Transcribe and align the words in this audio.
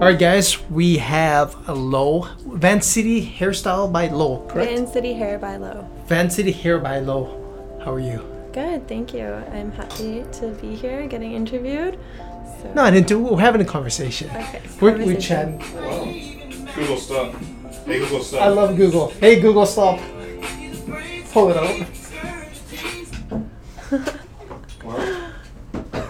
All 0.00 0.06
right, 0.06 0.18
guys, 0.18 0.58
we 0.70 0.96
have 0.96 1.68
a 1.68 1.74
Lo 1.74 2.26
Van 2.46 2.80
City 2.80 3.20
hairstyle 3.22 3.92
by 3.92 4.08
Lo, 4.08 4.46
correct? 4.48 4.72
Van 4.72 4.86
City 4.86 5.12
Hair 5.12 5.38
by 5.40 5.58
Lo. 5.58 5.86
Van 6.06 6.30
City 6.30 6.52
hair 6.52 6.78
by 6.78 7.00
Lo. 7.00 7.78
How 7.84 7.92
are 7.92 8.00
you? 8.00 8.24
Good, 8.54 8.88
thank 8.88 9.12
you. 9.12 9.26
I'm 9.26 9.70
happy 9.72 10.24
to 10.40 10.56
be 10.62 10.74
here 10.74 11.06
getting 11.06 11.32
interviewed. 11.32 11.98
So, 12.62 12.72
Not 12.72 12.94
do. 13.06 13.18
We're 13.18 13.40
having 13.40 13.60
a 13.60 13.64
conversation. 13.66 14.30
Okay. 14.30 14.62
We're, 14.80 14.92
we're 14.92 15.20
conversation. 15.20 15.60
chatting. 15.60 16.64
Google 16.74 16.96
stuff. 16.96 17.34
Hey 17.84 17.98
Google 17.98 18.22
stuff. 18.22 18.40
I 18.40 18.48
love 18.48 18.76
Google. 18.78 19.10
Hey 19.20 19.38
Google, 19.38 19.66
stop. 19.66 20.00
Pull 21.30 21.50
it 21.50 21.58
out. 21.58 21.99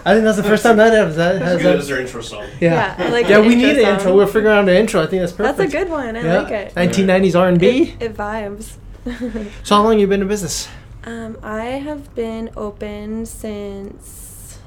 I 0.05 0.13
think 0.13 0.23
that's 0.23 0.37
the 0.37 0.43
first 0.43 0.63
time 0.63 0.77
that 0.77 0.93
has 0.93 1.15
that 1.15 1.41
has 1.41 1.61
Good 1.61 1.75
as 1.75 1.87
that. 1.87 1.93
their 1.93 2.01
intro 2.01 2.21
song. 2.21 2.47
Yeah, 2.59 2.95
I 2.97 3.09
like 3.09 3.27
yeah, 3.27 3.39
the 3.41 3.47
we 3.47 3.55
need 3.55 3.77
intro 3.77 3.83
an 3.83 3.95
intro. 3.97 4.15
We're 4.15 4.27
figuring 4.27 4.57
out 4.57 4.65
the 4.65 4.77
intro. 4.77 5.01
I 5.01 5.07
think 5.07 5.21
that's 5.21 5.31
perfect. 5.31 5.57
That's 5.57 5.73
a 5.73 5.77
good 5.77 5.89
one. 5.89 6.15
I 6.15 6.23
yeah. 6.23 6.41
like 6.41 6.51
it. 6.51 6.75
1990s 6.75 7.39
R&B. 7.39 7.67
It, 7.67 8.01
it 8.01 8.13
vibes. 8.15 8.77
So 9.63 9.75
how 9.75 9.83
long 9.83 9.99
you 9.99 10.05
been 10.07 10.21
in 10.21 10.27
business? 10.27 10.67
um, 11.03 11.37
I 11.41 11.63
have 11.65 12.13
been 12.13 12.51
open 12.55 13.25
since 13.25 14.59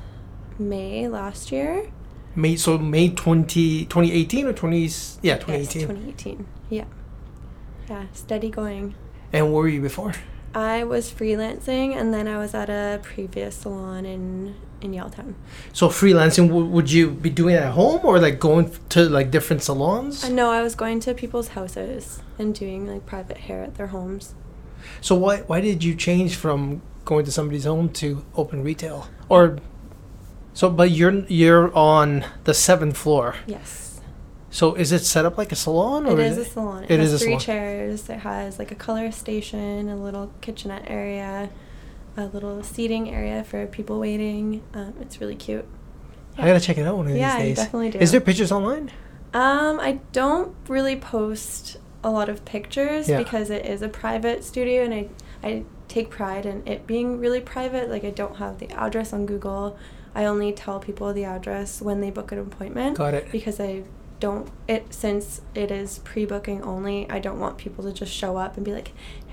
May 0.59 1.09
last 1.09 1.53
year. 1.53 1.91
May 2.35 2.57
so 2.57 2.79
May 2.79 3.11
20, 3.11 3.85
2018 3.85 4.47
or 4.47 4.53
20 4.53 4.77
yeah, 5.23 5.37
2018. 5.37 5.47
Yes, 5.47 5.73
2018. 5.73 5.89
2018. 5.89 6.47
Yeah. 6.71 6.85
Yeah, 7.89 8.07
steady 8.13 8.51
going. 8.51 8.95
And 9.33 9.53
where 9.53 9.63
were 9.63 9.69
you 9.69 9.81
before? 9.81 10.15
I 10.55 10.85
was 10.85 11.11
freelancing 11.11 11.97
and 11.97 12.15
then 12.15 12.29
I 12.29 12.39
was 12.39 12.55
at 12.55 12.71
a 12.71 13.01
previous 13.03 13.57
salon 13.57 14.07
in 14.07 14.55
in 14.81 14.93
Yaletown. 14.93 15.35
So 15.73 15.89
freelancing, 15.89 16.49
w- 16.49 16.67
would 16.67 16.91
you 16.93 17.11
be 17.11 17.31
doing 17.31 17.55
it 17.55 17.63
at 17.63 17.73
home 17.73 18.01
or 18.05 18.19
like 18.21 18.39
going 18.39 18.71
to 18.91 19.09
like 19.09 19.31
different 19.31 19.63
salons? 19.63 20.23
Uh, 20.25 20.29
no, 20.29 20.51
I 20.51 20.63
was 20.63 20.75
going 20.75 21.01
to 21.01 21.15
people's 21.15 21.49
houses 21.49 22.21
and 22.39 22.55
doing 22.55 22.87
like 22.87 23.07
private 23.07 23.39
hair 23.39 23.63
at 23.63 23.77
their 23.77 23.89
homes. 23.89 24.35
So 25.01 25.15
why 25.17 25.39
why 25.47 25.61
did 25.61 25.83
you 25.83 25.95
change 25.95 26.37
from 26.37 26.83
going 27.05 27.25
to 27.25 27.33
somebody's 27.33 27.65
home 27.65 27.89
to 27.95 28.25
open 28.37 28.63
retail? 28.63 29.09
Or 29.29 29.59
so 30.53 30.71
but 30.71 30.91
you're 30.91 31.25
you're 31.27 31.75
on 31.75 32.25
the 32.45 32.55
seventh 32.55 32.97
floor. 32.97 33.37
Yes. 33.47 33.84
So 34.55 34.75
is 34.77 34.93
it 34.93 35.01
set 35.05 35.25
up 35.25 35.37
like 35.37 35.51
a 35.51 35.57
salon 35.57 36.07
or 36.07 36.13
It 36.13 36.21
is 36.21 36.39
a 36.39 36.45
salon. 36.45 36.85
It, 36.85 36.93
it 36.93 37.01
has 37.01 37.13
is 37.13 37.21
three 37.23 37.31
salon. 37.31 37.41
chairs. 37.41 38.09
It 38.09 38.21
has 38.21 38.57
like 38.61 38.71
a 38.71 38.77
color 38.77 39.11
station, 39.11 39.89
a 39.89 39.97
little 39.97 40.31
kitchenette 40.43 40.85
area, 40.87 41.51
a 42.17 42.27
little 42.27 42.63
seating 42.63 43.11
area 43.11 43.43
for 43.43 43.67
people 43.67 43.99
waiting. 43.99 44.63
Um, 44.73 44.95
it's 45.01 45.21
really 45.21 45.35
cute. 45.35 45.65
I 46.39 46.47
gotta 46.47 46.61
check 46.61 46.79
it 46.79 46.87
out 46.87 46.97
one 46.97 47.09
of 47.09 47.17
Yeah, 47.17 47.37
these 47.39 47.47
days. 47.47 47.57
definitely 47.57 47.91
do. 47.91 47.99
Is 47.99 48.13
there 48.13 48.21
pictures 48.21 48.53
online? 48.53 48.93
Um, 49.33 49.81
I 49.81 49.99
don't 50.13 50.55
really 50.69 50.95
post 50.95 51.79
a 52.05 52.11
lot 52.13 52.29
of 52.29 52.45
pictures 52.45 53.09
Yeah. 53.09 53.19
because 53.19 53.51
it 53.51 53.67
is 53.67 53.83
a 53.83 53.89
private 53.89 54.45
studio, 54.45 54.85
and 54.85 54.95
I 54.95 55.09
I 55.43 55.65
take 55.89 56.11
pride 56.11 56.47
in 56.47 56.63
it 56.65 56.87
being 56.87 57.19
really 57.19 57.41
private. 57.41 57.91
Like 57.91 58.05
I 58.05 58.11
don't 58.11 58.37
have 58.37 58.61
the 58.61 58.71
address 58.71 59.13
on 59.13 59.27
Google. 59.27 59.77
I 60.15 60.25
only 60.27 60.53
tell 60.53 60.79
people 60.79 61.13
the 61.13 61.25
address 61.25 61.83
when 61.83 62.01
they 62.01 62.11
book 62.13 62.31
an 62.31 62.39
appointment. 62.39 62.97
Got 62.99 63.15
it. 63.15 63.33
Because 63.33 63.59
I 63.59 63.83
don't 64.25 64.49
it 64.67 64.95
since 64.95 65.43
it 65.55 65.71
is 65.71 65.99
pre-booking 65.99 66.63
only. 66.63 67.09
I 67.11 67.19
don't 67.19 67.39
want 67.39 67.59
people 67.59 67.85
to 67.85 67.93
just 67.93 68.13
show 68.13 68.39
up 68.39 68.57
and 68.57 68.65
be 68.65 68.73
like, 68.73 68.93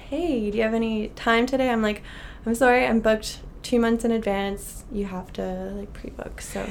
"Hey, 0.10 0.52
do 0.52 0.58
you 0.58 0.64
have 0.64 0.74
any 0.74 0.96
time 1.28 1.46
today?" 1.46 1.70
I'm 1.70 1.82
like, 1.82 2.04
"I'm 2.46 2.56
sorry, 2.56 2.86
I'm 2.86 3.00
booked." 3.00 3.40
Two 3.64 3.80
months 3.80 4.04
in 4.04 4.12
advance, 4.12 4.84
you 4.92 5.06
have 5.06 5.32
to 5.34 5.46
like 5.78 5.94
pre-book. 5.94 6.42
So 6.42 6.68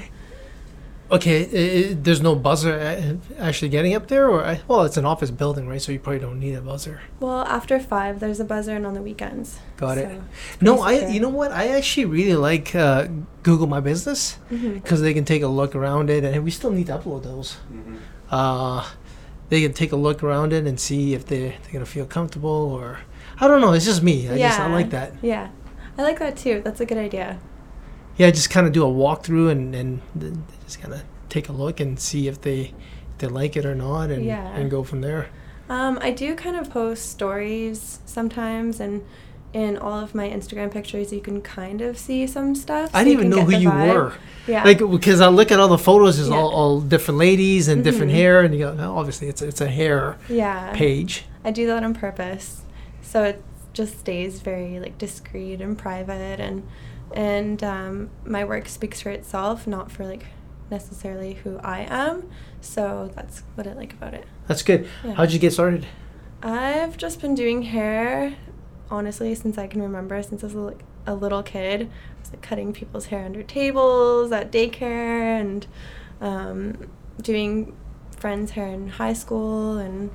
Okay, 1.13 1.39
i 1.43 1.91
i 1.91 1.95
there's 1.95 2.23
no 2.23 2.37
buzzer 2.37 3.19
actually 3.39 3.69
getting 3.69 3.95
up 3.95 4.07
there, 4.07 4.29
or 4.29 4.45
I, 4.45 4.61
well, 4.69 4.83
it's 4.85 4.97
an 4.97 5.05
office 5.05 5.33
building, 5.33 5.67
right? 5.67 5.83
So 5.83 5.91
you 5.91 5.99
probably 5.99 6.21
don't 6.21 6.39
need 6.39 6.55
a 6.55 6.61
buzzer. 6.61 7.01
Well, 7.19 7.43
after 7.43 7.81
five, 7.81 8.21
there's 8.21 8.39
a 8.39 8.45
buzzer, 8.45 8.77
and 8.77 8.87
on 8.87 8.95
the 8.95 9.03
weekends. 9.03 9.59
Got 9.77 9.99
it. 9.99 10.21
No, 10.61 10.83
I. 10.83 10.95
secure. 10.95 11.11
You 11.11 11.21
know 11.21 11.35
what? 11.41 11.51
I 11.51 11.69
actually 11.79 12.05
really 12.05 12.37
like 12.37 12.75
uh, 12.77 13.09
Google 13.43 13.67
My 13.67 13.81
Business 13.81 14.39
because 14.51 15.01
they 15.01 15.13
can 15.13 15.25
take 15.25 15.43
a 15.43 15.49
look 15.49 15.75
around 15.75 16.11
it, 16.11 16.23
and 16.23 16.45
we 16.45 16.53
still 16.53 16.71
need 16.71 16.87
to 16.87 16.99
upload 16.99 17.25
those. 17.25 17.57
Mm-hmm. 17.73 17.97
Uh, 18.31 18.87
they 19.49 19.63
can 19.63 19.73
take 19.73 19.93
a 19.93 19.97
look 19.97 20.23
around 20.23 20.53
it 20.53 20.67
and 20.67 20.79
see 20.79 21.15
if 21.15 21.27
they 21.27 21.41
they're 21.63 21.73
gonna 21.73 21.87
feel 21.87 22.07
comfortable, 22.07 22.49
or 22.51 23.01
I 23.41 23.49
don't 23.49 23.61
know. 23.61 23.73
It's 23.73 23.85
just 23.85 24.03
me. 24.03 24.29
I 24.29 24.39
just 24.39 24.61
I 24.61 24.67
like 24.73 24.91
that. 24.91 25.13
Yeah, 25.23 25.49
I 25.99 26.03
like 26.03 26.19
that 26.21 26.37
too. 26.37 26.63
That's 26.65 26.81
a 26.81 26.87
good 26.87 26.99
idea. 26.99 27.39
Yeah, 28.17 28.31
just 28.31 28.51
kind 28.51 28.67
of 28.67 28.73
do 28.73 28.85
a 28.85 28.89
walkthrough 28.91 29.51
and 29.51 29.75
and 29.75 30.01
just 30.65 30.81
kind 30.81 30.95
of 30.95 31.03
take 31.29 31.49
a 31.49 31.53
look 31.53 31.81
and 31.81 31.99
see 31.99 32.29
if 32.29 32.41
they 32.41 32.61
if 33.13 33.19
they 33.19 33.27
like 33.27 33.57
it 33.57 33.67
or 33.67 33.75
not, 33.75 34.11
and 34.11 34.25
Yeah. 34.25 34.47
and 34.55 34.71
go 34.71 34.83
from 34.85 35.01
there. 35.01 35.29
Um, 35.69 35.99
I 36.03 36.11
do 36.11 36.35
kind 36.35 36.57
of 36.57 36.69
post 36.71 37.11
stories 37.11 38.01
sometimes, 38.05 38.81
and 38.81 39.03
in 39.53 39.77
all 39.77 39.99
of 39.99 40.15
my 40.15 40.29
Instagram 40.29 40.71
pictures, 40.71 41.13
you 41.13 41.21
can 41.21 41.41
kind 41.43 41.81
of 41.81 41.99
see 41.99 42.27
some 42.27 42.55
stuff. 42.55 42.91
I 42.95 43.01
so 43.01 43.05
didn't 43.05 43.19
even 43.19 43.31
know 43.31 43.45
who 43.45 43.57
you 43.57 43.69
vibe. 43.71 43.95
were. 43.95 44.13
Yeah. 44.47 44.65
Like 44.65 44.79
because 44.79 45.21
I 45.21 45.29
look 45.29 45.51
at 45.51 45.59
all 45.59 45.69
the 45.69 45.79
photos, 45.79 46.17
there's 46.19 46.29
Yeah. 46.29 46.37
all, 46.37 46.49
all 46.51 46.81
different 46.81 47.19
ladies 47.19 47.67
and 47.69 47.83
different 47.83 48.13
Mhm. 48.13 48.17
hair, 48.17 48.41
and 48.43 48.55
you 48.55 48.61
go, 48.61 48.77
oh, 48.79 48.97
obviously 48.99 49.29
it's 49.29 49.43
a, 49.43 49.49
it's 49.49 49.61
a 49.61 49.69
hair 49.69 50.17
yeah. 50.29 50.73
page. 50.73 51.25
I 51.45 51.51
do 51.51 51.67
that 51.67 51.83
on 51.83 51.95
purpose, 51.95 52.63
so 53.03 53.25
it 53.25 53.43
just 53.73 53.99
stays 53.99 54.41
very 54.41 54.79
like 54.79 54.99
discreet 54.99 55.61
and 55.61 55.77
private, 55.77 56.39
and 56.41 56.63
and 57.13 57.65
um, 57.65 58.11
my 58.25 58.45
work 58.45 58.69
speaks 58.69 59.01
for 59.03 59.11
itself, 59.11 59.67
not 59.67 59.91
for 59.91 60.05
like 60.07 60.27
necessarily 60.71 61.35
who 61.43 61.59
I 61.59 61.87
am. 61.91 62.31
So 62.61 63.11
that's 63.17 63.43
what 63.57 63.67
I 63.67 63.73
like 63.73 63.93
about 63.95 64.15
it. 64.15 64.27
That's 64.47 64.63
good. 64.63 64.87
Yeah. 65.05 65.15
How'd 65.15 65.33
you 65.33 65.39
get 65.41 65.53
started? 65.53 65.87
I've 66.43 66.97
just 66.97 67.21
been 67.21 67.35
doing 67.35 67.63
hair, 67.63 68.35
honestly, 68.91 69.35
since 69.35 69.57
I 69.59 69.67
can 69.67 69.83
remember, 69.83 70.23
since 70.23 70.43
I 70.43 70.47
was 70.47 70.55
like 70.55 70.81
a 71.07 71.15
little 71.15 71.43
kid. 71.43 71.83
I 71.83 72.21
was 72.21 72.31
like 72.31 72.43
cutting 72.43 72.73
people's 72.73 73.07
hair 73.07 73.25
under 73.25 73.43
tables 73.43 74.33
at 74.33 74.51
daycare 74.53 75.41
and 75.41 75.67
um, 76.21 76.91
doing 77.23 77.75
friends' 78.17 78.51
hair 78.53 78.67
in 78.69 78.89
high 78.89 79.15
school, 79.15 79.79
and 79.79 80.11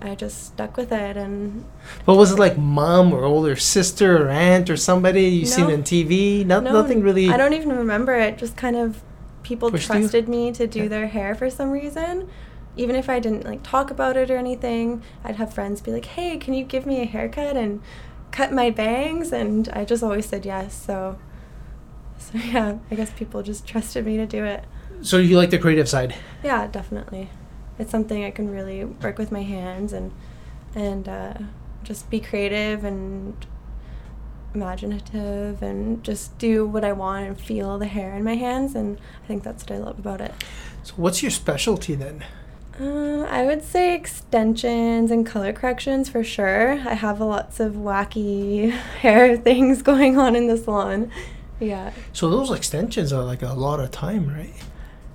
I 0.00 0.14
just 0.14 0.46
stuck 0.46 0.76
with 0.76 0.92
it. 0.92 1.16
And 1.16 1.64
What 2.06 2.16
was 2.16 2.32
it 2.32 2.38
like 2.38 2.56
mom 2.56 3.12
or 3.12 3.24
older 3.24 3.56
sister 3.56 4.24
or 4.26 4.28
aunt 4.30 4.70
or 4.70 4.76
somebody 4.76 5.24
you 5.24 5.46
seen 5.46 5.66
on 5.66 5.82
TV? 5.82 6.44
No, 6.46 6.60
no, 6.60 6.72
nothing 6.72 7.02
really. 7.02 7.28
I 7.28 7.36
don't 7.36 7.52
even 7.54 7.70
remember 7.76 8.14
it. 8.14 8.38
Just 8.38 8.56
kind 8.56 8.76
of 8.76 9.02
people 9.42 9.70
Pushed 9.70 9.88
you? 9.90 10.00
trusted 10.00 10.28
me 10.28 10.50
to 10.52 10.66
do 10.66 10.82
Yeah. 10.84 10.88
their 10.88 11.06
hair 11.08 11.34
for 11.34 11.50
some 11.50 11.70
reason. 11.70 12.28
Even 12.76 12.94
if 12.94 13.08
I 13.08 13.18
didn't 13.18 13.44
like 13.44 13.62
talk 13.62 13.90
about 13.90 14.16
it 14.16 14.30
or 14.30 14.36
anything, 14.36 15.02
I'd 15.24 15.36
have 15.36 15.52
friends 15.52 15.80
be 15.80 15.92
like, 15.92 16.04
"Hey, 16.04 16.36
can 16.36 16.54
you 16.54 16.64
give 16.64 16.86
me 16.86 17.00
a 17.00 17.04
haircut 17.04 17.56
and 17.56 17.80
cut 18.30 18.52
my 18.52 18.70
bangs?" 18.70 19.32
And 19.32 19.68
I 19.70 19.84
just 19.84 20.02
always 20.02 20.26
said 20.26 20.44
yes. 20.44 20.74
So, 20.74 21.18
so 22.18 22.38
yeah, 22.38 22.78
I 22.90 22.94
guess 22.94 23.10
people 23.12 23.42
just 23.42 23.66
trusted 23.66 24.04
me 24.04 24.16
to 24.18 24.26
do 24.26 24.44
it. 24.44 24.64
So 25.02 25.18
you 25.18 25.36
like 25.36 25.50
the 25.50 25.58
creative 25.58 25.88
side? 25.88 26.14
Yeah, 26.42 26.66
definitely. 26.66 27.30
It's 27.78 27.90
something 27.90 28.24
I 28.24 28.30
can 28.30 28.50
really 28.50 28.84
work 28.84 29.18
with 29.18 29.30
my 29.32 29.42
hands 29.42 29.92
and 29.92 30.12
and 30.74 31.08
uh, 31.08 31.34
just 31.82 32.10
be 32.10 32.20
creative 32.20 32.84
and 32.84 33.46
imaginative 34.54 35.62
and 35.62 36.02
just 36.02 36.36
do 36.38 36.66
what 36.66 36.84
I 36.84 36.92
want 36.92 37.26
and 37.26 37.40
feel 37.40 37.78
the 37.78 37.86
hair 37.86 38.14
in 38.14 38.24
my 38.24 38.34
hands 38.34 38.74
and 38.74 38.98
I 39.22 39.26
think 39.26 39.42
that's 39.42 39.62
what 39.62 39.72
I 39.72 39.78
love 39.78 39.98
about 39.98 40.20
it. 40.20 40.34
So 40.82 40.94
what's 40.96 41.22
your 41.22 41.30
specialty 41.30 41.94
then? 41.94 42.24
Um, 42.78 43.24
I 43.24 43.44
would 43.44 43.62
say 43.62 43.94
extensions 43.94 45.10
and 45.10 45.24
color 45.24 45.52
corrections 45.52 46.08
for 46.08 46.22
sure. 46.22 46.72
I 46.72 46.94
have 46.94 47.20
lots 47.20 47.58
of 47.60 47.74
wacky 47.74 48.70
hair 49.00 49.36
things 49.36 49.82
going 49.82 50.18
on 50.18 50.36
in 50.36 50.46
the 50.46 50.56
salon. 50.56 51.10
Yeah. 51.58 51.92
So 52.12 52.28
those 52.28 52.50
extensions 52.50 53.12
are 53.12 53.24
like 53.24 53.42
a 53.42 53.54
lot 53.54 53.80
of 53.80 53.90
time, 53.90 54.28
right? 54.28 54.52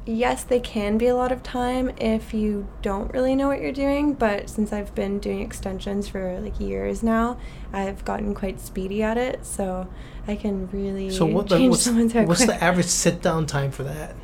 Yes, 0.08 0.44
they 0.44 0.60
can 0.60 0.98
be 0.98 1.06
a 1.06 1.16
lot 1.16 1.32
of 1.32 1.44
time 1.44 1.92
if 1.98 2.34
you 2.34 2.68
don't 2.82 3.14
really 3.14 3.36
know 3.36 3.48
what 3.48 3.62
you're 3.62 3.72
doing, 3.72 4.16
but 4.16 4.50
since 4.50 4.74
I've 4.74 4.96
been 4.96 5.20
doing 5.20 5.42
extensions 5.42 6.08
for 6.08 6.40
like 6.40 6.60
years 6.60 7.04
now, 7.04 7.38
I've 7.72 8.04
gotten 8.04 8.34
quite 8.34 8.60
speedy 8.60 9.04
at 9.04 9.20
it, 9.20 9.46
so 9.46 9.88
I 10.28 10.36
can 10.36 10.68
really 10.72 11.12
So 11.12 11.28
what 11.28 11.50
the, 11.50 11.58
change 11.58 11.70
what's, 11.70 11.84
someone's 11.84 12.14
hair 12.14 12.26
what's 12.26 12.44
quick. 12.46 12.58
the 12.58 12.64
average 12.64 12.88
sit 12.88 13.22
down 13.22 13.46
time 13.46 13.70
for 13.70 13.84
that? 13.84 14.16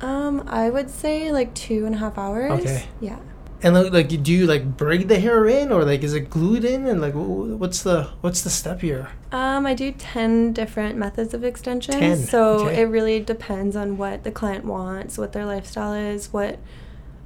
Um, 0.00 0.44
I 0.46 0.70
would 0.70 0.90
say 0.90 1.32
like 1.32 1.54
two 1.54 1.86
and 1.86 1.94
a 1.94 1.98
half 1.98 2.18
hours. 2.18 2.52
Okay. 2.60 2.88
Yeah. 3.00 3.18
And 3.60 3.74
like, 3.74 3.92
like, 3.92 4.22
do 4.22 4.32
you 4.32 4.46
like 4.46 4.76
braid 4.76 5.08
the 5.08 5.18
hair 5.18 5.46
in, 5.46 5.72
or 5.72 5.84
like, 5.84 6.02
is 6.04 6.14
it 6.14 6.30
glued 6.30 6.64
in? 6.64 6.86
And 6.86 7.00
like, 7.00 7.14
what's 7.14 7.82
the 7.82 8.04
what's 8.20 8.42
the 8.42 8.50
step 8.50 8.80
here? 8.82 9.10
Um, 9.32 9.66
I 9.66 9.74
do 9.74 9.92
10 9.92 10.52
different 10.52 10.96
methods 10.96 11.34
of 11.34 11.44
extensions. 11.44 12.24
10, 12.26 12.26
So 12.28 12.60
okay. 12.60 12.82
it 12.82 12.84
really 12.84 13.20
depends 13.20 13.76
on 13.76 13.96
what 13.96 14.22
the 14.24 14.30
client 14.30 14.64
wants, 14.64 15.18
what 15.18 15.32
their 15.32 15.44
lifestyle 15.44 15.92
is, 15.92 16.32
what 16.32 16.58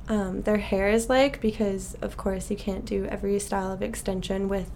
um, 0.09 0.43
their 0.43 0.59
hair 0.59 0.89
is 0.91 1.09
like, 1.09 1.41
because 1.41 1.95
of 2.03 2.17
course 2.17 2.51
you 2.51 2.57
can't 2.57 2.85
do 2.85 3.07
every 3.07 3.39
style 3.39 3.73
of 3.73 3.83
extension 3.83 4.49
with 4.49 4.71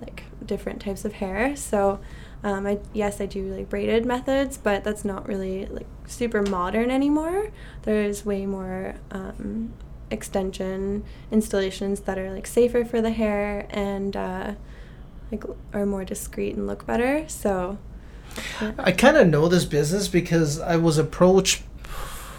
like 0.00 0.24
different 0.44 0.80
types 0.80 1.04
of 1.04 1.14
hair. 1.14 1.56
So 1.56 2.00
Um, 2.44 2.66
I 2.66 2.78
yes, 2.92 3.20
I 3.20 3.26
do 3.26 3.52
like 3.54 3.68
braided 3.68 4.06
methods, 4.06 4.56
but 4.58 4.84
that's 4.84 5.04
not 5.04 5.26
really 5.28 5.66
like 5.66 5.86
super 6.08 6.42
modern 6.42 6.90
anymore. 6.90 7.50
There's 7.82 8.24
way 8.24 8.46
more 8.46 8.96
um, 9.10 9.72
extension 10.10 11.04
installations 11.30 12.00
that 12.00 12.18
are 12.18 12.32
like 12.32 12.46
safer 12.46 12.84
for 12.84 13.00
the 13.00 13.10
hair 13.10 13.66
and 13.70 14.16
uh, 14.16 14.54
like 15.30 15.44
are 15.72 15.86
more 15.86 16.04
discreet 16.04 16.56
and 16.56 16.66
look 16.66 16.86
better. 16.86 17.28
So 17.28 17.78
yeah. 18.60 18.72
I 18.78 18.92
kind 18.92 19.16
of 19.16 19.28
know 19.28 19.48
this 19.48 19.64
business 19.64 20.08
because 20.08 20.58
I 20.60 20.76
was 20.76 20.98
approached 20.98 21.62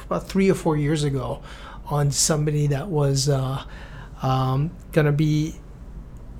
about 0.06 0.28
three 0.28 0.50
or 0.50 0.56
four 0.56 0.76
years 0.76 1.04
ago 1.04 1.42
on 1.88 2.12
somebody 2.12 2.68
that 2.68 2.88
was 2.88 3.30
uh, 3.30 3.64
um, 4.22 4.72
gonna 4.92 5.12
be 5.12 5.56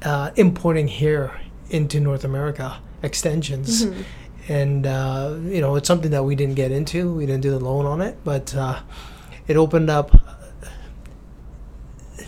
uh, 0.04 0.32
importing 0.36 0.88
hair 0.88 1.40
into 1.70 2.00
North 2.00 2.24
America 2.24 2.80
extensions. 3.04 3.86
Mhm. 3.86 4.04
And 4.50 4.86
uh, 4.88 5.36
you 5.44 5.62
know, 5.62 5.76
it's 5.78 5.88
something 5.88 6.12
that 6.12 6.24
we 6.24 6.36
didn't 6.36 6.56
get 6.56 6.72
into. 6.72 7.14
We 7.14 7.26
didn't 7.26 7.42
do 7.44 7.52
the 7.52 7.60
loan 7.60 7.86
on 7.86 8.02
it, 8.02 8.18
but 8.24 8.54
uh, 8.56 8.80
it 9.48 9.56
opened 9.56 9.90
up 9.90 10.12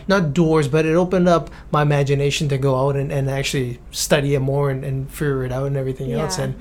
not 0.08 0.34
doors, 0.34 0.68
but 0.68 0.86
it 0.86 0.94
opened 0.96 1.28
up 1.28 1.50
my 1.72 1.82
imagination 1.82 2.50
to 2.50 2.58
go 2.58 2.88
out 2.88 2.96
and, 2.96 3.12
and 3.12 3.30
actually 3.30 3.80
study 3.92 4.36
it 4.36 4.40
more 4.40 4.70
and, 4.70 4.84
and 4.84 5.10
figure 5.12 5.44
it 5.46 5.52
out 5.52 5.68
and 5.68 5.78
everything 5.78 6.12
else. 6.12 6.38
And 6.38 6.56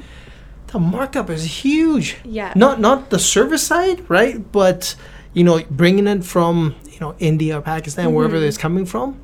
the 0.68 0.78
markup 0.78 1.30
is 1.30 1.44
huge. 1.64 2.16
yeah. 2.24 2.52
Not 2.56 2.80
not 2.80 3.10
the 3.10 3.18
service 3.18 3.66
side, 3.66 4.08
right? 4.08 4.50
But 4.52 4.94
you 5.32 5.44
know, 5.44 5.62
bringing 5.70 6.06
it 6.06 6.24
from 6.24 6.74
you 6.90 7.00
know 7.00 7.14
India 7.18 7.58
or 7.58 7.62
Pakistan, 7.62 8.12
wherever 8.14 8.36
Mhm. 8.36 8.46
it's 8.48 8.58
coming 8.58 8.86
from, 8.86 9.20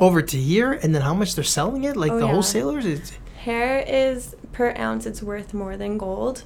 over 0.00 0.20
to 0.22 0.36
here, 0.36 0.72
and 0.72 0.94
then 0.94 1.02
how 1.02 1.14
much 1.14 1.34
they're 1.34 1.44
selling 1.44 1.84
it, 1.84 1.96
like 1.96 2.12
Oh, 2.12 2.18
the 2.20 2.26
yeah. 2.26 2.32
wholesalers. 2.32 2.86
It's, 2.86 3.12
hair 3.38 3.84
is 3.86 4.34
per 4.54 4.72
ounce 4.78 5.04
it's 5.04 5.22
worth 5.22 5.52
more 5.52 5.76
than 5.76 5.98
gold 5.98 6.44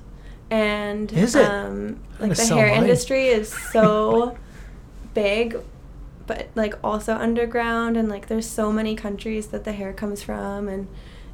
and 0.51 1.13
Is 1.13 1.35
it? 1.35 1.45
um 1.49 2.01
like 2.19 2.35
the 2.35 2.47
hair 2.47 2.69
mine. 2.71 2.83
industry 2.83 3.29
is 3.29 3.49
so 3.73 4.37
big 5.15 5.57
but 6.27 6.49
like 6.55 6.75
also 6.83 7.15
underground 7.15 7.97
and 7.97 8.09
like 8.09 8.27
there's 8.29 8.49
so 8.49 8.73
many 8.73 8.95
countries 8.97 9.49
that 9.49 9.65
the 9.65 9.73
hair 9.73 9.93
comes 9.93 10.23
from 10.23 10.69
and 10.69 10.89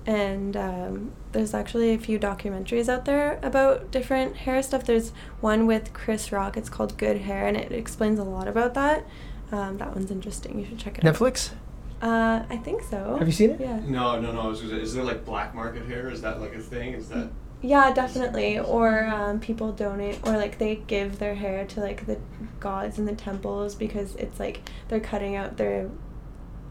and 0.07 0.55
um, 0.55 1.13
there's 1.33 1.55
actually 1.55 1.95
a 1.95 1.99
few 1.99 2.19
documentaries 2.19 2.91
out 2.91 3.07
there 3.07 3.39
about 3.43 3.91
different 3.91 4.37
hair 4.45 4.63
stuff 4.63 4.85
there's 4.85 5.13
one 5.41 5.67
with 5.67 5.93
chris 5.95 6.31
rock 6.31 6.57
it's 6.59 6.69
called 6.69 6.99
good 6.99 7.19
hair 7.23 7.47
and 7.47 7.57
it 7.57 7.73
explains 7.73 8.19
a 8.19 8.25
lot 8.25 8.47
about 8.47 8.75
that 8.75 9.05
um, 9.51 9.79
that 9.79 9.95
one's 9.95 10.11
interesting 10.11 10.59
you 10.59 10.67
should 10.67 10.79
check 10.79 10.99
it 10.99 11.05
Netflix. 11.05 11.53
out 11.53 11.57
uh, 12.09 12.45
i 12.51 12.57
think 12.67 12.83
so 12.83 13.17
Have 13.19 13.29
you 13.29 13.33
seen 13.41 13.51
it? 13.55 13.61
yeah 13.61 13.81
No, 13.99 14.21
no, 14.21 14.29
no. 14.33 14.41
I 14.43 14.47
was 14.53 14.61
gonna 14.61 14.75
say, 14.77 14.83
is 14.83 14.93
there 14.95 15.05
like 15.13 15.25
black 15.25 15.55
market 15.55 15.85
hair? 15.87 16.05
Is 16.11 16.21
that 16.23 16.41
like 16.41 16.55
a 16.55 16.61
thing? 16.61 16.89
Is 17.01 17.09
that 17.09 17.27
Yeah, 17.63 17.93
definitely. 18.03 18.59
Or 18.77 18.89
um, 19.19 19.41
people 19.41 19.73
donate, 19.73 20.19
or 20.27 20.33
like 20.45 20.55
they 20.59 20.75
give 20.95 21.11
their 21.19 21.35
hair 21.45 21.65
to 21.73 21.81
like 21.89 22.01
the 22.11 22.19
gods 22.61 22.99
in 23.01 23.05
the 23.07 23.15
temples 23.29 23.75
because 23.85 24.11
it's 24.25 24.39
like 24.45 24.57
they're 24.89 25.01
cutting 25.13 25.35
out 25.41 25.57
their, 25.57 25.89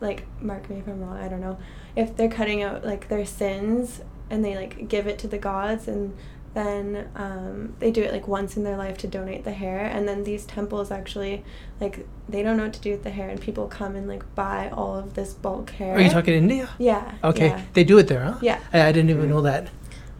like, 0.01 0.19
mark 0.49 0.69
me 0.69 0.77
if 0.81 0.87
I'm 0.87 0.99
wrong, 1.01 1.17
I 1.17 1.27
don't 1.31 1.41
know. 1.47 1.57
If 1.95 2.15
they're 2.15 2.35
cutting 2.39 2.61
out 2.67 2.85
like 2.91 3.03
their 3.13 3.25
sins 3.25 4.01
and 4.29 4.39
they 4.45 4.55
like 4.55 4.87
give 4.87 5.05
it 5.11 5.17
to 5.23 5.27
the 5.27 5.39
gods 5.39 5.87
and 5.87 6.13
then 6.53 7.09
um, 7.15 7.73
they 7.79 7.89
do 7.91 8.01
it 8.03 8.11
like 8.11 8.27
once 8.27 8.55
in 8.57 8.63
their 8.63 8.77
life 8.77 8.97
to 8.99 9.07
donate 9.07 9.43
the 9.43 9.51
hair 9.53 9.79
and 9.85 10.07
then 10.07 10.23
these 10.23 10.45
temples 10.45 10.91
actually 10.91 11.43
like 11.81 12.05
they 12.29 12.43
don't 12.43 12.57
know 12.57 12.63
what 12.63 12.73
to 12.73 12.79
do 12.81 12.91
with 12.91 13.03
the 13.03 13.09
hair 13.09 13.27
and 13.29 13.41
people 13.41 13.67
come 13.67 13.95
and 13.95 14.07
like 14.07 14.23
buy 14.35 14.69
all 14.69 14.95
of 14.95 15.15
this 15.15 15.33
bulk 15.33 15.71
hair 15.71 15.95
Are 15.95 16.01
you 16.01 16.09
talking 16.09 16.33
India? 16.33 16.69
yeah 16.77 17.15
Okay, 17.23 17.47
yeah, 17.47 17.61
they 17.73 17.83
do 17.83 17.97
it 17.97 18.07
there, 18.07 18.23
huh? 18.23 18.37
yeah. 18.41 18.59
I, 18.71 18.83
I 18.87 18.91
didn't 18.91 19.09
even 19.09 19.29
know 19.29 19.41
that. 19.41 19.69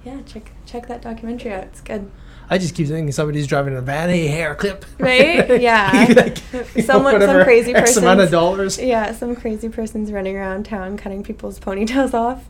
yeah 0.03 0.21
check 0.25 0.51
check 0.65 0.87
that 0.87 1.01
documentary 1.01 1.53
out 1.53 1.63
it's 1.65 1.81
good 1.81 2.09
I 2.49 2.57
just 2.57 2.75
keep 2.75 2.87
thinking 2.87 3.11
somebody's 3.13 3.47
driving 3.47 3.75
a 3.75 3.81
van. 3.81 4.09
Hey, 4.09 4.27
hair 4.27 4.53
clip. 4.53 4.85
Right? 4.99 5.61
Yeah. 5.61 6.07
Like, 6.13 6.53
you 6.75 6.83
know, 6.85 7.19
some 7.19 7.43
crazy 7.45 7.73
X 7.73 7.95
amount 7.97 8.19
of 8.19 8.29
dollars. 8.31 8.77
Yeah, 8.77 9.13
some 9.13 9.35
crazy 9.35 9.69
person's 9.69 10.11
running 10.11 10.35
around 10.35 10.65
town 10.65 10.97
cutting 10.97 11.23
people's 11.23 11.57
ponytails 11.59 12.13
off. 12.13 12.43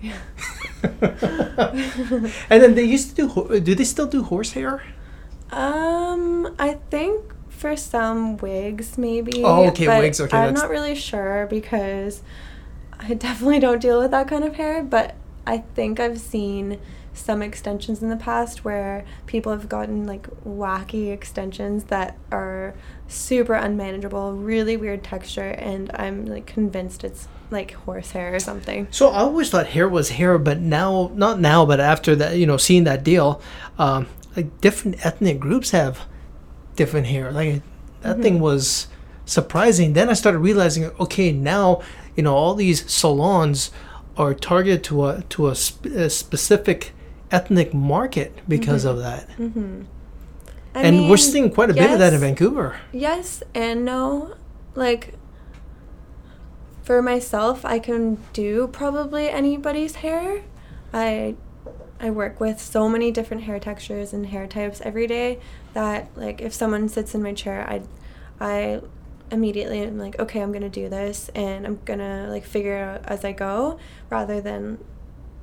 Yeah. 0.00 0.16
and 2.50 2.62
then 2.62 2.74
they 2.74 2.84
used 2.84 3.16
to 3.16 3.28
do. 3.28 3.60
Do 3.60 3.74
they 3.74 3.84
still 3.84 4.06
do 4.06 4.22
horsehair? 4.22 4.82
Um, 5.50 6.54
I 6.58 6.78
think 6.90 7.20
for 7.48 7.76
some 7.76 8.38
wigs, 8.38 8.96
maybe. 8.96 9.42
Oh, 9.44 9.66
okay, 9.68 9.86
wigs, 9.86 10.20
okay, 10.20 10.36
I'm 10.36 10.54
not 10.54 10.70
really 10.70 10.94
sure 10.94 11.46
because 11.50 12.22
I 12.98 13.14
definitely 13.14 13.58
don't 13.58 13.80
deal 13.80 14.00
with 14.00 14.10
that 14.12 14.28
kind 14.28 14.44
of 14.44 14.54
hair, 14.56 14.82
but 14.82 15.14
I 15.46 15.58
think 15.58 16.00
I've 16.00 16.20
seen 16.20 16.78
some 17.12 17.42
extensions 17.42 18.02
in 18.02 18.08
the 18.08 18.16
past 18.16 18.64
where 18.64 19.04
people 19.26 19.52
have 19.52 19.68
gotten 19.68 20.06
like 20.06 20.28
wacky 20.44 21.12
extensions 21.12 21.84
that 21.84 22.16
are 22.30 22.74
super 23.08 23.54
unmanageable, 23.54 24.32
really 24.34 24.76
weird 24.76 25.02
texture, 25.02 25.50
and 25.50 25.90
I'm 25.94 26.24
like 26.24 26.46
convinced 26.46 27.04
it's 27.04 27.28
like 27.50 27.72
horse 27.72 28.12
hair 28.12 28.34
or 28.34 28.38
something. 28.38 28.86
So 28.90 29.10
I 29.10 29.20
always 29.20 29.50
thought 29.50 29.66
hair 29.68 29.88
was 29.88 30.10
hair, 30.10 30.38
but 30.38 30.60
now, 30.60 31.10
not 31.14 31.40
now, 31.40 31.66
but 31.66 31.80
after 31.80 32.14
that, 32.16 32.36
you 32.36 32.46
know, 32.46 32.56
seeing 32.56 32.84
that 32.84 33.02
deal, 33.04 33.40
um, 33.78 34.06
like 34.36 34.60
different 34.60 35.04
ethnic 35.04 35.40
groups 35.40 35.70
have 35.72 36.00
different 36.76 37.06
hair. 37.08 37.32
Like 37.32 37.62
that 38.02 38.18
Mhm. 38.18 38.22
thing 38.22 38.40
was 38.40 38.86
surprising. 39.24 39.92
Then 39.94 40.08
I 40.08 40.14
started 40.14 40.38
realizing, 40.38 40.84
okay, 41.00 41.32
now 41.32 41.80
you 42.16 42.22
know 42.22 42.34
all 42.34 42.54
these 42.54 42.90
salons 42.90 43.70
are 44.16 44.34
targeted 44.34 44.82
to 44.84 45.06
a 45.06 45.22
to 45.30 45.48
a, 45.48 45.54
sp- 45.58 45.86
a 45.94 46.10
specific 46.10 46.92
ethnic 47.30 47.72
market 47.74 48.38
because 48.48 48.84
Mhm. 48.84 48.90
of 48.90 48.98
that. 48.98 49.28
Mm-hmm. 49.38 49.82
and 50.74 51.08
we're 51.10 51.16
seeing 51.16 51.50
quite 51.50 51.68
a 51.70 51.74
bit 51.74 51.90
of 51.90 51.98
that 51.98 52.12
in 52.12 52.20
Vancouver. 52.20 52.76
Yes 52.92 53.42
and 53.54 53.84
no. 53.84 54.34
Like 54.76 55.14
for 56.90 57.02
myself, 57.02 57.64
I 57.64 57.78
can 57.78 58.18
do 58.32 58.66
probably 58.66 59.28
anybody's 59.28 59.94
hair. 59.94 60.42
I 60.92 61.36
I 62.00 62.10
work 62.10 62.40
with 62.40 62.60
so 62.60 62.88
many 62.88 63.12
different 63.12 63.44
hair 63.44 63.60
textures 63.60 64.12
and 64.12 64.26
hair 64.26 64.48
types 64.48 64.80
every 64.80 65.06
day 65.06 65.38
that 65.72 66.08
like 66.16 66.40
if 66.40 66.52
someone 66.52 66.88
sits 66.88 67.14
in 67.14 67.22
my 67.22 67.32
chair, 67.32 67.64
I 67.70 67.82
I 68.40 68.80
immediately 69.30 69.84
am 69.84 69.98
like, 69.98 70.18
okay, 70.18 70.40
I'm 70.40 70.50
gonna 70.50 70.68
do 70.68 70.88
this 70.88 71.30
and 71.32 71.64
I'm 71.64 71.78
gonna 71.84 72.26
like 72.28 72.44
figure 72.44 72.76
it 72.76 72.82
out 72.82 73.04
as 73.04 73.24
I 73.24 73.30
go 73.30 73.78
rather 74.08 74.40
than 74.40 74.84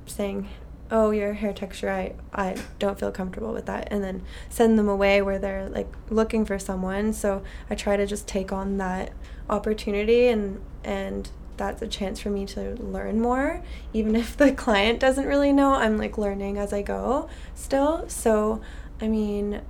saying, 0.04 0.50
oh, 0.90 1.12
your 1.12 1.32
hair 1.32 1.54
texture, 1.54 1.90
I, 1.90 2.12
I 2.34 2.56
don't 2.78 2.98
feel 2.98 3.10
comfortable 3.10 3.54
with 3.54 3.64
that, 3.64 3.88
and 3.90 4.04
then 4.04 4.22
send 4.50 4.78
them 4.78 4.88
away 4.88 5.22
where 5.22 5.38
they're 5.38 5.70
like 5.70 5.90
looking 6.10 6.44
for 6.44 6.58
someone. 6.58 7.14
So 7.14 7.42
I 7.70 7.74
try 7.74 7.96
to 7.96 8.06
just 8.06 8.28
take 8.28 8.52
on 8.52 8.76
that 8.76 9.12
opportunity, 9.48 10.28
and 10.28 10.60
and 10.84 11.28
that's 11.56 11.82
a 11.82 11.86
chance 11.88 12.20
for 12.20 12.30
me 12.30 12.46
to 12.46 12.74
learn 12.82 13.20
more, 13.20 13.62
even 13.92 14.14
if 14.14 14.36
the 14.36 14.52
client 14.52 15.00
doesn't 15.00 15.26
really 15.26 15.52
know. 15.52 15.74
I'm 15.74 15.98
like 15.98 16.16
learning 16.18 16.56
as 16.58 16.72
I 16.72 16.82
go 16.82 17.28
still. 17.54 18.08
So, 18.08 18.60
I 19.00 19.08
mean. 19.08 19.62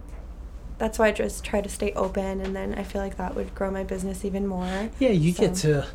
That's 0.78 0.96
why 0.96 1.08
I 1.08 1.10
just 1.10 1.42
try 1.42 1.60
to 1.60 1.68
stay 1.68 1.92
open, 1.94 2.40
and 2.40 2.54
then 2.54 2.72
I 2.76 2.84
feel 2.84 3.02
like 3.02 3.16
that 3.16 3.34
would 3.34 3.52
grow 3.52 3.68
my 3.68 3.82
business 3.82 4.24
even 4.24 4.46
more. 4.46 4.90
Yeah, 5.00 5.08
you 5.08 5.32
get 5.32 5.56
to 5.56 5.88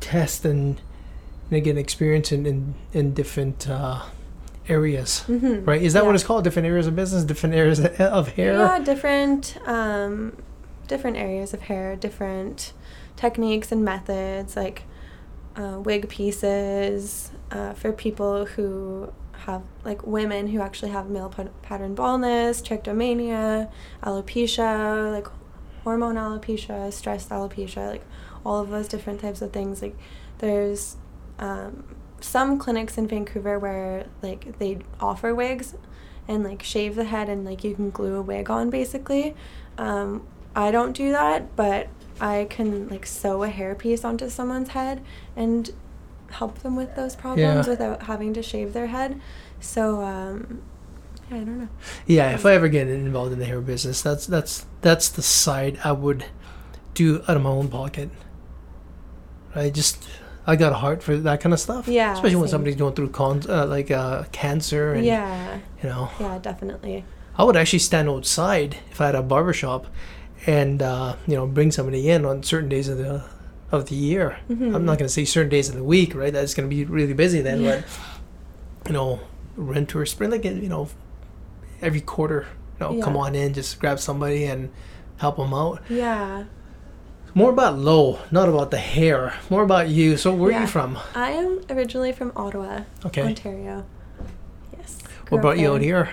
test 0.00 0.44
and, 0.44 0.78
and 1.50 1.64
get 1.64 1.78
experience 1.78 2.30
in 2.30 2.44
in, 2.44 2.74
in 2.92 3.14
different 3.14 3.66
uh, 3.70 4.02
areas. 4.68 5.24
Mm-hmm. 5.28 5.64
Right? 5.64 5.82
Is 5.82 5.92
that 5.94 6.04
what 6.04 6.14
it's 6.14 6.24
called? 6.24 6.44
Different 6.44 6.66
areas 6.66 6.86
of 6.86 6.96
business, 6.96 7.24
different 7.24 7.54
areas 7.54 7.80
of 7.98 8.28
hair. 8.28 8.54
Yeah, 8.54 8.78
different 8.80 9.56
um, 9.66 10.36
different 10.88 11.16
areas 11.16 11.54
of 11.54 11.62
hair, 11.62 11.96
different 11.96 12.72
techniques 13.16 13.72
and 13.72 13.84
methods, 13.84 14.56
like 14.56 14.84
uh, 15.56 15.78
wig 15.82 16.08
pieces 16.08 17.30
uh, 17.50 17.72
for 17.74 17.92
people 17.92 18.46
who 18.46 19.12
have 19.46 19.62
like 19.84 20.06
women 20.06 20.46
who 20.48 20.60
actually 20.60 20.90
have 20.90 21.08
male 21.10 21.28
pat- 21.28 21.62
pattern 21.62 21.94
baldness, 21.94 22.62
trichomania, 22.62 23.70
alopecia, 24.02 25.12
like 25.12 25.26
hormone 25.84 26.14
alopecia, 26.14 26.92
stress 26.92 27.28
alopecia, 27.28 27.88
like 27.88 28.04
all 28.44 28.60
of 28.60 28.70
those 28.70 28.88
different 28.88 29.20
types 29.20 29.42
of 29.42 29.52
things. 29.52 29.82
Like 29.82 29.96
there's 30.38 30.96
um, 31.38 31.84
some 32.20 32.58
clinics 32.58 32.96
in 32.96 33.08
Vancouver 33.08 33.58
where 33.58 34.06
like 34.22 34.58
they 34.58 34.78
offer 35.00 35.34
wigs 35.34 35.74
and 36.28 36.44
like 36.44 36.62
shave 36.62 36.94
the 36.94 37.04
head 37.04 37.28
and 37.28 37.44
like 37.44 37.64
you 37.64 37.74
can 37.74 37.90
glue 37.90 38.16
a 38.16 38.22
wig 38.22 38.48
on 38.50 38.70
basically. 38.70 39.34
Um, 39.76 40.26
I 40.54 40.70
don't 40.70 40.92
do 40.92 41.12
that, 41.12 41.56
but 41.56 41.88
I 42.20 42.46
can 42.50 42.88
like 42.88 43.06
sew 43.06 43.42
a 43.42 43.48
hairpiece 43.48 44.04
onto 44.04 44.28
someone's 44.28 44.70
head 44.70 45.02
and 45.36 45.70
help 46.30 46.58
them 46.60 46.76
with 46.76 46.94
those 46.96 47.14
problems 47.16 47.66
Yeah. 47.66 47.70
without 47.70 48.02
having 48.04 48.32
to 48.34 48.42
shave 48.42 48.72
their 48.72 48.86
head. 48.88 49.20
So 49.60 50.02
um, 50.02 50.62
yeah, 51.30 51.36
I 51.36 51.40
don't 51.40 51.58
know. 51.60 51.68
Yeah, 52.06 52.30
if 52.34 52.44
I 52.46 52.52
ever 52.52 52.68
get 52.68 52.88
involved 52.88 53.32
in 53.32 53.38
the 53.38 53.44
hair 53.44 53.60
business, 53.60 54.02
that's 54.02 54.26
that's 54.26 54.66
that's 54.80 55.08
the 55.08 55.22
side 55.22 55.78
I 55.84 55.92
would 55.92 56.24
do 56.94 57.22
out 57.28 57.36
of 57.36 57.42
my 57.42 57.50
own 57.50 57.68
pocket. 57.68 58.10
I 59.54 59.70
just 59.70 60.08
I 60.46 60.56
got 60.56 60.72
a 60.72 60.76
heart 60.76 61.02
for 61.02 61.16
that 61.16 61.40
kind 61.40 61.52
of 61.52 61.60
stuff. 61.60 61.86
Yeah, 61.88 62.14
especially 62.14 62.36
when 62.36 62.48
somebody's 62.48 62.76
going 62.76 62.94
through 62.94 63.10
con- 63.10 63.42
uh, 63.48 63.66
like 63.66 63.90
uh, 63.90 64.24
cancer 64.32 64.92
and 64.94 65.04
Yeah. 65.04 65.58
you 65.82 65.88
know. 65.88 66.10
Yeah, 66.18 66.38
definitely. 66.38 67.04
I 67.36 67.44
would 67.44 67.56
actually 67.56 67.78
stand 67.78 68.08
outside 68.08 68.76
if 68.90 69.00
I 69.00 69.06
had 69.06 69.14
a 69.14 69.22
barber 69.22 69.52
shop, 69.52 69.86
and 70.46 70.82
uh, 70.82 71.16
you 71.26 71.34
know 71.36 71.46
bring 71.46 71.70
somebody 71.70 72.08
in 72.10 72.24
on 72.24 72.42
certain 72.42 72.68
days 72.68 72.88
of 72.88 72.98
the 72.98 73.24
of 73.70 73.88
the 73.88 73.94
year. 73.94 74.38
Mhm. 74.50 74.74
I'm 74.74 74.84
not 74.84 74.98
going 74.98 75.08
to 75.08 75.08
say 75.08 75.24
certain 75.24 75.48
days 75.50 75.68
of 75.68 75.74
the 75.76 75.84
week, 75.84 76.14
right? 76.14 76.32
That's 76.32 76.52
going 76.54 76.68
to 76.68 76.74
be 76.74 76.84
really 76.84 77.14
busy 77.14 77.40
then, 77.40 77.62
Yeah. 77.62 77.80
but 77.80 78.88
you 78.88 78.92
know, 78.92 79.20
rent 79.56 79.94
or 79.96 80.04
spring 80.04 80.30
like 80.30 80.44
you 80.44 80.68
know, 80.68 80.88
every 81.80 82.00
quarter, 82.02 82.46
you 82.78 82.86
know, 82.98 83.02
come 83.02 83.16
on 83.16 83.34
in, 83.34 83.54
just 83.54 83.78
grab 83.80 83.98
somebody 83.98 84.44
and 84.44 84.68
help 85.18 85.36
them 85.38 85.54
out. 85.54 85.80
Yeah. 85.88 86.44
More 87.34 87.48
about 87.50 87.78
Lo, 87.78 88.18
not 88.30 88.46
about 88.50 88.70
the 88.70 88.76
hair. 88.76 89.32
More 89.48 89.62
about 89.62 89.88
you. 89.88 90.18
So 90.18 90.34
where 90.34 90.52
are 90.54 90.60
you 90.60 90.66
from? 90.66 90.98
I 91.14 91.30
am 91.30 91.60
originally 91.70 92.12
from 92.12 92.30
Ottawa, 92.36 92.80
Okay. 93.06 93.22
Ontario. 93.22 93.86
Yes. 94.76 94.98
What 95.30 95.40
brought 95.40 95.58
you 95.58 95.72
out 95.72 95.80
here? 95.80 96.10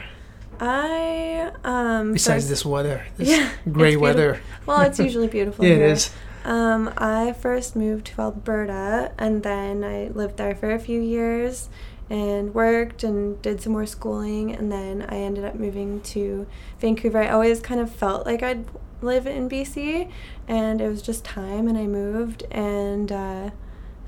I 0.60 1.52
um 1.64 2.14
Besides 2.14 2.44
first- 2.44 2.50
this 2.50 2.66
weather, 2.66 3.06
this 3.18 3.30
Yeah, 3.30 3.50
gray 3.72 3.96
weather. 3.96 4.42
Well, 4.66 4.82
it's 4.82 5.00
usually 5.08 5.28
beautiful 5.28 5.66
Yeah, 5.66 5.72
it 5.74 5.78
here. 5.78 5.86
is. 5.88 6.12
Um, 6.46 6.94
I 6.98 7.34
first 7.34 7.76
moved 7.76 8.08
to 8.08 8.22
Alberta 8.22 9.12
and 9.18 9.44
then 9.44 9.84
I 9.84 10.08
lived 10.08 10.38
there 10.38 10.56
for 10.56 10.72
a 10.72 10.80
few 10.80 11.00
years 11.02 11.70
and 12.10 12.56
worked 12.56 13.04
and 13.04 13.40
did 13.42 13.62
some 13.62 13.74
more 13.74 13.86
schooling 13.86 14.56
and 14.56 14.72
then 14.72 15.06
I 15.10 15.18
ended 15.18 15.44
up 15.44 15.56
moving 15.56 16.02
to 16.02 16.48
Vancouver. 16.80 17.22
I 17.22 17.30
always 17.30 17.60
kind 17.60 17.80
of 17.82 17.92
felt 17.92 18.26
like 18.26 18.42
I'd 18.42 18.66
live 19.02 19.28
in 19.28 19.50
BC 19.50 20.10
and 20.48 20.82
it 20.82 20.88
was 20.90 21.02
just 21.02 21.24
time 21.26 21.68
and 21.68 21.78
I 21.78 21.86
moved 21.88 22.44
and 22.52 23.12
uh, 23.12 23.50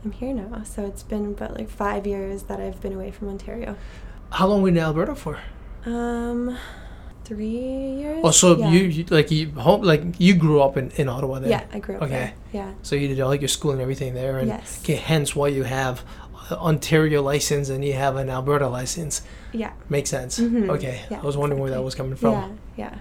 I'm 0.04 0.12
here 0.14 0.34
now. 0.34 0.64
So 0.64 0.86
it's 0.86 1.04
been 1.04 1.26
about 1.26 1.58
like 1.58 1.70
five 1.70 2.08
years 2.08 2.44
that 2.44 2.60
I've 2.60 2.82
been 2.82 2.94
away 2.94 3.12
from 3.12 3.28
Ontario. 3.30 3.76
How 4.32 4.48
long 4.48 4.62
were 4.62 4.70
you 4.70 4.76
in 4.76 4.82
Alberta 4.82 5.16
for? 5.16 5.40
Um, 5.86 6.58
three 7.24 7.48
years. 7.48 8.22
Oh, 8.24 8.32
so 8.32 8.58
Yeah. 8.58 8.70
you, 8.72 8.80
you 8.82 9.06
like 9.10 9.32
you 9.32 9.52
home 9.52 9.82
like 9.82 10.04
you 10.20 10.36
grew 10.36 10.62
up 10.62 10.78
in, 10.78 10.92
in 10.92 11.10
Ottawa 11.10 11.40
then? 11.40 11.50
Yeah, 11.50 11.64
I 11.74 11.80
grew 11.80 11.96
up 11.96 12.04
Okay. 12.04 12.12
there. 12.12 12.34
Yeah. 12.54 12.72
So 12.82 12.96
you 12.96 13.08
did 13.08 13.20
all 13.20 13.34
your 13.36 13.48
school 13.48 13.72
and 13.72 13.82
everything 13.82 14.14
there, 14.14 14.38
and 14.40 14.48
Yes. 14.48 14.80
okay, 14.84 14.96
hence 14.96 15.36
why 15.36 15.48
you 15.48 15.64
have 15.64 16.04
Ontario 16.52 17.22
license 17.22 17.70
and 17.70 17.84
you 17.86 17.94
have 17.94 18.16
an 18.18 18.30
Alberta 18.30 18.68
license. 18.68 19.22
Yeah. 19.54 19.72
Makes 19.90 20.10
sense. 20.10 20.40
Mhm. 20.40 20.70
Okay, 20.70 21.02
Yeah, 21.10 21.20
I 21.22 21.26
was 21.26 21.38
wondering 21.38 21.62
where 21.62 21.72
that 21.72 21.84
was 21.84 21.96
coming 21.96 22.16
from. 22.16 22.32
Yeah, 22.34 22.48
yeah. 22.76 22.96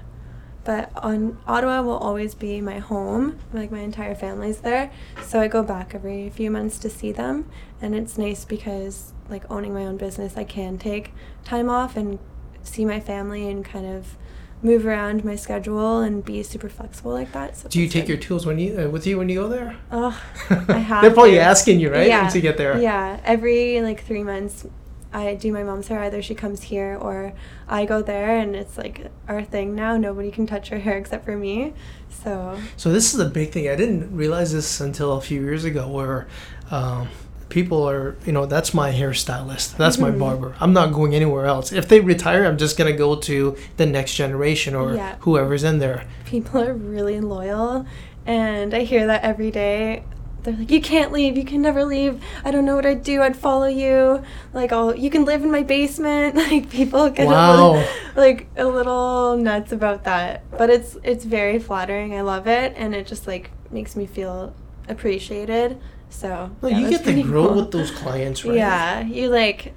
But 0.63 0.91
on 1.03 1.39
Ottawa 1.49 1.81
will 1.83 1.97
always 1.99 2.35
be 2.35 2.61
my 2.61 2.79
home. 2.79 3.39
Like 3.53 3.73
my 3.73 3.81
entire 3.81 4.15
family's 4.15 4.59
there, 4.61 4.91
so 5.27 5.41
I 5.41 5.49
go 5.49 5.63
back 5.63 5.95
every 5.95 6.31
few 6.31 6.51
months 6.51 6.79
to 6.81 6.91
see 6.91 7.13
them, 7.13 7.47
and 7.83 7.95
it's 7.95 8.17
nice 8.19 8.45
because 8.45 9.13
like 9.29 9.45
owning 9.51 9.73
my 9.75 9.87
own 9.87 9.97
business, 9.97 10.37
I 10.37 10.45
can 10.45 10.77
take 10.79 11.13
time 11.45 11.69
off 11.71 11.97
and 11.97 12.19
see 12.63 12.85
my 12.85 13.01
family 13.01 13.49
and 13.49 13.65
kind 13.65 13.87
of 13.87 14.17
move 14.63 14.85
around 14.87 15.25
my 15.25 15.35
schedule 15.37 16.01
and 16.01 16.23
be 16.25 16.43
super 16.43 16.69
flexible 16.69 17.13
like 17.13 17.33
that. 17.33 17.57
So 17.57 17.69
Do 17.69 17.81
you 17.81 17.89
take 17.89 18.03
good. 18.05 18.09
your 18.11 18.19
tools 18.19 18.45
when 18.45 18.59
you 18.59 18.79
uh, 18.79 18.89
with 18.91 19.07
you 19.07 19.17
when 19.19 19.29
you 19.29 19.37
go 19.41 19.49
there? 19.49 19.77
Oh, 19.91 20.21
I 20.51 20.79
have. 20.79 21.03
They're 21.03 21.11
probably 21.13 21.33
to. 21.33 21.41
asking 21.41 21.81
you, 21.81 21.91
right? 21.91 22.07
Yeah. 22.07 22.23
Once 22.23 22.35
you 22.35 22.41
get 22.43 22.57
there. 22.59 22.79
Yeah, 22.81 23.21
every 23.25 23.81
like 23.81 24.05
three 24.05 24.23
months, 24.23 24.67
I 25.13 25.35
do 25.35 25.51
my 25.53 25.63
mom's 25.63 25.89
hair. 25.89 26.01
Either 26.03 26.21
she 26.23 26.35
comes 26.35 26.63
here 26.65 26.97
or 27.01 27.33
I 27.69 27.85
go 27.87 28.03
there, 28.03 28.37
and 28.37 28.55
it's 28.55 28.77
like 28.77 29.11
our 29.29 29.43
thing 29.43 29.75
now. 29.75 29.97
Nobody 29.97 30.31
can 30.31 30.47
touch 30.47 30.69
her 30.69 30.79
hair 30.79 30.99
except 30.99 31.25
for 31.25 31.37
me. 31.37 31.73
So 32.11 32.59
So 32.77 32.93
this 32.93 33.15
is 33.15 33.21
a 33.21 33.31
big 33.31 33.51
thing. 33.53 33.67
I 33.69 33.77
didn't 33.77 34.15
realize 34.15 34.53
this 34.53 34.81
until 34.81 35.15
a 35.17 35.21
few 35.23 35.41
years 35.41 35.65
ago, 35.65 35.89
where 35.89 36.29
um, 36.71 37.09
people 37.51 37.87
are, 37.89 38.17
you 38.25 38.33
know, 38.33 38.47
that's 38.47 38.73
my 38.73 38.91
hairstylist, 38.93 39.77
that's 39.77 39.99
my 39.99 40.11
Mhm. 40.11 40.19
barber. 40.19 40.55
I'm 40.61 40.73
not 40.73 40.93
going 40.93 41.15
anywhere 41.15 41.45
else. 41.47 41.73
If 41.73 41.89
they 41.89 42.01
retire, 42.01 42.45
I'm 42.47 42.57
just 42.57 42.79
gonna 42.79 42.93
go 42.97 43.17
to 43.17 43.57
the 43.77 43.87
next 43.87 44.15
generation 44.15 44.75
or 44.75 44.95
Yeah. 44.95 45.17
whoever's 45.21 45.65
in 45.65 45.79
there. 45.81 46.05
people 46.25 46.61
are 46.63 46.73
really 46.75 47.21
loyal, 47.21 47.85
and 48.25 48.73
I 48.73 48.81
hear 48.85 49.05
that 49.09 49.23
every 49.25 49.51
day. 49.51 50.05
They're 50.43 50.55
like, 50.57 50.71
you 50.71 50.81
can't 50.81 51.13
leave. 51.13 51.37
You 51.37 51.45
can 51.45 51.61
never 51.61 51.85
leave. 51.85 52.19
I 52.47 52.51
don't 52.51 52.65
know 52.65 52.75
what 52.77 52.87
I'd 52.87 53.03
do. 53.03 53.21
I'd 53.21 53.37
follow 53.37 53.67
you. 53.67 54.23
Like, 54.55 54.73
oh, 54.73 54.95
you 54.95 55.11
can 55.11 55.27
live 55.27 55.43
in 55.43 55.51
my 55.51 55.63
basement. 55.63 56.35
Like, 56.51 56.71
people 56.71 57.11
get 57.11 57.27
a 57.27 57.31
Wow. 57.31 57.51
little, 57.51 57.83
like 58.17 58.47
a 58.57 58.65
little 58.65 59.37
nuts 59.37 59.71
about 59.73 60.05
that. 60.05 60.45
But 60.57 60.71
it's 60.71 60.97
it's 61.03 61.25
very 61.27 61.59
flattering. 61.59 62.15
I 62.17 62.23
love 62.23 62.47
it, 62.47 62.73
and 62.79 62.95
it 62.95 63.07
just 63.07 63.27
like 63.27 63.51
makes 63.71 63.97
me 63.97 64.07
feel 64.07 64.55
appreciated. 64.89 65.77
So 66.11 66.51
No, 66.63 66.69
you 66.69 66.91
get 66.91 67.05
to 67.05 67.23
grow 67.23 67.49
cool. 67.49 67.57
with 67.57 67.71
those 67.71 67.91
clients, 67.91 68.45
right? 68.45 68.57
Yeah, 68.57 69.01
you 69.03 69.29
like 69.29 69.73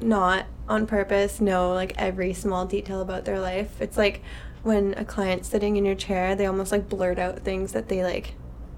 not 0.00 0.46
on 0.68 0.86
purpose 0.86 1.40
know 1.40 1.72
like 1.72 1.94
every 1.96 2.32
small 2.34 2.66
detail 2.66 3.00
about 3.00 3.24
their 3.24 3.40
life. 3.40 3.80
It's 3.80 3.96
like 3.96 4.22
when 4.62 4.94
a 4.96 5.04
client's 5.04 5.48
sitting 5.48 5.76
in 5.76 5.84
your 5.84 5.94
chair, 5.94 6.34
they 6.34 6.46
almost 6.46 6.72
like 6.72 6.88
blurt 6.88 7.18
out 7.18 7.40
things 7.40 7.72
that 7.72 7.88
they 7.88 8.04
like 8.04 8.34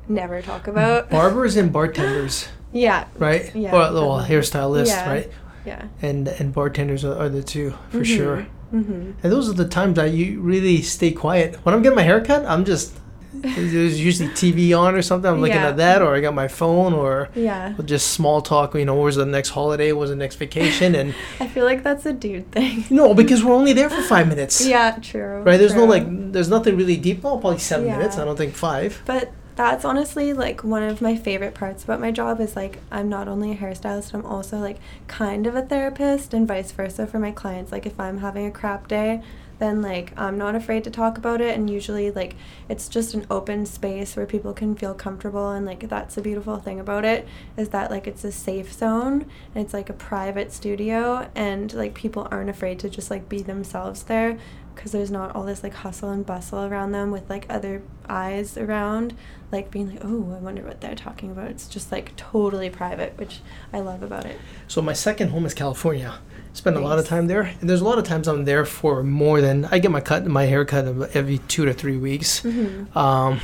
never 0.08 0.40
talk 0.42 0.66
about. 0.66 1.10
Barbers 1.18 1.56
and 1.56 1.72
bartenders, 1.72 2.48
yeah. 2.72 3.06
right? 3.18 3.54
Yeah, 3.54 3.72
Well, 3.72 3.94
well 3.94 4.24
hairstylists, 4.26 4.86
Yeah. 4.88 5.10
right? 5.10 5.32
Yeah. 5.64 5.88
And 6.00 6.28
and 6.28 6.52
bartenders 6.52 7.04
are, 7.04 7.18
are 7.18 7.28
the 7.28 7.42
two 7.42 7.74
for 7.90 8.04
sure. 8.04 8.46
Mm-hmm. 8.72 9.12
And 9.22 9.32
those 9.32 9.48
are 9.48 9.52
the 9.52 9.66
times 9.68 9.96
that 9.96 10.12
you 10.12 10.40
really 10.40 10.80
stay 10.82 11.10
quiet. 11.10 11.56
When 11.64 11.74
I'm 11.74 11.82
getting 11.82 11.96
my 11.96 12.02
hair 12.02 12.24
cut, 12.24 12.46
I'm 12.46 12.64
just 12.64 12.96
there's 13.32 14.00
usually 14.00 14.28
TV 14.30 14.76
on 14.78 14.94
or 14.94 15.02
something. 15.02 15.30
I'm 15.30 15.40
looking 15.40 15.56
Yeah. 15.56 15.68
at 15.68 15.76
that, 15.76 16.02
or 16.02 16.14
I 16.14 16.20
got 16.20 16.34
my 16.34 16.48
phone, 16.48 16.92
or 16.92 17.28
Yeah. 17.34 17.74
just 17.84 18.08
small 18.08 18.40
talk. 18.42 18.74
You 18.74 18.84
know, 18.84 18.94
where's 18.96 19.16
the 19.16 19.26
next 19.26 19.50
holiday? 19.50 19.92
Where's 19.92 20.10
the 20.10 20.16
next 20.16 20.36
vacation? 20.36 20.94
And 20.94 21.14
I 21.40 21.46
feel 21.46 21.64
like 21.64 21.82
that's 21.82 22.04
a 22.06 22.12
dude 22.12 22.50
thing. 22.52 22.84
no, 22.90 23.14
because 23.14 23.44
we're 23.44 23.54
only 23.54 23.72
there 23.72 23.88
for 23.90 24.02
five 24.02 24.28
minutes. 24.28 24.66
yeah, 24.66 24.96
true. 25.00 25.42
Right. 25.42 25.58
There's 25.58 25.74
no 25.74 25.84
like. 25.84 26.04
There's 26.32 26.48
nothing 26.48 26.76
really 26.76 26.96
deep. 26.96 27.24
Oh, 27.24 27.38
probably 27.38 27.58
seven 27.58 27.86
Yeah. 27.86 27.96
minutes. 27.98 28.18
I 28.18 28.24
don't 28.24 28.36
think 28.36 28.54
five. 28.54 29.00
But 29.06 29.30
that's 29.56 29.84
honestly 29.84 30.32
like 30.32 30.64
one 30.64 30.82
of 30.82 31.02
my 31.02 31.14
favorite 31.16 31.52
parts 31.54 31.84
about 31.84 32.00
my 32.00 32.10
job 32.10 32.40
is 32.40 32.56
like 32.56 32.78
I'm 32.90 33.08
not 33.10 33.28
only 33.28 33.52
a 33.52 33.56
hairstylist, 33.56 34.14
I'm 34.14 34.24
also 34.24 34.58
like 34.58 34.78
kind 35.06 35.46
of 35.46 35.54
a 35.54 35.62
therapist 35.62 36.32
and 36.32 36.48
vice 36.48 36.72
versa 36.72 37.06
for 37.06 37.18
my 37.18 37.30
clients. 37.30 37.70
Like 37.70 37.84
if 37.84 37.98
I'm 38.00 38.18
having 38.18 38.46
a 38.46 38.50
crap 38.50 38.88
day, 38.88 39.20
then 39.60 39.80
like 39.82 40.12
I'm 40.18 40.36
not 40.36 40.56
afraid 40.56 40.82
to 40.84 40.90
talk 40.90 41.16
about 41.16 41.40
it 41.40 41.54
and 41.56 41.70
usually 41.70 42.10
like 42.10 42.34
it's 42.68 42.88
just 42.88 43.14
an 43.14 43.26
open 43.30 43.64
space 43.66 44.16
where 44.16 44.26
people 44.26 44.52
can 44.52 44.74
feel 44.74 44.94
comfortable 44.94 45.50
and 45.50 45.64
like 45.64 45.88
that's 45.88 46.16
the 46.16 46.22
beautiful 46.22 46.56
thing 46.56 46.80
about 46.80 47.04
it 47.04 47.28
is 47.56 47.68
that 47.68 47.90
like 47.90 48.08
it's 48.08 48.24
a 48.24 48.32
safe 48.32 48.72
zone 48.72 49.26
and 49.54 49.64
it's 49.64 49.74
like 49.74 49.88
a 49.88 49.92
private 49.94 50.52
studio 50.52 51.30
and 51.34 51.72
like 51.74 51.94
people 51.94 52.26
aren't 52.30 52.50
afraid 52.50 52.78
to 52.80 52.90
just 52.90 53.10
like 53.10 53.28
be 53.28 53.42
themselves 53.42 54.02
there 54.04 54.38
because 54.74 54.92
there's 54.92 55.10
not 55.10 55.34
all 55.34 55.42
this 55.44 55.62
like 55.62 55.74
hustle 55.74 56.10
and 56.10 56.24
bustle 56.24 56.64
around 56.64 56.92
them 56.92 57.10
with 57.10 57.28
like 57.28 57.44
other 57.50 57.82
eyes 58.08 58.56
around 58.56 59.14
like 59.52 59.70
being 59.70 59.90
like 59.90 60.02
oh 60.04 60.32
i 60.34 60.38
wonder 60.38 60.62
what 60.62 60.80
they're 60.80 60.94
talking 60.94 61.30
about 61.30 61.50
it's 61.50 61.68
just 61.68 61.92
like 61.92 62.16
totally 62.16 62.70
private 62.70 63.12
which 63.18 63.40
i 63.74 63.80
love 63.80 64.02
about 64.02 64.24
it 64.24 64.38
So 64.68 64.80
my 64.80 64.94
second 64.94 65.28
home 65.30 65.44
is 65.44 65.52
California. 65.54 66.14
Spend 66.52 66.76
a 66.76 66.80
lot 66.80 66.98
of 66.98 67.06
time 67.06 67.26
there, 67.28 67.42
and 67.60 67.70
there's 67.70 67.80
a 67.80 67.84
lot 67.84 67.98
of 67.98 68.04
times 68.04 68.26
I'm 68.26 68.44
there 68.44 68.64
for 68.64 69.02
more 69.04 69.40
than 69.40 69.66
I 69.66 69.78
get 69.78 69.90
my 69.92 70.00
cut, 70.00 70.26
my 70.26 70.44
haircut 70.46 70.84
every 71.14 71.38
two 71.38 71.64
to 71.64 71.72
three 71.72 71.96
weeks. 71.96 72.40
mm-hmm. 72.42 72.96
Um, 72.98 73.40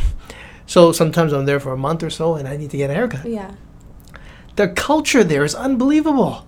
so 0.66 0.90
sometimes 0.92 1.32
I'm 1.32 1.44
there 1.46 1.60
for 1.60 1.72
a 1.72 1.76
month 1.76 2.02
or 2.02 2.10
so, 2.10 2.34
and 2.34 2.48
I 2.48 2.56
need 2.56 2.70
to 2.70 2.76
get 2.76 2.90
a 2.90 2.94
haircut. 2.94 3.25
yeah 3.26 3.52
The 4.56 4.68
culture 4.68 5.22
there 5.22 5.44
is 5.44 5.54
unbelievable. 5.54 6.44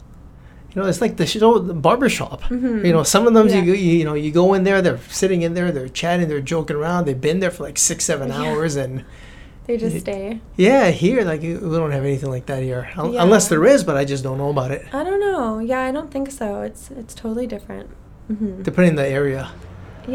You 0.74 0.82
know, 0.82 0.88
it's 0.88 1.00
like 1.00 1.16
the 1.16 1.26
show, 1.26 1.58
the 1.60 1.72
barbershop. 1.74 2.42
Mhm. 2.42 2.84
You 2.84 2.92
know, 2.92 3.02
some 3.04 3.26
of 3.28 3.34
them 3.34 3.48
Yeah. 3.48 3.60
you 3.60 3.64
go, 3.66 3.72
you, 3.72 3.92
you 3.98 4.04
know 4.04 4.14
you 4.14 4.32
go 4.32 4.52
in 4.54 4.64
there, 4.64 4.82
they're 4.82 4.98
sitting 5.08 5.42
in 5.42 5.54
there, 5.54 5.70
they're 5.70 5.88
chatting, 5.88 6.28
they're 6.28 6.40
joking 6.40 6.76
around. 6.76 7.06
They've 7.06 7.20
been 7.20 7.38
there 7.40 7.50
for 7.52 7.62
like 7.62 7.78
six, 7.78 8.04
seven 8.04 8.28
Yeah. 8.28 8.42
hours, 8.42 8.74
and 8.76 9.04
they 9.68 9.76
just 9.76 9.96
It- 9.96 10.00
stay 10.00 10.40
yeah, 10.56 10.90
here 10.90 11.22
like 11.22 11.42
we 11.42 11.54
don't 11.54 11.92
have 11.92 12.04
anything 12.04 12.30
like 12.30 12.46
that 12.46 12.62
here, 12.64 12.88
Yeah. 12.96 13.22
unless 13.22 13.46
there 13.48 13.64
is, 13.64 13.84
but 13.84 13.96
I 13.96 14.04
just 14.04 14.24
don't 14.24 14.38
know 14.38 14.50
about 14.50 14.70
it. 14.72 14.82
i 14.92 15.04
don't 15.04 15.20
know 15.20 15.60
yeah 15.60 15.82
i 15.88 15.92
don't 15.92 16.10
think 16.10 16.30
so 16.32 16.62
it's 16.68 16.90
it's 17.00 17.14
totally 17.14 17.46
different 17.46 17.88
hmm 18.28 18.62
Depending 18.68 18.92
on 18.94 18.96
the 19.04 19.08
area, 19.20 19.44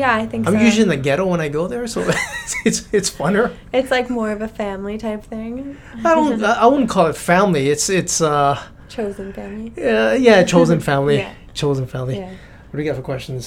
yeah 0.01 0.13
i 0.22 0.25
think 0.29 0.45
so. 0.45 0.51
I'm 0.51 0.57
so 0.60 0.65
usually 0.65 0.83
in 0.83 0.89
the 0.95 1.01
ghetto 1.07 1.25
when 1.33 1.39
I 1.48 1.50
go 1.60 1.63
there, 1.67 1.86
so 1.88 2.00
it's 2.67 2.79
it's 2.98 3.10
funner. 3.19 3.45
it's 3.72 3.91
like 3.98 4.07
more 4.19 4.31
of 4.36 4.41
a 4.41 4.48
family 4.63 4.98
type 4.98 5.24
thing 5.33 5.77
I 6.07 6.10
don't, 6.15 6.43
I 6.43 6.53
I 6.63 6.65
wouldn't 6.72 6.89
call 6.95 7.07
it 7.13 7.17
family. 7.33 7.63
It's 7.74 7.88
it's 7.89 8.17
uh, 8.22 8.55
chosen 8.89 9.27
family 9.39 9.67
uh 9.77 10.13
yeah, 10.27 10.43
chosen 10.53 10.79
family, 10.79 11.17
Yeah. 11.24 11.33
chosen 11.62 11.86
family. 11.95 12.17
yeah 12.17 12.31
What 12.69 12.75
do 12.77 12.79
you 12.83 12.89
got 12.91 12.98
for 13.01 13.05
questions? 13.13 13.43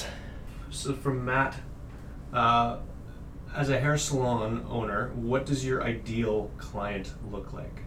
So 0.71 0.89
from 1.05 1.17
Matt, 1.29 1.53
uh, 2.33 2.79
as 3.57 3.71
a 3.71 3.79
hair 3.81 3.97
salon 3.97 4.65
owner, 4.69 5.11
what 5.15 5.47
does 5.47 5.65
your 5.65 5.83
ideal 5.83 6.51
client 6.59 7.15
look 7.31 7.53
like? 7.53 7.83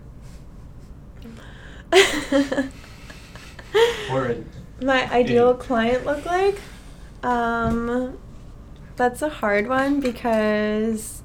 Or 4.12 4.26
a, 4.26 4.44
my 4.84 5.08
ideal 5.14 5.54
client 5.54 6.04
look 6.04 6.26
like 6.26 6.60
um 7.22 8.18
that's 8.96 9.22
a 9.22 9.30
hard 9.30 9.68
one 9.68 10.00
because 10.00 11.22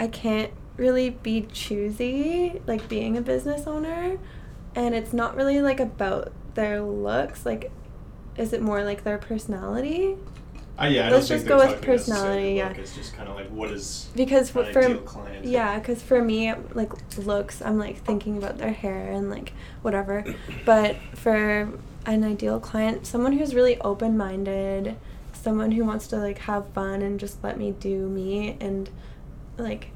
i 0.00 0.08
can't 0.08 0.50
really 0.76 1.10
be 1.10 1.46
choosy, 1.52 2.60
like 2.66 2.88
being 2.88 3.16
a 3.16 3.20
business 3.20 3.66
owner, 3.66 4.18
and 4.74 4.94
it's 4.94 5.12
not 5.12 5.36
really 5.36 5.60
like 5.60 5.80
about 5.80 6.32
their 6.54 6.80
looks. 6.80 7.44
Like, 7.46 7.70
is 8.36 8.52
it 8.52 8.62
more 8.62 8.84
like 8.84 9.04
their 9.04 9.18
personality? 9.18 10.16
Uh, 10.80 10.86
yeah, 10.86 11.08
I 11.08 11.10
Let's 11.10 11.28
just 11.28 11.46
go 11.46 11.58
with 11.58 11.82
personality, 11.82 12.54
yeah. 12.54 12.70
It's 12.70 12.94
just 12.96 13.14
kind 13.14 13.28
of 13.28 13.36
like 13.36 13.48
what 13.50 13.70
is 13.70 14.08
Because 14.16 14.50
for 14.50 14.64
client. 14.98 15.44
yeah, 15.44 15.78
because 15.78 16.02
for 16.02 16.22
me, 16.22 16.52
like 16.72 16.92
looks, 17.18 17.60
I'm 17.60 17.78
like 17.78 17.98
thinking 18.02 18.38
about 18.38 18.58
their 18.58 18.72
hair 18.72 19.10
and 19.12 19.30
like 19.30 19.52
whatever. 19.82 20.24
But 20.64 20.96
for 21.14 21.68
an 22.06 22.24
ideal 22.24 22.58
client, 22.58 23.06
someone 23.06 23.32
who's 23.32 23.54
really 23.54 23.78
open 23.80 24.16
minded, 24.16 24.96
someone 25.32 25.72
who 25.72 25.84
wants 25.84 26.06
to 26.08 26.16
like 26.16 26.38
have 26.38 26.68
fun 26.68 27.02
and 27.02 27.20
just 27.20 27.42
let 27.44 27.58
me 27.58 27.72
do 27.72 28.08
me 28.08 28.56
and 28.60 28.88
like 29.58 29.90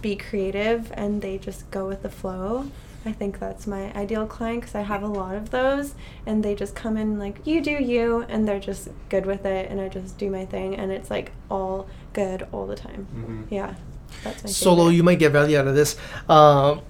be 0.00 0.16
creative 0.16 0.90
and 0.94 1.20
they 1.20 1.36
just 1.38 1.70
go 1.70 1.86
with 1.86 2.02
the 2.02 2.10
flow. 2.10 2.70
I 3.08 3.12
think 3.12 3.38
that's 3.38 3.66
my 3.66 3.90
ideal 3.94 4.26
client 4.26 4.60
because 4.60 4.74
I 4.74 4.82
have 4.82 5.02
a 5.02 5.06
lot 5.08 5.34
of 5.34 5.50
those 5.50 5.94
and 6.26 6.44
they 6.44 6.54
just 6.54 6.74
come 6.74 6.96
in 6.98 7.18
like 7.18 7.46
you 7.46 7.62
do 7.62 7.70
you 7.70 8.26
and 8.28 8.46
they're 8.46 8.60
just 8.60 8.88
good 9.08 9.24
with 9.24 9.46
it 9.46 9.70
and 9.70 9.80
I 9.80 9.88
just 9.88 10.18
do 10.18 10.28
my 10.30 10.44
thing 10.44 10.76
and 10.76 10.92
it's 10.92 11.10
like 11.10 11.32
all 11.50 11.88
good 12.12 12.46
all 12.52 12.66
the 12.66 12.76
time. 12.76 13.06
Mhm. 13.16 13.44
Yeah, 13.50 13.74
that's 14.22 14.44
my 14.44 14.50
Solo, 14.50 14.76
favorite. 14.82 14.94
you 14.96 15.02
might 15.02 15.18
get 15.18 15.32
value 15.32 15.56
out 15.58 15.66
of 15.66 15.74
this. 15.74 15.96
Um 16.28 16.82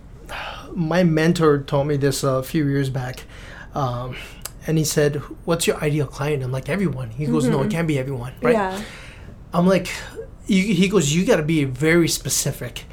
my 0.75 1.03
mentor 1.05 1.63
told 1.63 1.87
me 1.87 1.97
this 1.97 2.23
a 2.25 2.43
few 2.43 2.67
years 2.67 2.91
back. 2.91 3.25
Um, 3.75 4.17
and 4.67 4.77
he 4.77 4.85
said, 4.85 5.17
What's 5.47 5.67
your 5.67 5.77
ideal 5.83 6.07
client? 6.07 6.43
I'm 6.43 6.53
like, 6.53 6.69
Everyone. 6.69 7.11
He 7.11 7.27
goes, 7.27 7.47
No, 7.49 7.63
it 7.63 7.69
Mhm. 7.69 7.71
can't 7.71 7.89
be 7.89 7.99
everyone. 7.99 8.33
Right? 8.43 8.55
Yeah. 8.55 8.83
I'm 9.55 9.67
like, 9.67 9.89
you, 10.47 10.63
he 10.75 10.89
goes, 10.89 11.15
You 11.15 11.25
got 11.25 11.37
to 11.37 11.43
be 11.43 11.65
very 11.65 12.09
specific. 12.09 12.85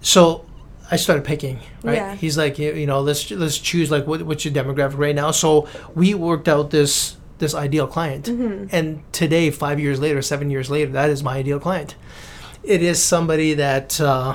So 0.00 0.44
I 0.90 0.96
started 0.96 1.24
picking, 1.24 1.60
right? 1.82 1.96
Yeah. 1.96 2.14
He's 2.14 2.38
like, 2.38 2.58
you, 2.58 2.72
you 2.72 2.86
know, 2.86 3.00
let's 3.00 3.30
let's 3.30 3.58
choose 3.58 3.90
like 3.90 4.06
what, 4.06 4.22
what's 4.22 4.44
your 4.44 4.54
demographic 4.54 4.96
right 4.98 5.14
now. 5.14 5.30
So 5.32 5.68
we 5.94 6.14
worked 6.14 6.48
out 6.48 6.70
this 6.70 7.16
this 7.38 7.54
ideal 7.54 7.86
client, 7.86 8.24
Mhm. 8.26 8.68
and 8.72 9.02
today, 9.12 9.50
five 9.50 9.78
years 9.78 10.00
later, 10.00 10.22
seven 10.22 10.50
years 10.50 10.70
later, 10.70 10.90
that 10.92 11.10
is 11.10 11.22
my 11.22 11.36
ideal 11.36 11.60
client. 11.60 11.94
It 12.64 12.82
is 12.82 13.00
somebody 13.02 13.54
that 13.54 14.00
uh, 14.00 14.34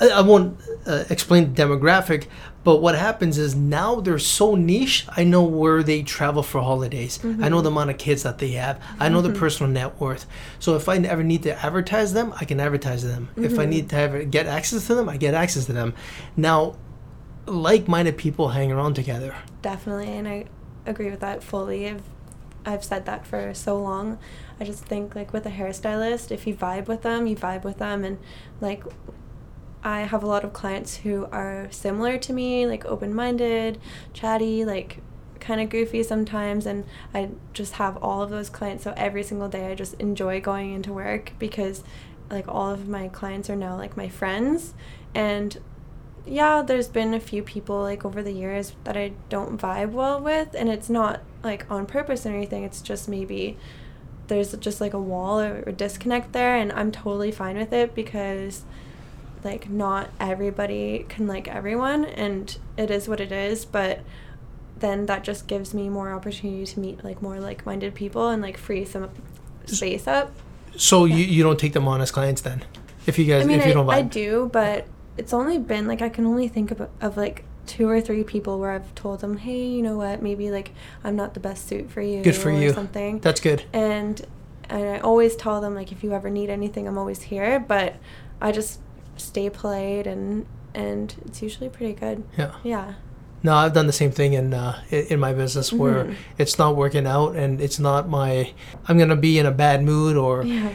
I, 0.00 0.08
I 0.08 0.20
won't 0.20 0.58
uh, 0.86 1.04
explain 1.08 1.54
the 1.54 1.62
demographic, 1.62 2.26
but 2.66 2.82
what 2.82 2.96
happens 2.96 3.38
is 3.38 3.54
now 3.54 4.00
they're 4.00 4.18
so 4.18 4.56
niche. 4.56 5.06
I 5.16 5.22
know 5.22 5.44
where 5.44 5.84
they 5.84 6.02
travel 6.02 6.42
for 6.42 6.60
holidays. 6.60 7.20
I 7.22 7.28
know 7.28 7.36
the 7.36 7.46
mm-hmm. 7.46 7.66
amount 7.68 7.90
of 7.90 7.98
kids 7.98 8.24
that 8.24 8.38
they 8.38 8.50
have. 8.62 8.82
I 8.98 9.08
know 9.08 9.22
the 9.22 9.28
mm-hmm. 9.28 9.38
personal 9.38 9.70
net 9.70 10.00
worth. 10.00 10.26
So 10.58 10.74
if 10.74 10.88
I 10.88 10.96
ever 10.96 11.22
need 11.22 11.44
to 11.44 11.64
advertise 11.64 12.12
them, 12.12 12.34
I 12.40 12.44
can 12.44 12.58
advertise 12.58 13.04
them. 13.04 13.28
If 13.36 13.52
I 13.52 13.62
mm-hmm. 13.62 13.70
need 13.70 13.90
to 13.90 13.94
have, 13.94 14.30
get 14.32 14.46
access 14.46 14.84
to 14.88 14.96
them, 14.96 15.08
I 15.08 15.16
get 15.16 15.32
access 15.32 15.66
to 15.66 15.74
them. 15.74 15.94
Now, 16.36 16.74
like-minded 17.46 18.18
people 18.18 18.48
hang 18.48 18.72
around 18.72 18.94
together. 18.94 19.36
Definitely, 19.62 20.08
and 20.08 20.26
I 20.26 20.46
agree 20.86 21.08
with 21.08 21.20
that 21.20 21.44
fully. 21.44 21.88
I've, 21.88 22.02
I've 22.64 22.82
said 22.82 23.06
that 23.06 23.28
for 23.28 23.54
so 23.54 23.80
long. 23.80 24.18
I 24.58 24.64
just 24.64 24.84
think 24.84 25.14
like 25.14 25.32
with 25.32 25.46
a 25.46 25.50
hairstylist, 25.50 26.32
if 26.32 26.48
you 26.48 26.56
vibe 26.56 26.88
with 26.88 27.02
them, 27.02 27.28
you 27.28 27.36
vibe 27.36 27.62
with 27.62 27.78
them, 27.78 28.02
and 28.02 28.18
like 28.60 28.82
I 29.86 30.00
have 30.00 30.24
a 30.24 30.26
lot 30.26 30.42
of 30.42 30.52
clients 30.52 30.96
who 30.96 31.28
are 31.30 31.68
similar 31.70 32.18
to 32.18 32.32
me, 32.32 32.66
like 32.66 32.84
open-minded, 32.84 33.78
chatty, 34.12 34.64
like 34.64 35.00
kind 35.38 35.60
of 35.60 35.68
goofy 35.68 36.02
sometimes, 36.02 36.66
and 36.66 36.84
I 37.14 37.28
just 37.52 37.74
have 37.74 37.96
all 38.02 38.20
of 38.20 38.30
those 38.30 38.50
clients. 38.50 38.82
So 38.82 38.92
every 38.96 39.22
single 39.22 39.48
day, 39.48 39.70
I 39.70 39.76
just 39.76 39.94
enjoy 40.00 40.40
going 40.40 40.72
into 40.72 40.92
work 40.92 41.34
because 41.38 41.84
like 42.28 42.48
all 42.48 42.72
of 42.72 42.88
my 42.88 43.06
clients 43.06 43.48
are 43.48 43.54
now 43.54 43.76
like 43.76 43.96
my 43.96 44.08
friends, 44.08 44.74
and 45.14 45.56
yeah, 46.26 46.62
there's 46.62 46.88
been 46.88 47.14
a 47.14 47.20
few 47.20 47.44
people 47.44 47.80
like 47.80 48.04
over 48.04 48.24
the 48.24 48.32
years 48.32 48.72
that 48.82 48.96
I 48.96 49.12
don't 49.28 49.56
vibe 49.56 49.92
well 49.92 50.20
with, 50.20 50.56
and 50.58 50.68
it's 50.68 50.90
not 50.90 51.20
like 51.44 51.64
on 51.70 51.86
purpose 51.86 52.26
or 52.26 52.30
anything. 52.30 52.64
It's 52.64 52.82
just 52.82 53.08
maybe 53.08 53.56
there's 54.26 54.52
just 54.56 54.80
like 54.80 54.94
a 54.94 55.00
wall 55.00 55.38
or 55.38 55.62
a 55.64 55.70
disconnect 55.70 56.32
there, 56.32 56.56
and 56.56 56.72
I'm 56.72 56.90
totally 56.90 57.30
fine 57.30 57.56
with 57.56 57.72
it 57.72 57.94
because 57.94 58.64
like 59.46 59.70
not 59.70 60.10
everybody 60.20 61.06
can 61.08 61.26
like 61.26 61.48
everyone, 61.48 62.04
and 62.04 62.58
it 62.76 62.90
is 62.90 63.08
what 63.08 63.20
it 63.20 63.32
is. 63.32 63.64
But 63.64 64.00
then 64.78 65.06
that 65.06 65.24
just 65.24 65.46
gives 65.46 65.72
me 65.72 65.88
more 65.88 66.12
opportunity 66.12 66.66
to 66.66 66.80
meet 66.80 67.02
like 67.02 67.22
more 67.22 67.40
like-minded 67.40 67.94
people 67.94 68.28
and 68.28 68.42
like 68.42 68.58
free 68.58 68.84
some 68.84 69.08
space 69.64 70.06
up. 70.06 70.30
So 70.76 71.06
you, 71.06 71.24
you 71.24 71.42
don't 71.42 71.58
take 71.58 71.72
them 71.72 71.88
on 71.88 72.02
as 72.02 72.10
clients 72.10 72.42
then, 72.42 72.62
if 73.06 73.18
you 73.18 73.24
guys 73.24 73.44
I 73.44 73.46
mean, 73.48 73.60
if 73.60 73.64
you 73.64 73.70
I, 73.70 73.74
don't 73.74 73.86
like 73.86 74.04
I 74.04 74.08
vibe. 74.08 74.10
do, 74.10 74.50
but 74.52 74.86
it's 75.16 75.32
only 75.32 75.56
been 75.58 75.88
like 75.88 76.02
I 76.02 76.10
can 76.10 76.26
only 76.26 76.48
think 76.48 76.70
of, 76.72 76.90
of 77.00 77.16
like 77.16 77.44
two 77.66 77.88
or 77.88 78.00
three 78.02 78.22
people 78.22 78.60
where 78.60 78.70
I've 78.72 78.94
told 78.94 79.20
them, 79.20 79.38
hey, 79.38 79.66
you 79.66 79.82
know 79.82 79.96
what, 79.96 80.20
maybe 80.22 80.50
like 80.50 80.72
I'm 81.02 81.16
not 81.16 81.32
the 81.32 81.40
best 81.40 81.66
suit 81.66 81.90
for 81.90 82.02
you. 82.02 82.22
Good 82.22 82.36
for 82.36 82.50
or 82.50 82.60
you. 82.60 82.72
Something. 82.72 83.20
That's 83.20 83.40
good. 83.40 83.64
and 83.72 84.24
and 84.68 84.88
I 84.88 84.98
always 84.98 85.36
tell 85.36 85.60
them 85.60 85.74
like 85.74 85.92
if 85.92 86.02
you 86.04 86.12
ever 86.12 86.28
need 86.28 86.50
anything, 86.50 86.86
I'm 86.86 86.98
always 86.98 87.22
here. 87.22 87.58
But 87.58 87.96
I 88.40 88.52
just 88.52 88.80
stay 89.20 89.50
polite 89.50 90.06
and 90.06 90.46
and 90.74 91.14
it's 91.24 91.40
usually 91.42 91.68
pretty 91.70 91.94
good. 91.94 92.22
Yeah. 92.36 92.52
Yeah. 92.64 92.94
No, 93.42 93.54
I've 93.54 93.72
done 93.74 93.86
the 93.86 93.92
same 93.92 94.10
thing 94.10 94.32
in 94.32 94.52
uh, 94.54 94.80
in 94.90 95.20
my 95.20 95.32
business 95.32 95.72
where 95.72 96.04
Mhm. 96.04 96.14
it's 96.38 96.58
not 96.58 96.74
working 96.76 97.06
out 97.06 97.36
and 97.36 97.60
it's 97.60 97.78
not 97.78 98.08
my. 98.08 98.52
I'm 98.88 98.98
gonna 98.98 99.16
be 99.16 99.38
in 99.38 99.46
a 99.46 99.50
bad 99.52 99.82
mood 99.84 100.16
or 100.16 100.42
Yeah. 100.44 100.70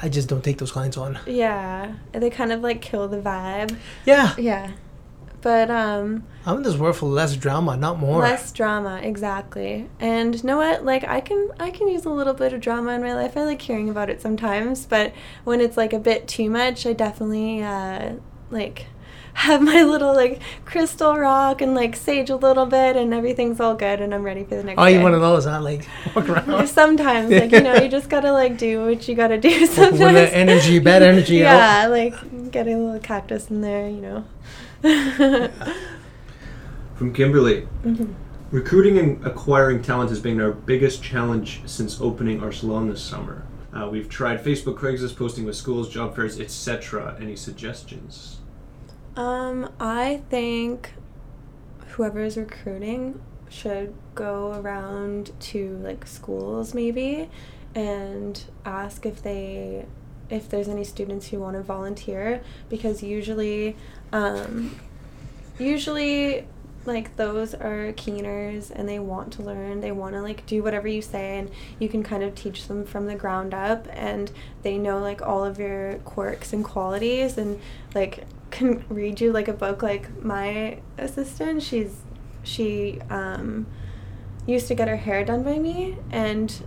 I 0.00 0.08
just 0.08 0.28
don't 0.28 0.44
take 0.44 0.58
those 0.58 0.70
clients 0.72 0.96
on. 0.96 1.18
Yeah. 1.26 1.94
They 2.12 2.30
kind 2.30 2.52
of 2.52 2.60
like 2.60 2.80
kill 2.80 3.08
the 3.08 3.18
vibe. 3.18 3.76
Yeah, 4.06 4.34
Yeah. 4.38 4.70
But 5.44 5.70
um 5.70 6.24
I'm 6.46 6.56
in 6.56 6.62
this 6.62 6.76
world 6.78 6.96
for 6.96 7.04
less 7.06 7.36
drama, 7.36 7.76
not 7.76 7.98
more. 7.98 8.18
Less 8.20 8.50
drama, 8.50 8.98
exactly. 9.02 9.90
And 10.00 10.34
you 10.34 10.42
know 10.42 10.56
what? 10.56 10.86
Like 10.86 11.04
I 11.04 11.20
can 11.20 11.50
I 11.60 11.70
can 11.70 11.86
use 11.86 12.06
a 12.06 12.10
little 12.10 12.32
bit 12.32 12.54
of 12.54 12.62
drama 12.62 12.92
in 12.92 13.02
my 13.02 13.14
life. 13.14 13.36
I 13.36 13.44
like 13.44 13.60
hearing 13.60 13.90
about 13.90 14.08
it 14.08 14.22
sometimes, 14.22 14.86
but 14.86 15.12
when 15.44 15.60
it's 15.60 15.76
like 15.76 15.92
a 15.92 15.98
bit 15.98 16.26
too 16.26 16.48
much, 16.48 16.86
I 16.86 16.94
definitely 16.94 17.62
uh 17.62 18.14
like 18.50 18.86
have 19.34 19.60
my 19.60 19.82
little 19.82 20.14
like 20.14 20.40
crystal 20.64 21.14
rock 21.14 21.60
and 21.60 21.74
like 21.74 21.94
sage 21.94 22.30
a 22.30 22.36
little 22.36 22.64
bit 22.64 22.96
and 22.96 23.12
everything's 23.12 23.60
all 23.60 23.74
good 23.74 24.00
and 24.00 24.14
I'm 24.14 24.22
ready 24.22 24.44
for 24.44 24.54
the 24.54 24.64
next 24.64 24.80
Oh, 24.80 24.84
day. 24.86 24.94
you 24.96 25.02
one 25.02 25.12
of 25.12 25.20
those? 25.20 25.44
I 25.46 25.58
like 25.58 25.86
walk 26.16 26.26
around. 26.26 26.66
Sometimes, 26.80 27.30
like 27.30 27.52
you 27.52 27.60
know, 27.60 27.74
you 27.74 27.88
just 27.90 28.08
gotta 28.08 28.32
like 28.32 28.56
do 28.56 28.86
what 28.86 29.06
you 29.08 29.14
gotta 29.14 29.36
do. 29.38 29.66
Sometimes. 29.66 30.00
when 30.00 30.14
the 30.14 30.34
energy, 30.34 30.78
bad 30.78 31.02
energy 31.02 31.44
out. 31.44 31.56
yeah, 31.56 31.86
like 31.88 32.50
get 32.50 32.66
a 32.66 32.74
little 32.78 32.98
cactus 33.00 33.50
in 33.50 33.60
there, 33.60 33.86
you 33.90 34.00
know. 34.00 34.24
From 36.94 37.12
Kimberly, 37.14 37.66
Mhm. 37.84 38.12
recruiting 38.50 38.98
and 38.98 39.24
acquiring 39.26 39.80
talent 39.82 40.10
has 40.10 40.20
been 40.20 40.38
our 40.40 40.52
biggest 40.52 41.02
challenge 41.02 41.62
since 41.64 42.00
opening 42.02 42.42
our 42.42 42.52
salon 42.52 42.90
this 42.90 43.00
summer. 43.02 43.44
Uh, 43.72 43.88
we've 43.90 44.08
tried 44.10 44.44
Facebook, 44.44 44.76
Craigslist, 44.78 45.16
posting 45.16 45.44
with 45.46 45.56
schools, 45.56 45.88
job 45.88 46.14
fairs, 46.14 46.38
etc. 46.38 47.16
Any 47.18 47.34
suggestions? 47.34 48.40
Um, 49.16 49.70
I 49.80 50.22
think 50.28 50.92
whoever 51.92 52.20
is 52.20 52.36
recruiting 52.36 53.20
should 53.48 53.94
go 54.14 54.52
around 54.60 55.32
to 55.38 55.78
like 55.82 56.06
schools 56.06 56.74
maybe 56.74 57.30
and 57.74 58.44
ask 58.66 59.06
if 59.06 59.22
they 59.22 59.86
if 60.30 60.48
there's 60.48 60.68
any 60.68 60.84
students 60.84 61.28
who 61.28 61.38
want 61.38 61.56
to 61.56 61.62
volunteer 61.62 62.42
because 62.68 63.02
usually 63.02 63.76
um, 64.12 64.78
usually 65.58 66.46
like 66.86 67.16
those 67.16 67.54
are 67.54 67.92
keeners 67.92 68.70
and 68.70 68.86
they 68.86 68.98
want 68.98 69.32
to 69.32 69.42
learn 69.42 69.80
they 69.80 69.92
want 69.92 70.14
to 70.14 70.20
like 70.20 70.44
do 70.44 70.62
whatever 70.62 70.86
you 70.86 71.00
say 71.00 71.38
and 71.38 71.50
you 71.78 71.88
can 71.88 72.02
kind 72.02 72.22
of 72.22 72.34
teach 72.34 72.68
them 72.68 72.84
from 72.84 73.06
the 73.06 73.14
ground 73.14 73.54
up 73.54 73.86
and 73.90 74.30
they 74.62 74.76
know 74.76 74.98
like 74.98 75.22
all 75.22 75.44
of 75.44 75.58
your 75.58 75.94
quirks 76.04 76.52
and 76.52 76.62
qualities 76.62 77.38
and 77.38 77.58
like 77.94 78.26
can 78.54 78.84
read 78.88 79.20
you 79.20 79.32
like 79.32 79.48
a 79.48 79.52
book. 79.52 79.82
Like 79.82 80.22
my 80.22 80.78
assistant 80.96 81.62
she's 81.62 81.96
she 82.42 83.00
um 83.10 83.66
used 84.46 84.68
to 84.68 84.74
get 84.74 84.88
her 84.88 84.96
hair 84.96 85.24
done 85.24 85.42
by 85.42 85.58
me 85.58 85.96
and 86.10 86.62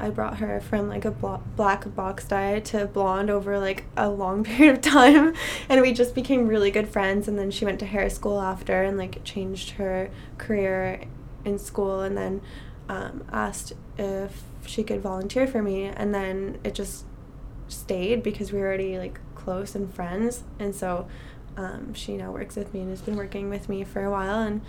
I 0.00 0.10
brought 0.10 0.38
her 0.38 0.60
from 0.60 0.88
like 0.88 1.04
a 1.04 1.10
black 1.10 1.94
box 1.94 2.26
dye 2.26 2.60
to 2.60 2.86
blonde 2.86 3.30
over 3.30 3.58
like 3.58 3.84
a 3.96 4.08
long 4.08 4.44
period 4.44 4.76
of 4.76 4.80
time 4.80 5.34
and 5.68 5.80
we 5.80 5.92
just 5.92 6.14
became 6.14 6.48
really 6.48 6.70
good 6.70 6.88
friends 6.88 7.28
and 7.28 7.38
then 7.38 7.50
she 7.50 7.64
went 7.64 7.78
to 7.80 7.86
hair 7.86 8.10
school 8.10 8.40
after 8.40 8.82
and 8.82 8.98
like 8.98 9.22
changed 9.24 9.70
her 9.72 10.10
career 10.36 11.04
in 11.44 11.58
school 11.58 12.00
and 12.00 12.16
then 12.16 12.40
um, 12.88 13.24
asked 13.32 13.72
if 13.96 14.42
she 14.66 14.82
could 14.82 15.00
volunteer 15.00 15.46
for 15.46 15.62
me 15.62 15.84
and 15.84 16.14
then 16.14 16.58
it 16.64 16.74
just 16.74 17.04
stayed 17.68 18.22
because 18.22 18.52
we 18.52 18.58
were 18.58 18.66
already 18.66 18.98
like 18.98 19.20
close 19.34 19.74
and 19.74 19.92
friends 19.94 20.42
and 20.58 20.74
so 20.74 21.06
um, 21.56 21.94
she 21.94 22.16
now 22.16 22.32
works 22.32 22.56
with 22.56 22.74
me 22.74 22.80
and 22.80 22.90
has 22.90 23.00
been 23.00 23.16
working 23.16 23.48
with 23.48 23.68
me 23.68 23.84
for 23.84 24.04
a 24.04 24.10
while 24.10 24.40
and 24.40 24.60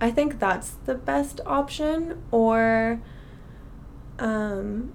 i 0.00 0.10
think 0.10 0.40
that's 0.40 0.70
the 0.86 0.94
best 0.94 1.40
option 1.46 2.22
or 2.30 3.00
um, 4.18 4.92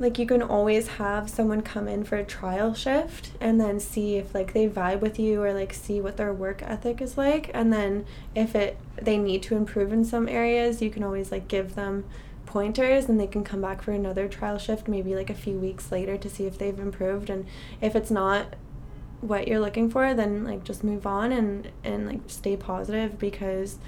like 0.00 0.18
you 0.18 0.26
can 0.26 0.40
always 0.40 0.88
have 0.88 1.28
someone 1.28 1.60
come 1.60 1.86
in 1.86 2.04
for 2.04 2.16
a 2.16 2.24
trial 2.24 2.72
shift 2.72 3.32
and 3.38 3.60
then 3.60 3.78
see 3.78 4.16
if 4.16 4.34
like 4.34 4.54
they 4.54 4.66
vibe 4.66 5.00
with 5.00 5.18
you 5.18 5.42
or 5.42 5.52
like 5.52 5.74
see 5.74 6.00
what 6.00 6.16
their 6.16 6.32
work 6.32 6.62
ethic 6.62 7.02
is 7.02 7.18
like. 7.18 7.50
And 7.52 7.70
then 7.70 8.06
if 8.34 8.54
it 8.54 8.78
they 9.00 9.18
need 9.18 9.42
to 9.44 9.56
improve 9.56 9.92
in 9.92 10.04
some 10.04 10.26
areas 10.26 10.80
you 10.80 10.90
can 10.90 11.02
always 11.02 11.30
like 11.30 11.48
give 11.48 11.74
them 11.74 12.04
pointers 12.46 13.08
and 13.08 13.20
they 13.20 13.26
can 13.26 13.44
come 13.44 13.60
back 13.60 13.82
for 13.82 13.92
another 13.92 14.26
trial 14.26 14.58
shift 14.58 14.88
maybe 14.88 15.14
like 15.14 15.30
a 15.30 15.34
few 15.34 15.56
weeks 15.58 15.92
later 15.92 16.16
to 16.16 16.30
see 16.30 16.46
if 16.46 16.56
they've 16.56 16.80
improved. 16.80 17.28
And 17.28 17.46
if 17.82 17.94
it's 17.94 18.10
not 18.10 18.56
what 19.20 19.46
you're 19.46 19.60
looking 19.60 19.90
for 19.90 20.14
then 20.14 20.44
like 20.44 20.64
just 20.64 20.82
move 20.82 21.06
on 21.06 21.30
and 21.30 21.70
and 21.84 22.06
like 22.06 22.20
stay 22.26 22.56
positive 22.56 23.18
because 23.18 23.78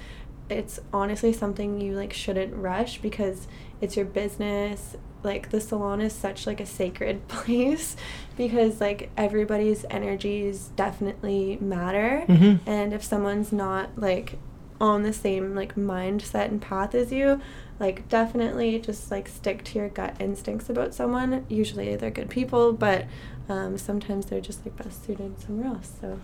it's 0.47 0.79
honestly 0.93 1.33
something 1.33 1.81
you 1.81 1.93
like 1.95 2.13
shouldn't 2.13 2.53
rush 2.55 2.99
because 2.99 3.47
it's 3.83 3.95
your 3.95 4.05
business. 4.05 4.95
Like 5.23 5.51
the 5.51 5.61
salon 5.61 6.01
is 6.01 6.13
such 6.13 6.45
like 6.47 6.59
a 6.59 6.65
sacred 6.65 7.27
place 7.35 7.95
because 8.37 8.81
like 8.81 9.09
everybody's 9.15 9.85
energies 9.89 10.69
definitely 10.75 11.57
matter. 11.61 12.25
Mhm. 12.27 12.59
and 12.65 12.93
if 12.93 13.03
someone's 13.03 13.51
not 13.51 13.85
like 13.97 14.37
on 14.81 15.03
the 15.03 15.13
same 15.13 15.55
like 15.55 15.75
mindset 15.75 16.47
and 16.51 16.61
path 16.61 16.93
as 16.93 17.09
you 17.11 17.39
like 17.79 18.09
definitely 18.09 18.79
just 18.79 19.09
like 19.11 19.27
stick 19.29 19.63
to 19.63 19.79
your 19.79 19.87
gut 19.89 20.13
instincts 20.19 20.69
about 20.69 20.93
someone. 20.93 21.45
Usually 21.47 21.95
they're 21.95 22.11
good 22.11 22.29
people 22.29 22.73
but 22.73 23.05
um, 23.49 23.77
sometimes 23.77 24.25
they're 24.27 24.41
just 24.41 24.65
like 24.65 24.75
best 24.81 25.05
suited 25.05 25.39
somewhere 25.39 25.67
else 25.67 25.91
so 26.01 26.19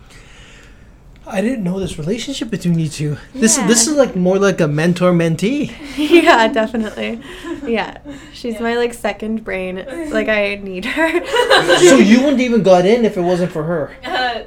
I 1.26 1.40
didn't 1.42 1.62
know 1.62 1.78
this 1.78 1.98
relationship 1.98 2.50
between 2.50 2.78
you 2.78 2.88
two. 2.88 3.16
This 3.34 3.56
is 3.58 3.66
this 3.66 3.86
is 3.86 3.96
like 3.96 4.16
more 4.16 4.38
like 4.38 4.60
a 4.60 4.66
mentor 4.68 5.12
mentee. 5.12 5.70
yeah 5.96 6.48
definitely 6.48 7.20
yeah 7.66 7.98
she's 8.32 8.54
Yeah. 8.54 8.62
my 8.62 8.76
like 8.76 8.94
second 8.94 9.44
brain 9.44 9.84
like 10.10 10.28
i 10.28 10.54
need 10.56 10.84
her 10.86 11.10
so 11.78 11.96
you 11.98 12.22
wouldn't 12.22 12.40
even 12.40 12.62
got 12.62 12.86
in 12.86 13.04
if 13.04 13.16
it 13.16 13.20
wasn't 13.20 13.52
for 13.52 13.64
her. 13.64 13.94
Uh, 14.04 14.42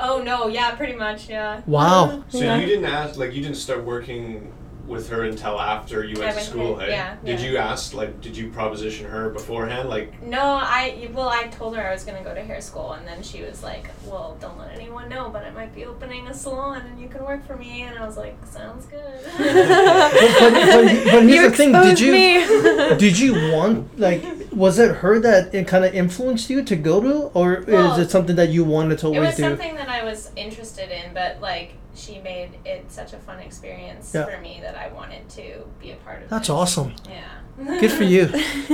oh 0.00 0.22
no, 0.22 0.48
yeah, 0.48 0.74
pretty 0.76 0.94
much, 0.94 1.28
yeah. 1.28 1.62
Wow. 1.66 2.22
So 2.28 2.38
Yeah. 2.38 2.58
you 2.58 2.66
didn't 2.66 2.84
ask, 2.84 3.18
like, 3.18 3.34
you 3.34 3.42
didn't 3.42 3.56
start 3.56 3.82
working 3.84 4.52
with 4.88 5.08
her 5.10 5.24
until 5.24 5.60
after 5.60 6.04
you 6.04 6.18
went 6.18 6.32
I 6.32 6.40
to 6.40 6.40
school, 6.40 6.78
here, 6.78 6.86
hey? 6.88 6.92
yeah, 6.92 7.16
Did 7.24 7.40
yeah. 7.40 7.50
you 7.50 7.56
ask, 7.58 7.94
like, 7.94 8.20
did 8.20 8.36
you 8.36 8.50
proposition 8.50 9.06
her 9.08 9.30
beforehand? 9.30 9.88
Like, 9.88 10.22
No, 10.22 10.40
I 10.40 11.08
well, 11.12 11.28
I 11.28 11.44
told 11.48 11.76
her 11.76 11.86
I 11.86 11.92
was 11.92 12.04
gonna 12.04 12.24
go 12.24 12.34
to 12.34 12.42
hair 12.42 12.60
school, 12.60 12.92
and 12.92 13.06
then 13.06 13.22
she 13.22 13.42
was 13.42 13.62
like, 13.62 13.88
"Well, 14.06 14.36
don't 14.40 14.58
let 14.58 14.72
anyone 14.74 15.08
know, 15.08 15.28
but 15.28 15.44
I 15.44 15.50
might 15.50 15.74
be 15.74 15.84
opening 15.84 16.26
a 16.26 16.34
salon, 16.34 16.82
and 16.86 17.00
you 17.00 17.08
can 17.08 17.24
work 17.24 17.46
for 17.46 17.56
me." 17.56 17.82
And 17.82 17.98
I 17.98 18.06
was 18.06 18.16
like, 18.16 18.36
"Sounds 18.46 18.86
good." 18.86 19.20
but, 19.38 20.52
but, 20.52 21.04
but 21.12 21.22
here's 21.22 21.30
You 21.30 21.50
the 21.50 21.56
thing: 21.56 21.72
Did 21.72 22.00
you 22.00 22.12
me. 22.12 22.96
did 22.98 23.18
you 23.18 23.52
want 23.52 23.98
like 23.98 24.24
was 24.52 24.78
it 24.78 24.96
her 24.96 25.18
that 25.20 25.54
it 25.54 25.68
kind 25.68 25.84
of 25.84 25.94
influenced 25.94 26.50
you 26.50 26.62
to 26.64 26.76
go 26.76 27.00
to, 27.00 27.14
or 27.34 27.64
Well, 27.66 27.92
is 27.92 27.98
it 28.06 28.10
something 28.10 28.36
that 28.36 28.48
you 28.48 28.64
wanted 28.64 28.98
to 29.00 29.12
it 29.12 29.20
was 29.20 29.36
do? 29.36 29.42
something 29.42 29.74
that 29.76 29.88
I 29.88 30.02
was 30.04 30.30
interested 30.36 30.90
in, 30.90 31.12
but 31.14 31.40
like 31.40 31.74
she 31.98 32.20
made 32.20 32.50
it 32.64 32.90
such 32.90 33.12
a 33.12 33.18
fun 33.18 33.38
experience 33.40 34.12
Yeah. 34.14 34.24
for 34.26 34.40
me 34.40 34.60
that 34.62 34.76
I 34.76 34.88
wanted 34.92 35.28
to 35.30 35.64
be 35.80 35.90
a 35.90 35.96
part 35.96 36.22
of. 36.22 36.28
That's 36.28 36.48
it. 36.48 36.52
awesome. 36.52 36.94
Yeah. 37.08 37.80
Good 37.80 37.90
for 37.92 38.04
you. 38.04 38.26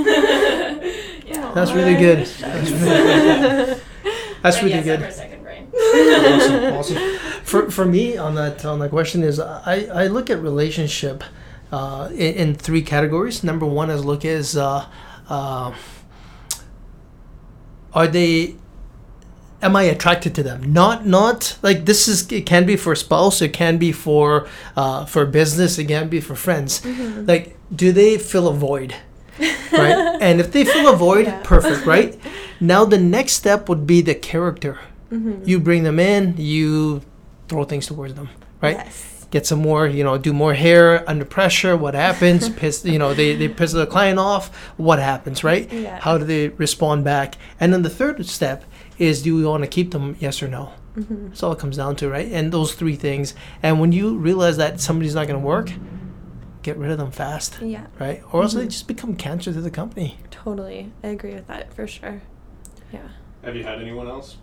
yeah. 1.25 1.51
That's 1.55 1.71
really 1.71 1.95
good. 1.95 2.19
That's 2.27 2.71
really, 2.71 2.79
good. 2.79 3.81
that's 4.43 4.57
really 4.61 4.75
yes, 4.75 4.85
good. 4.85 4.99
her 5.01 5.11
second 5.11 5.43
brain. 5.43 5.67
awesome, 5.73 6.73
awesome. 6.77 7.17
For 7.43 7.71
for 7.71 7.85
me 7.85 8.15
on 8.17 8.35
that 8.35 8.63
on 8.63 8.79
that 8.79 8.89
question 8.91 9.23
is 9.23 9.39
I 9.39 9.87
I 10.03 10.07
look 10.07 10.29
at 10.29 10.39
relationship 10.39 11.23
uh, 11.71 12.09
in, 12.11 12.33
in 12.35 12.55
three 12.55 12.83
categories. 12.83 13.43
Number 13.43 13.65
one 13.65 13.89
is 13.89 14.05
look 14.05 14.23
is 14.23 14.55
uh, 14.55 14.85
uh, 15.29 15.73
are 17.93 18.07
they 18.07 18.55
am 19.61 19.75
I 19.75 19.83
attracted 19.83 20.35
to 20.35 20.43
them? 20.43 20.73
Not 20.73 21.05
not 21.05 21.57
like 21.61 21.85
this 21.85 22.07
is 22.07 22.31
it 22.31 22.45
can 22.45 22.65
be 22.65 22.75
for 22.75 22.93
a 22.93 22.97
spouse, 22.97 23.41
it 23.41 23.53
can 23.53 23.77
be 23.77 23.91
for 23.91 24.47
uh, 24.75 25.05
for 25.05 25.25
business, 25.25 25.77
it 25.77 25.85
can 25.85 26.09
be 26.09 26.19
for 26.21 26.35
friends. 26.35 26.81
Mm-hmm. 26.81 27.25
Like 27.25 27.57
do 27.75 27.91
they 27.91 28.17
fill 28.17 28.47
a 28.47 28.53
void? 28.53 28.95
right? 29.71 30.17
And 30.21 30.39
if 30.39 30.51
they 30.51 30.63
fill 30.65 30.87
a 30.93 30.95
void, 30.95 31.25
Yeah. 31.25 31.41
perfect, 31.43 31.85
right? 31.95 32.17
Now 32.59 32.85
the 32.85 32.97
next 32.97 33.33
step 33.33 33.67
would 33.69 33.85
be 33.85 34.01
the 34.01 34.15
character. 34.15 34.79
Mhm. 35.11 35.45
You 35.47 35.59
bring 35.59 35.83
them 35.83 35.99
in, 35.99 36.35
you 36.37 37.01
throw 37.47 37.63
things 37.65 37.85
towards 37.87 38.13
them, 38.13 38.29
right? 38.61 38.77
yes 38.77 39.11
Get 39.31 39.45
some 39.45 39.59
more, 39.59 39.85
you 39.87 40.03
know, 40.03 40.17
do 40.17 40.31
more 40.31 40.53
hair 40.53 41.03
under 41.09 41.25
pressure. 41.25 41.75
What 41.75 41.93
happens? 41.93 42.47
piss, 42.59 42.85
you 42.85 42.97
know, 42.97 43.13
they, 43.13 43.35
they 43.35 43.49
piss 43.49 43.73
the 43.73 43.85
client 43.85 44.17
off. 44.19 44.55
What 44.77 44.99
happens, 44.99 45.43
right? 45.43 45.69
Yeah. 45.73 45.99
How 45.99 46.17
do 46.17 46.23
they 46.25 46.49
respond 46.49 47.03
back? 47.03 47.35
And 47.59 47.73
then 47.73 47.81
the 47.81 47.89
third 47.89 48.25
step 48.27 48.63
is 48.97 49.21
do 49.21 49.35
we 49.35 49.45
want 49.45 49.63
to 49.63 49.67
keep 49.69 49.91
them? 49.91 50.15
Yes 50.19 50.41
or 50.43 50.47
no? 50.47 50.71
Mhm. 50.97 51.29
That's 51.29 51.43
all 51.43 51.51
it 51.51 51.59
comes 51.59 51.77
down 51.77 51.95
to, 51.97 52.09
right? 52.09 52.31
And 52.31 52.51
those 52.51 52.73
three 52.73 52.95
things. 52.95 53.33
And 53.61 53.79
when 53.81 53.91
you 53.91 54.17
realize 54.17 54.57
that 54.57 54.79
somebody's 54.79 55.13
not 55.15 55.27
going 55.27 55.39
to 55.39 55.45
work, 55.45 55.71
get 56.63 56.77
rid 56.77 56.89
of 56.89 56.97
them 56.97 57.11
fast, 57.11 57.59
yeah 57.61 57.85
right? 57.99 58.23
Or 58.31 58.41
else 58.41 58.53
they 58.53 58.65
Mhm. 58.65 58.69
just 58.71 58.87
become 58.87 59.15
cancer 59.15 59.53
to 59.53 59.61
the 59.61 59.69
company. 59.69 60.17
totally 60.31 60.91
i 61.03 61.07
agree 61.07 61.33
with 61.33 61.47
that 61.47 61.71
for 61.73 61.85
sure 61.87 62.21
yeah 62.93 62.99
have 63.43 63.55
you 63.55 63.63
had 63.63 63.79
anyone 63.81 64.07
else? 64.07 64.37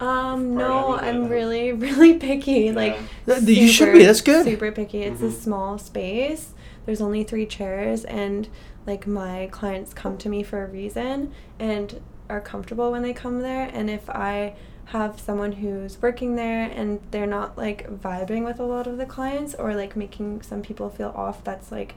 Um, 0.00 0.54
no, 0.56 0.96
I'm 0.96 1.22
yeah. 1.24 1.28
really, 1.28 1.72
really 1.86 2.14
picky. 2.18 2.72
Like, 2.72 2.98
Yeah. 3.26 3.38
Th- 3.38 3.58
you 3.58 3.68
should 3.68 3.92
be, 3.94 4.04
that's 4.04 4.20
good. 4.20 4.44
Super 4.44 4.72
picky. 4.72 5.02
It's 5.02 5.22
a 5.22 5.26
Mhm. 5.28 5.32
small 5.32 5.78
space. 5.78 6.52
There's 6.84 7.00
only 7.00 7.22
three 7.24 7.46
chairs, 7.46 8.04
and 8.04 8.48
like 8.86 9.06
my 9.06 9.48
clients 9.52 9.94
come 9.94 10.18
to 10.18 10.28
me 10.28 10.42
for 10.42 10.62
a 10.64 10.66
reason 10.66 11.30
and 11.58 12.00
are 12.28 12.40
comfortable 12.40 12.90
when 12.90 13.02
they 13.02 13.12
come 13.12 13.40
there. 13.40 13.70
And 13.72 13.90
if 13.90 14.08
I 14.08 14.54
have 14.86 15.18
someone 15.18 15.52
who's 15.52 16.00
working 16.02 16.36
there 16.36 16.70
and 16.70 17.00
they're 17.10 17.26
not 17.26 17.56
like 17.56 17.88
vibing 17.90 18.44
with 18.44 18.60
a 18.60 18.64
lot 18.64 18.86
of 18.86 18.98
the 18.98 19.06
clients 19.06 19.54
or 19.54 19.74
like 19.74 19.96
making 19.96 20.42
some 20.42 20.62
people 20.62 20.90
feel 20.90 21.12
off, 21.16 21.42
that's 21.44 21.72
like 21.72 21.94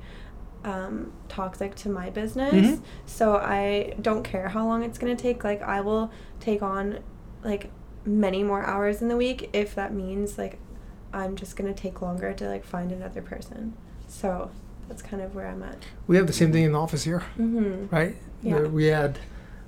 um, 0.63 1.12
toxic 1.30 1.76
to 1.76 1.90
my 1.90 2.10
business. 2.10 2.54
Mhm. 2.54 2.82
So 3.06 3.36
I 3.36 3.96
don't 4.02 4.24
care 4.24 4.50
how 4.50 4.66
long 4.66 4.84
it's 4.84 4.98
gonna 4.98 5.16
take. 5.16 5.44
Like 5.44 5.62
I 5.62 5.82
will 5.82 6.12
take 6.40 6.62
on 6.62 7.00
like 7.44 7.70
many 8.06 8.44
more 8.44 8.66
hours 8.66 9.02
in 9.02 9.10
the 9.10 9.18
week 9.18 9.50
if 9.54 9.76
that 9.76 9.94
means 9.94 10.38
like 10.38 10.58
I'm 11.13 11.36
just 11.36 11.56
gonna 11.56 11.74
take 11.74 12.02
longer 12.02 12.34
to 12.34 12.48
like 12.50 12.66
find 12.66 12.92
another 12.92 13.22
person. 13.22 13.74
So 14.08 14.52
that's 14.88 15.02
kind 15.02 15.22
of 15.22 15.36
where 15.36 15.48
I'm 15.48 15.63
at. 15.63 15.84
We 16.08 16.16
have 16.18 16.28
the 16.28 16.34
same 16.34 16.52
thing 16.52 16.63
in 16.63 16.72
the 16.72 16.80
office 16.80 17.04
here. 17.04 17.24
Mm-hmm. 17.38 17.94
right? 17.94 18.16
Yeah. 18.42 18.62
We 18.62 18.86
had 18.86 19.20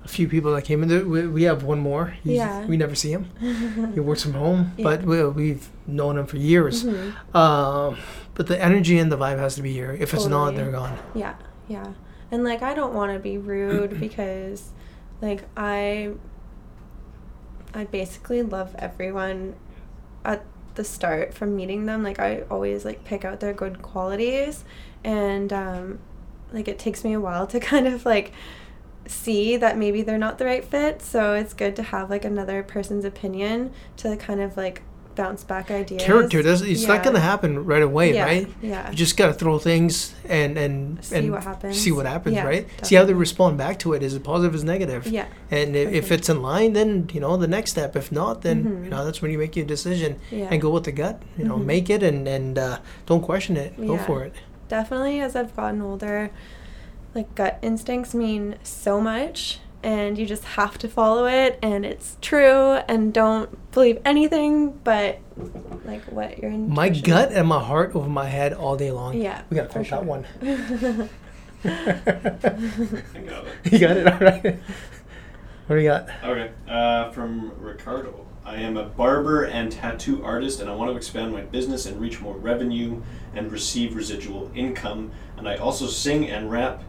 few 0.09 0.27
people 0.27 0.53
that 0.55 0.63
came 0.63 0.81
in. 0.83 0.89
There. 0.89 1.05
We, 1.05 1.27
we 1.27 1.43
have 1.43 1.63
one 1.63 1.79
more. 1.79 2.15
He's, 2.23 2.37
Yeah. 2.37 2.65
We 2.65 2.75
never 2.77 2.95
see 2.95 3.11
him. 3.11 3.25
He 3.93 3.99
works 3.99 4.23
from 4.23 4.33
home, 4.33 4.71
Yeah. 4.77 4.83
but 4.83 5.03
we, 5.03 5.23
we've 5.27 5.69
known 5.87 6.17
him 6.17 6.25
for 6.25 6.37
years. 6.37 6.83
Mhm. 6.83 7.13
Um, 7.35 7.97
but 8.35 8.47
the 8.47 8.61
energy 8.63 8.97
and 8.99 9.11
the 9.11 9.17
vibe 9.17 9.37
has 9.39 9.55
to 9.55 9.61
be 9.61 9.71
here. 9.73 9.95
If 9.99 10.13
it's 10.13 10.25
not, 10.25 10.55
they're 10.55 10.71
gone. 10.71 10.97
Yeah, 11.13 11.35
yeah. 11.67 11.93
And 12.31 12.43
like 12.43 12.61
I 12.61 12.73
don't 12.73 12.93
want 12.93 13.13
to 13.13 13.19
be 13.19 13.37
rude 13.37 13.99
because 14.05 14.71
like 15.21 15.43
I 15.57 16.11
I 17.73 17.83
basically 17.85 18.41
love 18.41 18.75
everyone 18.79 19.55
at 20.25 20.43
the 20.75 20.83
start 20.83 21.33
from 21.33 21.55
meeting 21.55 21.85
them. 21.85 22.03
Like 22.03 22.19
I 22.19 22.41
always 22.49 22.85
like 22.85 23.03
pick 23.03 23.25
out 23.25 23.39
their 23.39 23.53
good 23.53 23.81
qualities 23.81 24.63
and 25.03 25.51
um 25.53 25.99
like 26.51 26.67
it 26.67 26.79
takes 26.79 27.03
me 27.03 27.13
a 27.13 27.19
while 27.19 27.45
to 27.47 27.59
kind 27.73 27.87
of 27.87 28.05
like 28.05 28.31
see 29.09 29.57
that 29.57 29.77
maybe 29.77 30.01
they're 30.01 30.17
not 30.17 30.37
the 30.37 30.45
right 30.45 30.63
fit. 30.63 31.01
So 31.01 31.33
it's 31.33 31.53
good 31.53 31.75
to 31.77 31.83
have 31.83 32.09
like 32.09 32.25
another 32.25 32.63
person's 32.63 33.05
opinion 33.05 33.71
to 33.97 34.15
kind 34.17 34.39
of 34.41 34.55
like 34.57 34.81
bounce 35.15 35.43
back 35.43 35.69
ideas. 35.69 36.01
Character. 36.01 36.41
doesn't. 36.41 36.65
It's 36.69 36.85
not 36.85 37.03
going 37.03 37.15
to 37.15 37.19
happen 37.21 37.65
right 37.65 37.81
away, 37.81 38.13
yeah, 38.13 38.23
right? 38.23 38.47
Yeah. 38.61 38.89
You 38.89 38.95
just 38.95 39.17
got 39.17 39.27
to 39.27 39.33
throw 39.33 39.59
things 39.59 40.13
and 40.23 40.57
and 40.57 41.03
See 41.03 41.15
and 41.17 41.31
what 41.31 41.43
happens. 41.43 41.77
See 41.77 41.91
what 41.91 42.05
happens, 42.05 42.35
Yeah, 42.35 42.45
right? 42.45 42.67
See 42.83 42.95
how 42.95 43.03
they 43.03 43.13
respond 43.13 43.57
back 43.57 43.79
to 43.79 43.91
it. 43.93 44.01
Is 44.03 44.13
it 44.13 44.23
positive? 44.23 44.55
Is 44.55 44.63
it 44.63 44.67
negative? 44.67 45.07
yeah. 45.07 45.25
And 45.51 45.75
if, 45.75 45.91
if 45.91 46.11
it's 46.11 46.29
in 46.29 46.41
line, 46.41 46.71
then 46.73 47.09
you 47.11 47.19
know 47.19 47.35
the 47.35 47.47
next 47.47 47.71
step. 47.71 47.95
If 47.97 48.11
not, 48.13 48.43
then 48.43 48.63
Mhm. 48.63 48.83
you 48.85 48.89
know 48.91 49.03
that's 49.03 49.21
when 49.21 49.31
you 49.31 49.37
make 49.37 49.57
your 49.57 49.65
decision 49.65 50.19
Yeah. 50.31 50.47
and 50.51 50.61
go 50.61 50.69
with 50.69 50.85
the 50.85 50.93
gut. 50.93 51.21
You 51.37 51.45
know, 51.45 51.57
Mhm. 51.57 51.65
make 51.65 51.89
it 51.89 52.01
and 52.03 52.25
and 52.27 52.57
uh, 52.57 52.77
don't 53.05 53.21
question 53.21 53.57
it. 53.57 53.75
Go 53.75 53.95
Yeah. 53.95 54.05
for 54.05 54.23
it. 54.23 54.33
definitely 54.69 55.19
as 55.19 55.35
I've 55.35 55.53
gotten 55.55 55.81
older, 55.81 56.29
like 57.15 57.33
gut 57.35 57.57
instincts 57.61 58.13
mean 58.13 58.55
so 58.63 59.01
much 59.01 59.59
and 59.81 60.17
you 60.17 60.25
just 60.25 60.43
have 60.43 60.77
to 60.77 60.87
follow 60.89 61.25
it 61.25 61.57
and 61.63 61.85
it's 61.85 62.17
true 62.21 62.73
and 62.87 63.13
don't 63.13 63.71
believe 63.71 63.97
anything 64.03 64.71
but 64.83 65.19
like 65.85 66.03
what 66.11 66.37
your 66.39 66.51
My 66.51 66.87
intuition- 66.87 67.09
gut 67.09 67.31
and 67.31 67.47
my 67.47 67.59
heart 67.63 67.95
over 67.95 68.09
my 68.09 68.25
head 68.27 68.53
all 68.53 68.75
day 68.75 68.91
long. 68.91 69.15
Yeah. 69.19 69.41
We 69.49 69.55
gotta 69.55 69.69
for 69.69 69.83
fight 69.83 69.89
that 69.91 70.05
one. 70.05 70.25
I 71.63 73.19
got 73.25 73.45
it. 73.47 73.71
you 73.71 73.79
got 73.79 73.97
it, 73.97 74.07
all 74.07 74.19
right. 74.19 74.59
What 75.67 75.75
do 75.75 75.81
you 75.81 75.89
got? 75.89 76.09
Okay. 76.23 76.51
Uh, 76.67 77.11
from 77.11 77.51
Ricardo. 77.59 78.25
I 78.45 78.55
am 78.55 78.77
a 78.77 78.85
barber 78.85 79.43
and 79.43 79.71
tattoo 79.71 80.23
artist, 80.23 80.59
and 80.59 80.69
I 80.69 80.73
want 80.73 80.89
to 80.89 80.97
expand 80.97 81.31
my 81.31 81.41
business 81.41 81.85
and 81.85 82.01
reach 82.01 82.19
more 82.19 82.35
revenue 82.35 83.03
and 83.35 83.51
receive 83.51 83.95
residual 83.95 84.49
income. 84.55 85.11
And 85.37 85.47
I 85.47 85.57
also 85.57 85.85
sing 85.85 86.27
and 86.27 86.49
rap 86.49 86.81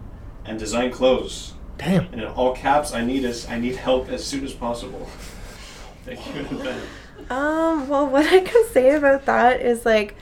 and 0.50 0.58
design 0.58 0.90
clothes. 0.90 1.54
Damn. 1.78 2.06
And 2.12 2.20
in 2.20 2.26
all 2.26 2.54
caps, 2.54 2.92
I 2.92 3.02
need 3.02 3.24
us. 3.24 3.48
I 3.48 3.58
need 3.58 3.76
help 3.76 4.10
as 4.10 4.24
soon 4.24 4.44
as 4.44 4.52
possible. 4.52 5.06
Thank 6.04 6.26
you 6.26 6.40
in 6.40 6.46
advance. 6.46 6.84
Um, 7.30 7.88
well, 7.88 8.06
what 8.06 8.26
I 8.26 8.40
can 8.40 8.66
say 8.68 8.94
about 8.96 9.26
that 9.26 9.60
is 9.60 9.86
like 9.86 10.16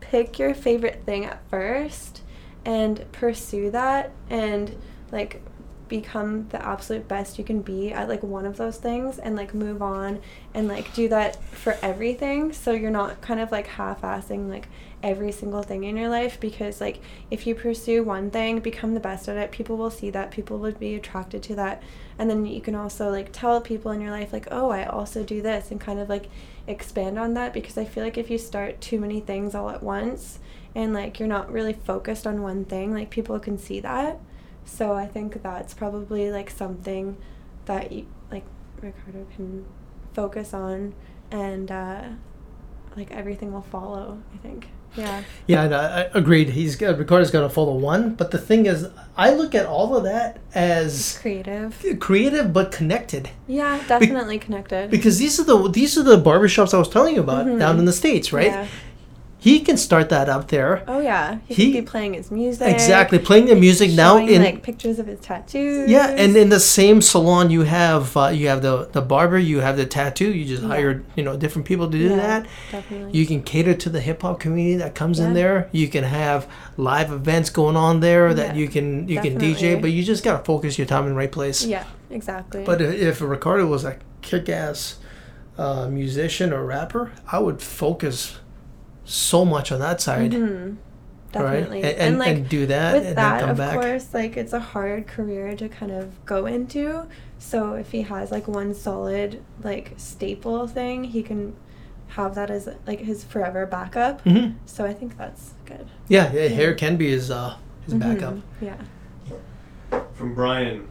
pick 0.00 0.38
your 0.38 0.54
favorite 0.54 1.02
thing 1.04 1.26
at 1.26 1.40
first 1.50 2.22
and 2.64 3.04
pursue 3.12 3.70
that 3.70 4.12
and 4.30 4.74
like 5.12 5.42
become 5.88 6.48
the 6.48 6.64
absolute 6.64 7.06
best 7.06 7.38
you 7.38 7.44
can 7.44 7.62
be 7.62 7.92
at 7.92 8.08
like 8.08 8.22
one 8.22 8.44
of 8.44 8.56
those 8.56 8.76
things 8.78 9.18
and 9.18 9.36
like 9.36 9.54
move 9.54 9.82
on 9.82 10.20
and 10.54 10.68
like 10.68 10.92
do 10.94 11.08
that 11.08 11.42
for 11.44 11.78
everything. 11.82 12.52
So 12.52 12.72
you're 12.72 12.90
not 12.90 13.20
kind 13.20 13.40
of 13.40 13.52
like 13.52 13.66
half-assing 13.66 14.48
like 14.48 14.68
every 15.02 15.30
single 15.30 15.62
thing 15.62 15.84
in 15.84 15.96
your 15.96 16.08
life 16.08 16.40
because 16.40 16.80
like 16.80 17.00
if 17.30 17.46
you 17.46 17.54
pursue 17.54 18.02
one 18.02 18.30
thing 18.30 18.58
become 18.58 18.94
the 18.94 19.00
best 19.00 19.28
at 19.28 19.36
it 19.36 19.52
people 19.52 19.76
will 19.76 19.90
see 19.90 20.08
that 20.10 20.30
people 20.30 20.58
would 20.58 20.80
be 20.80 20.94
attracted 20.94 21.42
to 21.44 21.54
that. 21.54 21.82
And 22.18 22.30
then 22.30 22.46
you 22.46 22.60
can 22.60 22.74
also 22.74 23.10
like 23.10 23.30
tell 23.32 23.60
people 23.60 23.92
in 23.92 24.00
your 24.00 24.10
life 24.10 24.32
like 24.32 24.48
oh 24.50 24.70
i 24.70 24.84
also 24.84 25.22
do 25.22 25.42
this 25.42 25.70
and 25.70 25.80
kind 25.80 25.98
of 25.98 26.08
like 26.08 26.28
expand 26.66 27.18
on 27.18 27.34
that 27.34 27.52
because 27.52 27.76
i 27.78 27.84
feel 27.84 28.02
like 28.02 28.18
if 28.18 28.30
you 28.30 28.38
start 28.38 28.80
too 28.80 28.98
many 28.98 29.20
things 29.20 29.54
all 29.54 29.70
at 29.70 29.82
once 29.82 30.38
and 30.74 30.92
like 30.92 31.18
you're 31.18 31.28
not 31.28 31.52
really 31.52 31.72
focused 31.72 32.26
on 32.26 32.42
one 32.42 32.64
thing 32.64 32.92
like 32.92 33.10
people 33.10 33.38
can 33.38 33.58
see 33.58 33.80
that 33.80 34.18
so 34.66 34.92
i 34.92 35.06
think 35.06 35.42
that's 35.42 35.72
probably 35.72 36.30
like 36.30 36.50
something 36.50 37.16
that 37.64 37.90
you 37.92 38.06
like 38.30 38.44
ricardo 38.82 39.26
can 39.34 39.64
focus 40.12 40.52
on 40.52 40.92
and 41.30 41.70
uh 41.70 42.02
like 42.96 43.10
everything 43.10 43.52
will 43.52 43.62
follow 43.62 44.20
i 44.34 44.36
think 44.38 44.68
yeah 44.96 45.22
Yeah, 45.46 45.64
I, 45.64 46.18
agreed. 46.18 46.50
He's 46.50 46.74
got 46.74 46.98
Ricardo's 46.98 47.30
got 47.30 47.42
to 47.42 47.50
follow 47.50 47.76
one, 47.76 48.14
but 48.14 48.30
the 48.30 48.38
thing 48.38 48.64
is, 48.64 48.88
I 49.14 49.30
look 49.34 49.54
at 49.54 49.66
all 49.66 49.94
of 49.94 50.04
that 50.04 50.40
as 50.54 51.18
creative 51.20 51.84
creative 52.00 52.52
but 52.54 52.72
connected 52.72 53.28
yeah 53.46 53.82
definitely 53.86 54.38
connected 54.38 54.90
because 54.90 55.18
these 55.18 55.38
are 55.38 55.44
the 55.44 55.68
these 55.68 55.98
are 55.98 56.02
the 56.02 56.16
barbershops 56.16 56.72
I 56.72 56.78
was 56.78 56.88
telling 56.88 57.14
you 57.14 57.20
about 57.20 57.44
down 57.58 57.78
in 57.78 57.84
the 57.84 57.92
states, 57.92 58.32
right? 58.32 58.50
Mm-hmm. 58.50 58.62
Yeah. 58.62 58.68
He 59.38 59.60
can 59.60 59.76
start 59.76 60.08
that 60.08 60.28
up 60.28 60.48
there. 60.48 60.82
oh 60.88 61.00
yeah 61.00 61.38
he, 61.46 61.54
He- 61.54 61.72
could 61.72 61.84
be 61.84 61.90
playing 61.90 62.14
his 62.14 62.30
music 62.30 62.66
Exactly, 62.68 63.18
playing 63.18 63.46
the 63.46 63.54
music 63.54 63.92
now 63.92 64.16
in 64.16 64.42
like 64.42 64.62
pictures 64.62 64.98
of 64.98 65.06
his 65.06 65.20
tattoos 65.20 65.88
yeah, 65.90 66.08
and 66.22 66.36
in 66.36 66.48
the 66.48 66.58
same 66.58 67.00
salon 67.02 67.50
you 67.50 67.62
have 67.62 68.16
uh, 68.16 68.28
you 68.28 68.48
have 68.48 68.62
the 68.62 68.88
the 68.92 69.02
barber, 69.02 69.38
you 69.38 69.60
have 69.60 69.76
the 69.76 69.86
tattoo. 69.86 70.32
You 70.32 70.44
just 70.46 70.62
Yeah. 70.62 70.68
hire 70.68 71.02
you 71.16 71.22
know 71.22 71.36
different 71.36 71.66
people 71.68 71.86
to 71.90 71.98
do 71.98 72.08
Yeah, 72.10 72.16
that. 72.16 72.46
definitely 72.72 73.16
You 73.18 73.24
can 73.26 73.42
cater 73.42 73.74
to 73.74 73.88
the 73.90 74.00
hip 74.00 74.22
hop 74.22 74.40
community 74.40 74.76
that 74.76 74.94
comes 74.94 75.18
in 75.20 75.34
there. 75.34 75.68
You 75.70 75.88
can 75.88 76.04
have 76.04 76.46
live 76.76 77.12
events 77.12 77.48
going 77.50 77.76
on 77.76 78.00
there 78.00 78.32
that 78.34 78.48
Yeah, 78.54 78.60
you 78.60 78.68
can 78.68 79.06
you 79.08 79.20
can 79.20 79.38
DJ, 79.38 79.80
but 79.80 79.90
you 79.92 80.02
just 80.02 80.24
gotta 80.24 80.42
focus 80.44 80.78
your 80.78 80.86
time 80.86 81.04
in 81.04 81.10
the 81.10 81.16
right 81.22 81.30
place. 81.38 81.64
yeah 81.64 81.84
exactly 82.10 82.64
But 82.64 82.80
i- 82.80 82.84
if 83.10 83.20
Ricardo 83.20 83.66
was 83.66 83.84
a 83.84 83.94
kick-ass 84.22 84.96
uh, 85.58 85.88
musician 85.88 86.52
or 86.52 86.64
rapper, 86.64 87.12
I 87.30 87.38
would 87.38 87.60
focus 87.62 88.38
so 89.06 89.44
much 89.44 89.72
on 89.72 89.78
that 89.80 90.00
side, 90.00 90.32
Mhm. 90.32 90.76
right? 91.32 91.32
definitely 91.32 91.82
And, 91.82 91.98
and, 91.98 92.18
like 92.18 92.28
and 92.36 92.48
do 92.48 92.66
that, 92.66 92.92
with 92.94 93.06
and 93.08 93.16
that 93.16 93.30
then 93.32 93.40
come 93.40 93.50
of 93.50 93.56
back. 93.56 93.74
course 93.80 94.12
like 94.14 94.36
it's 94.36 94.52
a 94.52 94.60
hard 94.60 95.06
career 95.06 95.54
to 95.56 95.68
kind 95.68 95.92
of 95.92 96.24
go 96.24 96.46
into 96.46 97.06
so 97.38 97.74
if 97.74 97.90
he 97.92 98.02
has 98.02 98.30
like 98.30 98.46
one 98.48 98.72
solid 98.74 99.42
like 99.62 99.92
staple 99.98 100.66
thing 100.66 101.04
he 101.04 101.22
can 101.22 101.54
have 102.08 102.34
that 102.36 102.50
as 102.50 102.68
like 102.86 103.00
his 103.00 103.22
forever 103.24 103.66
backup 103.66 104.20
hmm 104.22 104.50
so 104.64 104.84
i 104.86 104.94
think 104.94 105.18
that's 105.18 105.52
good 105.66 105.86
Yeah, 106.08 106.32
yeah, 106.32 106.48
hair 106.48 106.74
can 106.74 106.96
be 106.96 107.10
his 107.10 107.30
uh, 107.30 107.56
his 107.84 107.94
backup. 107.94 108.34
Mhm. 108.34 108.42
yeah 108.60 108.76
From 110.14 110.34
Brian. 110.34 110.88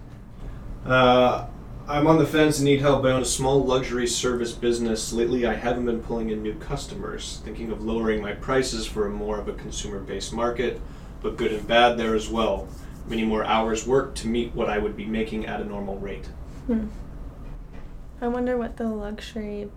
Uh, 0.86 1.46
I'm 1.88 2.08
on 2.08 2.18
the 2.18 2.26
fence 2.26 2.58
and 2.58 2.66
need 2.66 2.82
help. 2.82 3.06
I 3.06 3.12
own 3.12 3.22
a 3.22 3.26
small 3.26 3.64
luxury 3.64 4.08
service 4.08 4.54
business. 4.54 5.14
Lately, 5.14 5.46
I 5.46 5.54
haven't 5.54 5.86
been 5.86 6.02
pulling 6.02 6.32
in 6.32 6.42
new 6.42 6.56
customers. 6.56 7.42
Thinking 7.46 7.72
of 7.72 7.84
lowering 7.84 8.22
my 8.24 8.34
prices 8.34 8.88
for 8.88 9.06
a 9.06 9.12
more 9.12 9.38
of 9.40 9.48
a 9.48 9.54
consumer 9.54 10.00
based 10.00 10.34
market, 10.34 10.82
but 11.22 11.38
good 11.38 11.54
and 11.54 11.68
bad 11.68 11.98
there 11.98 12.16
as 12.16 12.28
well. 12.28 12.68
Many 13.08 13.24
more 13.24 13.44
hours 13.44 13.86
work 13.86 14.16
to 14.16 14.28
meet 14.28 14.56
what 14.56 14.68
I 14.68 14.80
would 14.80 14.98
be 14.98 15.06
making 15.06 15.46
at 15.46 15.62
a 15.62 15.64
normal 15.66 16.00
rate. 16.00 16.26
Hmm. 16.66 16.88
i 18.20 18.28
wonder 18.28 18.58
what 18.58 18.78
the 18.78 18.88
luxury 18.88 19.70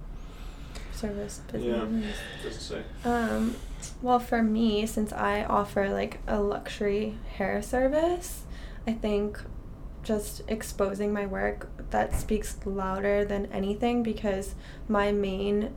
service 0.93 1.43
business 1.53 1.65
Yeah. 1.93 2.09
is 2.09 2.17
Doesn't 2.43 2.61
say. 2.63 2.83
Um, 3.05 3.57
well, 4.01 4.19
for 4.19 4.43
me, 4.43 4.87
since 4.87 5.13
I 5.13 5.45
offer 5.45 5.91
like 5.91 6.21
a 6.27 6.41
luxury 6.41 7.19
hair 7.37 7.61
service, 7.61 8.45
I 8.87 8.93
think 8.95 9.39
just 10.09 10.41
exposing 10.49 11.13
my 11.13 11.27
work 11.27 11.69
that 11.91 12.19
speaks 12.19 12.57
louder 12.65 13.27
than 13.27 13.45
anything 13.53 14.03
because 14.03 14.55
my 14.89 15.13
main 15.13 15.75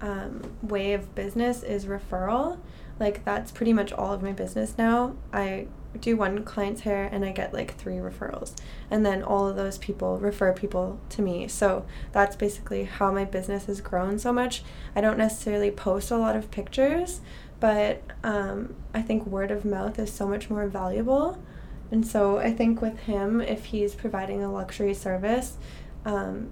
um, 0.00 0.56
way 0.62 0.92
of 0.92 1.16
business 1.16 1.64
is 1.64 1.84
referral. 1.84 2.60
Like 3.00 3.24
that's 3.24 3.50
pretty 3.50 3.72
much 3.72 3.92
all 3.92 4.12
of 4.12 4.22
my 4.22 4.30
business 4.30 4.78
now. 4.78 5.16
I 5.32 5.66
do 6.00 6.16
one 6.16 6.44
client's 6.44 6.82
hair 6.82 7.08
and 7.10 7.24
I 7.24 7.32
get 7.32 7.52
like 7.52 7.74
three 7.74 7.96
referrals, 7.96 8.54
and 8.88 9.04
then 9.04 9.24
all 9.24 9.48
of 9.48 9.56
those 9.56 9.78
people 9.78 10.18
refer 10.18 10.52
people 10.52 11.00
to 11.10 11.20
me. 11.20 11.48
So 11.48 11.84
that's 12.12 12.36
basically 12.36 12.84
how 12.84 13.10
my 13.10 13.24
business 13.24 13.66
has 13.66 13.80
grown 13.80 14.20
so 14.20 14.32
much. 14.32 14.62
I 14.94 15.00
don't 15.00 15.18
necessarily 15.18 15.72
post 15.72 16.12
a 16.12 16.16
lot 16.16 16.36
of 16.36 16.52
pictures, 16.52 17.20
but 17.58 18.02
um, 18.22 18.76
I 18.94 19.02
think 19.02 19.26
word 19.26 19.50
of 19.50 19.64
mouth 19.64 19.98
is 19.98 20.12
so 20.12 20.28
much 20.28 20.48
more 20.50 20.68
valuable. 20.68 21.42
And 21.90 22.06
so 22.06 22.38
I 22.38 22.52
think 22.52 22.80
with 22.82 22.98
him, 23.00 23.40
if 23.40 23.66
he's 23.66 23.94
providing 23.94 24.42
a 24.42 24.50
luxury 24.52 24.94
service, 24.94 25.56
um, 26.04 26.50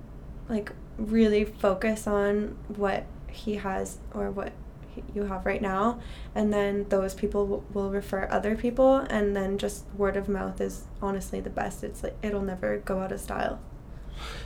like 0.48 0.72
really 0.98 1.44
focus 1.44 2.06
on 2.06 2.56
what 2.68 3.04
he 3.28 3.56
has 3.56 3.98
or 4.14 4.30
what 4.30 4.52
he- 4.94 5.02
you 5.14 5.24
have 5.24 5.44
right 5.44 5.60
now, 5.60 5.98
and 6.34 6.52
then 6.52 6.86
those 6.88 7.14
people 7.14 7.44
w- 7.46 7.62
will 7.72 7.90
refer 7.90 8.28
other 8.30 8.54
people, 8.54 8.98
and 9.10 9.34
then 9.34 9.58
just 9.58 9.84
word 9.96 10.16
of 10.16 10.28
mouth 10.28 10.60
is 10.60 10.84
honestly 11.02 11.40
the 11.40 11.50
best. 11.50 11.82
It's 11.82 12.02
like 12.04 12.14
it'll 12.22 12.42
never 12.42 12.78
go 12.78 13.00
out 13.00 13.10
of 13.10 13.20
style. 13.20 13.58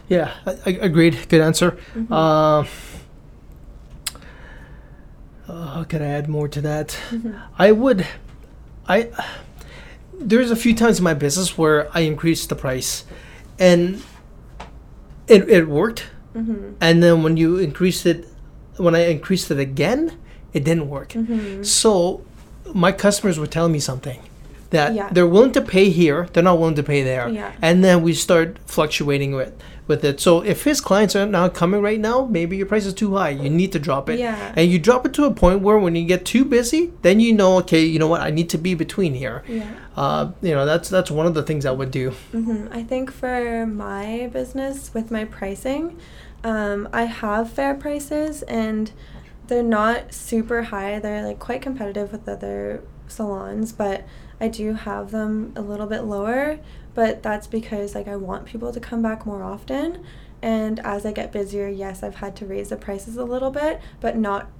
Yeah, 0.08 0.32
I, 0.46 0.52
I 0.64 0.70
agreed. 0.80 1.28
Good 1.28 1.42
answer. 1.42 1.76
Mhm. 1.94 2.06
Uh, 2.10 2.64
uh, 5.52 5.84
could 5.84 6.02
I 6.02 6.06
add 6.06 6.28
more 6.28 6.48
to 6.48 6.60
that? 6.62 6.96
Mhm. 7.10 7.38
I 7.58 7.72
would, 7.72 8.06
I. 8.86 9.10
There's 10.20 10.50
a 10.50 10.56
few 10.56 10.74
times 10.74 10.98
in 10.98 11.04
my 11.04 11.14
business 11.14 11.56
where 11.56 11.88
I 11.94 12.00
increased 12.00 12.48
the 12.48 12.54
price, 12.56 13.04
and 13.58 14.02
it 15.26 15.48
it 15.48 15.68
worked. 15.68 16.04
Mhm. 16.36 16.74
And 16.80 17.02
then 17.02 17.22
when 17.22 17.36
you 17.36 17.56
increase 17.58 18.04
it, 18.06 18.26
when 18.76 18.94
I 18.94 19.06
increased 19.10 19.50
it 19.50 19.58
again, 19.58 20.12
it 20.52 20.64
didn't 20.64 20.88
work. 20.88 21.10
Mhm. 21.10 21.64
So 21.64 22.22
my 22.74 22.92
customers 22.92 23.38
were 23.38 23.46
telling 23.46 23.72
me 23.72 23.78
something 23.80 24.20
that 24.70 24.94
Yeah. 24.94 25.08
they're 25.12 25.26
willing 25.26 25.52
to 25.52 25.60
pay 25.62 25.88
here, 25.90 26.28
they're 26.32 26.42
not 26.42 26.58
willing 26.58 26.74
to 26.76 26.82
pay 26.82 27.02
there. 27.02 27.28
Yeah. 27.28 27.52
And 27.62 27.82
then 27.82 28.02
we 28.02 28.12
start 28.14 28.58
fluctuating 28.66 29.32
with 29.34 29.52
with 29.86 30.04
it. 30.04 30.20
So 30.20 30.42
if 30.44 30.64
his 30.64 30.82
clients 30.82 31.16
are 31.16 31.24
not 31.24 31.54
coming 31.54 31.80
right 31.80 31.98
now, 31.98 32.26
maybe 32.30 32.58
your 32.58 32.66
price 32.66 32.84
is 32.84 32.92
too 32.92 33.16
high. 33.16 33.30
You 33.30 33.48
need 33.48 33.72
to 33.72 33.78
drop 33.78 34.10
it. 34.10 34.18
Yeah. 34.18 34.52
And 34.54 34.70
you 34.70 34.78
drop 34.78 35.06
it 35.06 35.14
to 35.14 35.24
a 35.24 35.30
point 35.32 35.62
where 35.62 35.78
when 35.78 35.96
you 35.96 36.04
get 36.04 36.26
too 36.26 36.44
busy, 36.44 36.92
then 37.00 37.20
you 37.20 37.32
know, 37.32 37.56
okay, 37.60 37.82
you 37.82 37.98
know 37.98 38.06
what, 38.06 38.20
I 38.20 38.28
need 38.30 38.50
to 38.50 38.58
be 38.58 38.74
between 38.74 39.14
here. 39.14 39.42
Yeah. 39.48 39.64
Uh, 39.96 40.32
you 40.42 40.52
know, 40.54 40.66
that's 40.66 40.90
that's 40.90 41.10
one 41.10 41.24
of 41.26 41.32
the 41.32 41.42
things 41.42 41.64
I 41.64 41.70
would 41.70 41.90
do. 41.90 42.10
hmm 42.32 42.66
I 42.70 42.82
think 42.82 43.10
for 43.10 43.64
my 43.66 44.28
business 44.30 44.92
with 44.92 45.10
my 45.10 45.24
pricing, 45.24 45.96
um, 46.44 46.86
I 46.92 47.04
have 47.04 47.50
fair 47.50 47.72
prices 47.74 48.42
and 48.42 48.92
they're 49.46 49.62
not 49.62 50.12
super 50.12 50.64
high. 50.64 50.98
They're 50.98 51.24
like 51.26 51.38
quite 51.38 51.62
competitive 51.62 52.12
with 52.12 52.28
other 52.28 52.82
salons, 53.06 53.72
but 53.72 54.04
I 54.40 54.48
do 54.48 54.74
have 54.74 55.10
them 55.10 55.52
a 55.56 55.60
little 55.60 55.86
bit 55.86 56.02
lower. 56.02 56.58
But 56.94 57.22
that's 57.22 57.46
because 57.46 57.94
like 57.94 58.08
I 58.08 58.16
want 58.16 58.44
people 58.44 58.72
to 58.72 58.80
come 58.80 59.02
back 59.02 59.24
more 59.24 59.44
often. 59.44 60.04
And 60.42 60.80
as 60.80 61.06
I 61.06 61.12
get 61.12 61.30
busier, 61.30 61.68
yes, 61.68 62.02
I've 62.02 62.16
had 62.16 62.34
to 62.36 62.46
raise 62.46 62.70
the 62.70 62.76
prices 62.76 63.16
a 63.16 63.24
little 63.24 63.50
bit, 63.50 63.80
but 64.00 64.16
not 64.16 64.50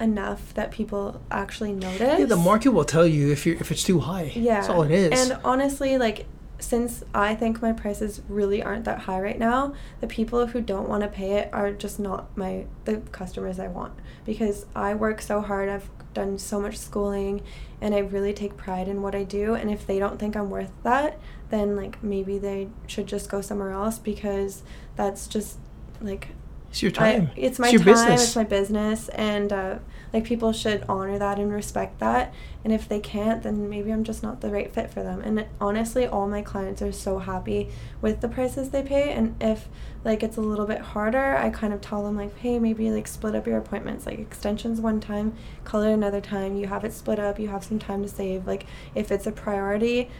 enough 0.00 0.52
that 0.54 0.72
people 0.72 1.20
actually 1.30 1.72
notice. 1.72 2.18
Yeah, 2.18 2.24
the 2.24 2.36
market 2.36 2.72
will 2.72 2.84
tell 2.84 3.06
you 3.06 3.30
if 3.30 3.46
you 3.46 3.56
if 3.60 3.70
it's 3.70 3.84
too 3.84 4.00
high. 4.00 4.32
Yeah. 4.34 4.56
That's 4.56 4.68
all 4.68 4.82
it 4.82 4.90
is. 4.90 5.30
And 5.30 5.40
honestly, 5.44 5.96
like 5.96 6.26
since 6.58 7.02
I 7.14 7.34
think 7.34 7.60
my 7.60 7.72
prices 7.72 8.22
really 8.28 8.62
aren't 8.62 8.84
that 8.84 9.00
high 9.00 9.20
right 9.20 9.38
now, 9.38 9.74
the 10.00 10.06
people 10.06 10.46
who 10.46 10.60
don't 10.60 10.88
want 10.88 11.02
to 11.02 11.08
pay 11.08 11.32
it 11.32 11.50
are 11.52 11.72
just 11.72 11.98
not 11.98 12.34
my 12.36 12.66
the 12.84 12.98
customers 13.12 13.58
I 13.58 13.68
want 13.68 13.92
because 14.24 14.66
I 14.74 14.94
work 14.94 15.20
so 15.20 15.40
hard. 15.40 15.68
I've 15.68 15.90
done 16.14 16.38
so 16.38 16.60
much 16.60 16.78
schooling 16.78 17.42
and 17.80 17.94
I 17.94 17.98
really 17.98 18.32
take 18.32 18.56
pride 18.56 18.86
in 18.86 19.02
what 19.02 19.14
I 19.16 19.24
do 19.24 19.54
and 19.54 19.68
if 19.70 19.84
they 19.86 19.98
don't 19.98 20.18
think 20.18 20.36
I'm 20.36 20.48
worth 20.48 20.70
that, 20.84 21.18
then 21.50 21.74
like 21.76 22.02
maybe 22.02 22.38
they 22.38 22.68
should 22.86 23.06
just 23.08 23.28
go 23.28 23.40
somewhere 23.40 23.72
else 23.72 23.98
because 23.98 24.62
that's 24.96 25.26
just 25.26 25.58
like 26.00 26.28
It's 26.70 26.82
your 26.82 26.92
I- 26.92 27.16
time. 27.18 27.30
it's 27.36 27.58
my 27.58 27.68
your 27.68 27.80
time. 27.80 27.92
business. 27.92 28.24
It's 28.24 28.36
my 28.36 28.44
business, 28.44 29.08
and 29.10 29.52
uh, 29.52 29.78
like 30.14 30.24
people 30.24 30.52
should 30.52 30.84
honor 30.88 31.18
that 31.18 31.40
and 31.40 31.52
respect 31.52 31.98
that. 31.98 32.32
And 32.62 32.72
if 32.72 32.88
they 32.88 33.00
can't, 33.00 33.42
then 33.42 33.68
maybe 33.68 33.90
I'm 33.92 34.04
just 34.04 34.22
not 34.22 34.40
the 34.40 34.48
right 34.48 34.72
fit 34.72 34.88
for 34.88 35.02
them. 35.02 35.20
And 35.20 35.44
honestly, 35.60 36.06
all 36.06 36.28
my 36.28 36.40
clients 36.40 36.80
are 36.82 36.92
so 36.92 37.18
happy 37.18 37.68
with 38.00 38.20
the 38.20 38.28
prices 38.28 38.70
they 38.70 38.84
pay. 38.84 39.10
And 39.10 39.34
if 39.42 39.68
like 40.04 40.22
it's 40.22 40.36
a 40.36 40.40
little 40.40 40.66
bit 40.66 40.80
harder, 40.80 41.36
I 41.36 41.50
kind 41.50 41.72
of 41.72 41.80
tell 41.80 42.04
them 42.04 42.16
like, 42.16 42.38
hey, 42.38 42.60
maybe 42.60 42.92
like 42.92 43.08
split 43.08 43.34
up 43.34 43.44
your 43.44 43.58
appointments. 43.58 44.06
Like 44.06 44.20
extensions 44.20 44.80
one 44.80 45.00
time, 45.00 45.34
color 45.64 45.90
another 45.90 46.20
time. 46.20 46.54
You 46.54 46.68
have 46.68 46.84
it 46.84 46.92
split 46.92 47.18
up. 47.18 47.40
You 47.40 47.48
have 47.48 47.64
some 47.64 47.80
time 47.80 48.02
to 48.04 48.08
save. 48.08 48.46
Like 48.46 48.66
if 48.94 49.10
it's 49.10 49.26
a 49.26 49.32
priority, 49.32 50.10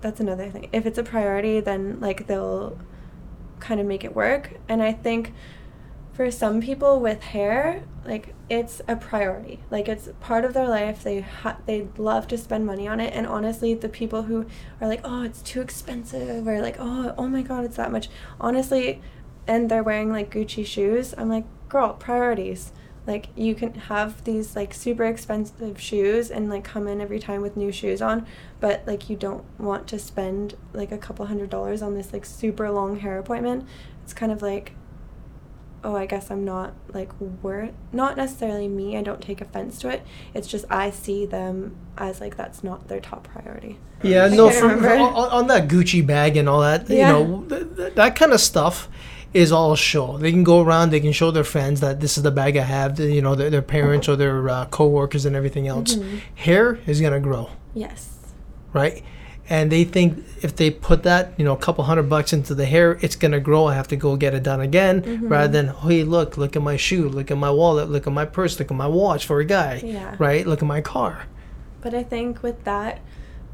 that's 0.00 0.20
another 0.20 0.48
thing. 0.48 0.70
If 0.72 0.86
it's 0.86 0.96
a 0.96 1.04
priority, 1.04 1.60
then 1.60 2.00
like 2.00 2.28
they'll 2.28 2.78
kind 3.60 3.78
of 3.78 3.84
make 3.84 4.04
it 4.04 4.16
work. 4.16 4.52
And 4.70 4.82
I 4.82 4.94
think 4.94 5.34
for 6.12 6.30
some 6.30 6.60
people 6.60 7.00
with 7.00 7.22
hair, 7.22 7.84
like 8.04 8.34
it's 8.50 8.82
a 8.86 8.96
priority. 8.96 9.60
Like 9.70 9.88
it's 9.88 10.08
part 10.20 10.44
of 10.44 10.52
their 10.52 10.68
life. 10.68 11.02
They 11.02 11.20
ha- 11.20 11.58
they 11.66 11.88
love 11.96 12.28
to 12.28 12.38
spend 12.38 12.66
money 12.66 12.86
on 12.86 13.00
it. 13.00 13.14
And 13.14 13.26
honestly, 13.26 13.74
the 13.74 13.88
people 13.88 14.24
who 14.24 14.46
are 14.80 14.88
like, 14.88 15.00
"Oh, 15.04 15.22
it's 15.22 15.42
too 15.42 15.60
expensive," 15.60 16.46
or 16.46 16.60
like, 16.60 16.76
"Oh, 16.78 17.14
oh 17.16 17.28
my 17.28 17.42
god, 17.42 17.64
it's 17.64 17.76
that 17.76 17.90
much." 17.90 18.08
Honestly, 18.40 19.00
and 19.46 19.70
they're 19.70 19.82
wearing 19.82 20.10
like 20.10 20.30
Gucci 20.32 20.66
shoes. 20.66 21.14
I'm 21.16 21.28
like, 21.28 21.44
"Girl, 21.68 21.94
priorities." 21.94 22.72
Like 23.06 23.28
you 23.34 23.54
can 23.54 23.74
have 23.74 24.22
these 24.24 24.54
like 24.54 24.72
super 24.74 25.04
expensive 25.04 25.80
shoes 25.80 26.30
and 26.30 26.48
like 26.48 26.62
come 26.62 26.86
in 26.86 27.00
every 27.00 27.18
time 27.18 27.40
with 27.42 27.56
new 27.56 27.72
shoes 27.72 28.00
on, 28.00 28.26
but 28.60 28.82
like 28.86 29.10
you 29.10 29.16
don't 29.16 29.44
want 29.58 29.88
to 29.88 29.98
spend 29.98 30.54
like 30.72 30.92
a 30.92 30.98
couple 30.98 31.26
hundred 31.26 31.50
dollars 31.50 31.82
on 31.82 31.94
this 31.94 32.12
like 32.12 32.24
super 32.24 32.70
long 32.70 33.00
hair 33.00 33.18
appointment. 33.18 33.66
It's 34.04 34.12
kind 34.12 34.30
of 34.30 34.40
like 34.40 34.74
oh, 35.84 35.96
I 35.96 36.06
guess 36.06 36.30
I'm 36.30 36.44
not 36.44 36.74
like 36.92 37.10
worth 37.42 37.72
not 37.92 38.16
necessarily 38.16 38.68
me, 38.68 38.96
I 38.96 39.02
don't 39.02 39.20
take 39.20 39.40
offense 39.40 39.78
to 39.80 39.88
it. 39.88 40.02
It's 40.34 40.46
just 40.48 40.64
I 40.70 40.90
see 40.90 41.26
them 41.26 41.76
as 41.98 42.20
like 42.20 42.36
that's 42.36 42.62
not 42.62 42.88
their 42.88 43.00
top 43.00 43.24
priority. 43.28 43.78
Yeah, 44.02 44.28
no, 44.28 44.50
for- 44.50 44.66
remember. 44.68 44.88
on, 45.04 45.28
on 45.30 45.46
that 45.48 45.68
Gucci 45.68 46.04
bag 46.06 46.36
and 46.36 46.48
all 46.48 46.60
that, 46.60 46.88
Yeah. 46.88 47.18
you 47.18 47.24
know, 47.26 47.44
th- 47.48 47.76
th- 47.76 47.94
that 47.94 48.16
kind 48.16 48.32
of 48.32 48.40
stuff 48.40 48.88
is 49.32 49.50
all 49.50 49.74
show. 49.76 50.18
They 50.18 50.30
can 50.30 50.44
go 50.44 50.60
around, 50.60 50.90
they 50.90 51.00
can 51.00 51.12
show 51.12 51.30
their 51.30 51.44
friends 51.44 51.80
that 51.80 52.00
this 52.00 52.16
is 52.16 52.22
the 52.22 52.30
bag 52.30 52.56
I 52.56 52.62
have, 52.64 53.00
you 53.00 53.22
know, 53.22 53.34
their, 53.34 53.48
their 53.50 53.62
parents 53.62 54.08
or 54.08 54.16
their 54.16 54.48
uh, 54.48 54.66
coworkers 54.66 55.24
and 55.24 55.34
everything 55.34 55.68
else. 55.68 55.94
Mhm. 55.96 56.20
Hair 56.34 56.78
is 56.86 57.00
gonna 57.00 57.20
grow, 57.20 57.48
Yes. 57.74 58.10
right? 58.72 59.02
And 59.52 59.70
they 59.70 59.84
think 59.84 60.24
if 60.40 60.56
they 60.56 60.70
put 60.70 61.02
that, 61.02 61.34
you 61.36 61.44
know, 61.44 61.52
a 61.52 61.58
couple 61.58 61.84
hundred 61.84 62.08
bucks 62.08 62.32
into 62.32 62.54
the 62.54 62.64
hair, 62.64 62.98
it's 63.02 63.16
gonna 63.16 63.38
grow. 63.38 63.66
I 63.66 63.74
have 63.74 63.86
to 63.88 63.96
go 63.96 64.16
get 64.16 64.32
it 64.32 64.42
done 64.42 64.62
again, 64.62 65.02
Mhm. 65.02 65.30
rather 65.30 65.52
than, 65.56 65.66
hey, 65.84 66.04
look, 66.04 66.38
look 66.38 66.56
at 66.56 66.62
my 66.62 66.76
shoe, 66.78 67.06
look 67.06 67.30
at 67.30 67.36
my 67.36 67.50
wallet, 67.50 67.90
look 67.90 68.06
at 68.06 68.14
my 68.14 68.24
purse, 68.24 68.58
look 68.58 68.70
at 68.70 68.76
my 68.76 68.86
watch 68.86 69.26
for 69.26 69.40
a 69.40 69.44
guy, 69.44 69.82
Yeah. 69.84 70.14
right? 70.18 70.46
Look 70.46 70.62
at 70.62 70.68
my 70.76 70.80
car. 70.80 71.24
But 71.82 71.92
I 71.92 72.02
think 72.02 72.42
with 72.42 72.64
that, 72.64 73.00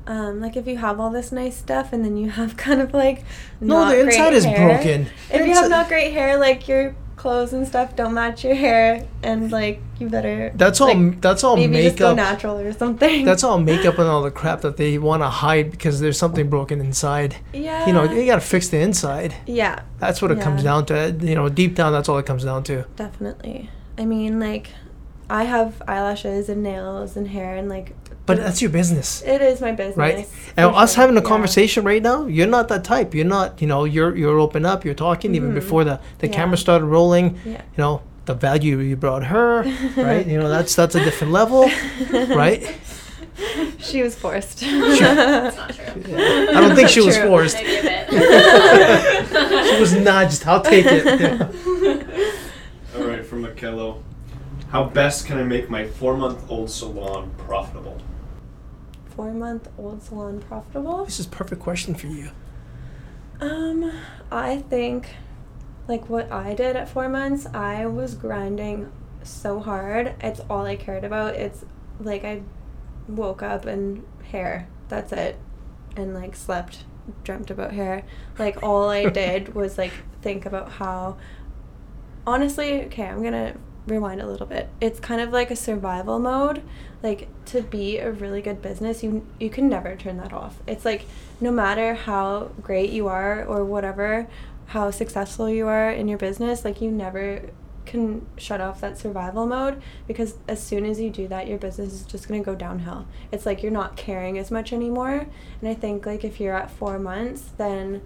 um, 0.06 0.40
like 0.40 0.56
if 0.56 0.68
you 0.68 0.76
have 0.76 1.00
all 1.00 1.10
this 1.10 1.32
nice 1.32 1.56
stuff 1.56 1.92
and 1.92 2.04
then 2.04 2.16
you 2.16 2.30
have 2.30 2.56
kind 2.66 2.80
of 2.80 2.94
like 2.94 3.24
No, 3.60 3.88
the 3.88 3.98
inside 4.02 4.34
is 4.34 4.44
hair, 4.44 4.68
broken. 4.68 5.06
If 5.32 5.46
you 5.48 5.52
have 5.54 5.68
not 5.68 5.88
great 5.88 6.12
hair, 6.12 6.38
like 6.38 6.68
your 6.68 6.94
clothes 7.18 7.52
and 7.52 7.66
stuff 7.66 7.94
don't 7.96 8.14
match 8.14 8.44
your 8.44 8.54
hair, 8.54 9.06
and 9.22 9.50
like 9.52 9.80
you 9.98 10.08
better. 10.08 10.50
That's 10.54 10.80
all. 10.80 10.94
like, 10.94 11.20
that's 11.20 11.44
all 11.44 11.56
maybe 11.56 11.82
just 11.82 11.98
go 11.98 12.14
makeup. 12.14 12.16
natural 12.16 12.58
or 12.58 12.72
something. 12.72 13.24
That's 13.24 13.44
all 13.44 13.58
makeup 13.72 13.98
and 13.98 14.08
all 14.08 14.22
the 14.22 14.30
crap 14.30 14.62
that 14.62 14.76
they 14.76 14.96
want 14.98 15.22
to 15.22 15.28
hide 15.28 15.70
because 15.70 16.00
there's 16.00 16.18
something 16.18 16.48
broken 16.48 16.80
inside. 16.80 17.36
Yeah. 17.52 17.86
You 17.86 17.92
know, 17.92 18.04
you 18.04 18.24
got 18.24 18.36
to 18.36 18.40
fix 18.40 18.68
the 18.68 18.78
inside. 18.78 19.34
Yeah. 19.46 19.82
That's 19.98 20.22
what 20.22 20.30
it 20.30 20.40
comes 20.40 20.62
down 20.62 20.86
to. 20.86 21.16
You 21.20 21.34
know, 21.34 21.48
deep 21.48 21.74
down, 21.74 21.92
that's 21.92 22.08
all 22.08 22.18
it 22.18 22.26
comes 22.26 22.44
down 22.44 22.62
to. 22.64 22.86
Definitely. 22.96 23.68
I 23.98 24.04
mean, 24.04 24.38
like, 24.38 24.70
I 25.28 25.44
have 25.44 25.82
eyelashes 25.86 26.48
and 26.48 26.62
nails 26.62 27.16
and 27.16 27.28
hair, 27.28 27.56
and 27.56 27.68
like. 27.68 27.94
But 28.28 28.36
that's 28.44 28.60
your 28.62 28.70
business, 28.70 29.22
It 29.26 29.40
is 29.42 29.60
my 29.60 29.72
business. 29.72 29.96
right? 29.96 30.26
for 30.26 30.60
And 30.60 30.66
us 30.76 30.94
sure, 30.94 31.00
having 31.02 31.16
a 31.16 31.20
yeah. 31.22 31.26
conversation 31.34 31.82
right 31.84 32.02
now, 32.10 32.26
you're 32.26 32.46
not 32.56 32.68
that 32.68 32.84
type. 32.84 33.14
You're 33.16 33.24
not. 33.38 33.60
You 33.60 33.66
know, 33.72 33.82
you're 33.94 34.14
you're 34.20 34.38
open 34.38 34.64
up. 34.72 34.84
You're 34.84 34.94
talking 35.08 35.34
even 35.34 35.50
Mhm. 35.50 35.54
before 35.62 35.82
the 35.84 35.98
the 36.20 36.28
Yeah. 36.28 36.34
camera 36.38 36.56
started 36.56 36.86
rolling. 36.86 37.26
Yeah. 37.44 37.52
You 37.74 37.78
know, 37.84 37.94
the 38.26 38.34
value 38.34 38.78
you 38.90 38.96
brought 38.96 39.24
her, 39.34 39.50
right? 39.96 40.24
You 40.32 40.38
know, 40.40 40.48
that's 40.56 40.74
that's 40.80 40.94
a 40.94 41.02
different 41.02 41.32
level, 41.32 41.62
right? 42.44 42.62
She 43.88 44.02
was 44.02 44.14
forced. 44.16 44.60
That's 44.60 45.56
not 45.56 45.70
true. 45.74 46.16
I 46.56 46.60
don't 46.60 46.74
think 46.76 46.88
she 46.96 47.00
was 47.00 47.16
True. 47.16 47.28
forced. 47.28 47.56
Maybe 47.56 47.76
a 47.78 47.82
bit. 47.82 49.66
She 49.74 49.80
was 49.80 49.92
nudged. 49.94 50.40
I'll 50.46 50.60
take 50.74 50.84
it. 50.86 51.04
Yeah. 51.20 51.48
All 52.96 53.04
right, 53.10 53.24
from 53.24 53.44
Makello. 53.44 54.02
How 54.72 54.84
best 54.84 55.26
can 55.26 55.38
I 55.38 55.44
make 55.44 55.70
my 55.70 55.86
four-month-old 55.86 56.68
salon 56.70 57.30
profitable? 57.46 57.96
Four 59.18 59.34
month 59.34 59.68
old 59.76 60.00
salon 60.00 60.38
profitable? 60.38 61.04
This 61.04 61.18
is 61.18 61.26
a 61.26 61.30
perfect 61.30 61.60
question 61.60 61.96
for 61.96 62.06
you. 62.06 62.30
Um, 63.40 63.90
I 64.30 64.58
think 64.58 65.08
like 65.88 66.08
what 66.08 66.30
I 66.30 66.54
did 66.54 66.76
at 66.76 66.88
four 66.88 67.08
months, 67.08 67.44
I 67.46 67.86
was 67.86 68.14
grinding 68.14 68.92
so 69.24 69.58
hard. 69.58 70.14
It's 70.20 70.38
all 70.48 70.64
I 70.64 70.76
cared 70.76 71.02
about. 71.02 71.34
It's 71.34 71.64
like 71.98 72.22
I 72.22 72.42
woke 73.08 73.42
up 73.42 73.64
and 73.64 74.04
hair. 74.30 74.68
That's 74.86 75.12
it. 75.12 75.36
And 75.96 76.14
like 76.14 76.36
slept, 76.36 76.84
dreamt 77.24 77.50
about 77.50 77.72
hair. 77.72 78.04
Like 78.38 78.62
all 78.62 78.88
I 78.88 79.08
did 79.10 79.52
was 79.52 79.76
like 79.76 79.94
think 80.22 80.46
about 80.46 80.70
how 80.70 81.16
honestly, 82.24 82.84
okay, 82.84 83.06
I'm 83.06 83.24
gonna 83.24 83.56
rewind 83.88 84.20
a 84.20 84.26
little 84.26 84.46
bit. 84.46 84.68
It's 84.80 85.00
kind 85.00 85.20
of 85.20 85.30
like 85.30 85.50
a 85.50 85.56
survival 85.56 86.18
mode. 86.18 86.62
Like 87.02 87.28
to 87.46 87.62
be 87.62 87.98
a 87.98 88.10
really 88.10 88.42
good 88.42 88.62
business, 88.62 89.02
you 89.02 89.26
you 89.40 89.50
can 89.50 89.68
never 89.68 89.96
turn 89.96 90.16
that 90.18 90.32
off. 90.32 90.58
It's 90.66 90.84
like 90.84 91.06
no 91.40 91.50
matter 91.50 91.94
how 91.94 92.50
great 92.62 92.90
you 92.90 93.08
are 93.08 93.44
or 93.44 93.64
whatever, 93.64 94.28
how 94.66 94.90
successful 94.90 95.48
you 95.48 95.66
are 95.66 95.90
in 95.90 96.08
your 96.08 96.18
business, 96.18 96.64
like 96.64 96.80
you 96.80 96.90
never 96.90 97.42
can 97.88 98.26
shut 98.36 98.60
off 98.60 98.82
that 98.82 98.98
survival 98.98 99.46
mode 99.46 99.80
because 100.06 100.34
as 100.46 100.62
soon 100.62 100.84
as 100.84 101.00
you 101.00 101.08
do 101.08 101.26
that 101.26 101.48
your 101.48 101.56
business 101.56 101.94
is 101.94 102.02
just 102.02 102.28
going 102.28 102.38
to 102.38 102.44
go 102.44 102.54
downhill 102.54 103.06
it's 103.32 103.46
like 103.46 103.62
you're 103.62 103.72
not 103.72 103.96
caring 103.96 104.36
as 104.36 104.50
much 104.50 104.74
anymore 104.74 105.26
and 105.60 105.68
i 105.70 105.72
think 105.72 106.04
like 106.04 106.22
if 106.22 106.38
you're 106.38 106.54
at 106.54 106.70
four 106.70 106.98
months 106.98 107.52
then 107.56 108.02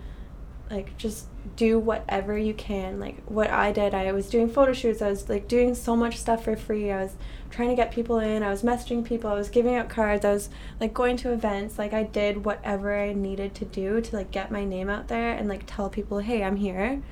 like 0.73 0.97
just 0.97 1.27
do 1.57 1.79
whatever 1.79 2.37
you 2.37 2.55
can. 2.55 2.99
Like 2.99 3.23
what 3.27 3.51
i 3.51 3.71
did 3.73 3.95
i 3.95 4.11
was 4.13 4.29
doing 4.29 4.49
photo 4.49 4.73
shoots 4.73 5.03
i 5.03 5.11
was 5.11 5.29
like 5.29 5.47
doing 5.49 5.75
so 5.75 5.95
much 5.95 6.17
stuff 6.17 6.45
for 6.45 6.57
free. 6.57 6.91
I 6.91 7.03
was 7.03 7.15
trying 7.51 7.69
to 7.69 7.77
get 7.77 7.93
people 7.93 8.19
in 8.19 8.43
i 8.43 8.49
was 8.49 8.63
messaging 8.63 9.05
people 9.05 9.29
i 9.29 9.35
was 9.35 9.51
giving 9.51 9.75
out 9.75 9.91
cards 9.91 10.25
i 10.25 10.33
was 10.33 10.49
like 10.81 10.95
going 10.95 11.17
to 11.19 11.33
events. 11.33 11.79
Like 11.79 11.93
i 11.93 12.03
did 12.03 12.45
whatever 12.45 12.99
i 12.99 13.13
needed 13.13 13.55
to 13.57 13.65
do 13.67 14.01
to 14.01 14.17
like 14.17 14.31
get 14.31 14.51
my 14.51 14.65
name 14.65 14.89
out 14.89 15.09
there 15.09 15.33
and 15.33 15.49
like 15.49 15.65
tell 15.67 15.91
people 15.91 16.19
hey 16.21 16.43
i'm 16.43 16.57
here. 16.57 17.03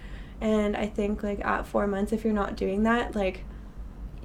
And 0.40 0.76
i 0.76 0.86
think 0.86 1.22
like 1.22 1.44
at 1.44 1.66
four 1.66 1.86
months 1.86 2.12
if 2.12 2.24
you're 2.24 2.32
not 2.32 2.56
doing 2.56 2.82
that 2.84 3.14
like 3.14 3.44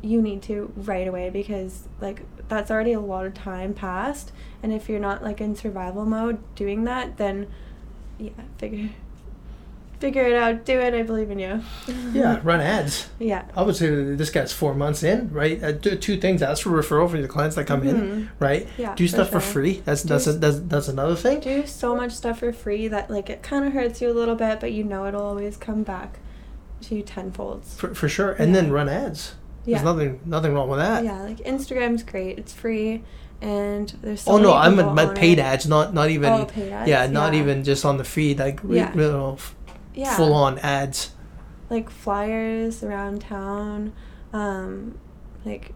you 0.02 0.22
need 0.22 0.42
to 0.44 0.72
right 0.76 1.08
away 1.08 1.30
because 1.30 1.88
like 2.00 2.22
that's 2.48 2.70
already 2.70 2.94
a 2.94 3.00
lot 3.00 3.26
of 3.26 3.34
time 3.34 3.74
passed. 3.74 4.32
And 4.62 4.72
if 4.72 4.88
you're 4.88 5.00
not 5.00 5.24
like 5.24 5.42
in 5.42 5.56
survival 5.56 6.06
mode 6.06 6.38
doing 6.56 6.84
that 6.86 7.18
then 7.18 7.48
yeah 8.18 8.32
figure 8.58 8.92
figure 10.06 10.26
it 10.32 10.36
out 10.36 10.66
do 10.66 10.80
it 10.80 10.94
i 10.94 11.02
believe 11.02 11.32
in 11.32 11.40
you 11.40 11.54
Yeah, 12.14 12.40
run 12.50 12.62
ads. 12.62 13.10
yeah 13.20 13.44
I 13.56 13.62
would 13.64 13.76
say 13.76 13.88
that 13.90 14.18
this 14.22 14.30
guy's 14.30 14.54
four 14.54 14.74
months 14.76 15.02
in, 15.04 15.32
right? 15.42 15.58
Uh, 15.64 15.72
do 15.72 15.96
two 16.08 16.18
things: 16.24 16.42
ask 16.42 16.62
for 16.64 16.70
referral 16.70 17.10
for 17.10 17.20
the 17.22 17.28
clients 17.28 17.56
that 17.56 17.66
come 17.66 17.82
in, 17.92 17.96
Mhm. 17.98 18.28
right? 18.40 18.68
Yeah, 18.78 18.94
do 18.96 19.06
for 19.08 19.14
stuff 19.16 19.30
for 19.36 19.42
sure. 19.42 19.54
free. 19.56 19.82
That's 19.86 20.04
Do 20.04 20.10
that's, 20.10 20.28
a, 20.28 20.34
that's 20.34 20.60
that's 20.74 20.88
another 20.96 21.16
thing. 21.16 21.40
do 21.40 21.66
so 21.66 21.96
much 21.96 22.12
stuff 22.22 22.40
for 22.40 22.52
free 22.54 22.88
that 22.96 23.10
like 23.10 23.30
it 23.36 23.42
kind 23.42 23.66
of 23.66 23.74
hurts 23.74 24.02
you 24.02 24.08
a 24.12 24.18
little 24.20 24.36
bit 24.36 24.60
but 24.60 24.72
you 24.78 24.84
know 24.84 25.02
it'll 25.08 25.24
always 25.32 25.58
come 25.58 25.82
back 25.84 26.20
to 26.84 26.96
you 26.96 27.04
tenfolds 27.04 27.68
For, 27.80 27.96
for 27.96 28.08
sure, 28.08 28.32
and 28.34 28.54
then 28.56 28.72
run 28.72 28.88
ads. 28.90 29.22
yeah 29.66 29.78
There's 29.82 29.86
nothing 29.92 30.12
nothing 30.26 30.54
wrong 30.56 30.70
with 30.70 30.80
that. 30.80 31.04
yeah 31.04 31.22
like 31.30 31.38
instagram's 31.54 32.04
great 32.04 32.38
it's 32.42 32.54
free 32.54 33.02
and 33.42 33.88
there's 34.04 34.22
so 34.22 34.34
oh 34.34 34.38
no, 34.38 34.54
I'm 34.54 34.76
people 34.78 35.00
at 35.00 35.16
paid 35.16 35.40
it. 35.40 35.42
ads, 35.52 35.66
not 35.68 35.94
not 35.94 36.10
even. 36.16 36.32
Oh, 36.32 36.46
paid 36.46 36.72
ads? 36.72 36.90
Yeah, 36.90 37.06
not 37.08 37.34
Yeah. 37.34 37.42
even 37.42 37.64
just 37.66 37.84
on 37.90 37.98
the 37.98 38.04
feed, 38.14 38.40
like 38.40 38.60
Yeah. 38.68 38.92
you 38.94 39.02
know, 39.02 39.38
yeah 39.96 40.16
full 40.16 40.34
on 40.34 40.60
ads. 40.60 41.12
like 41.70 41.90
flyers 41.90 42.84
around 42.84 43.22
town 43.22 43.94
um 44.34 44.98
like 45.46 45.72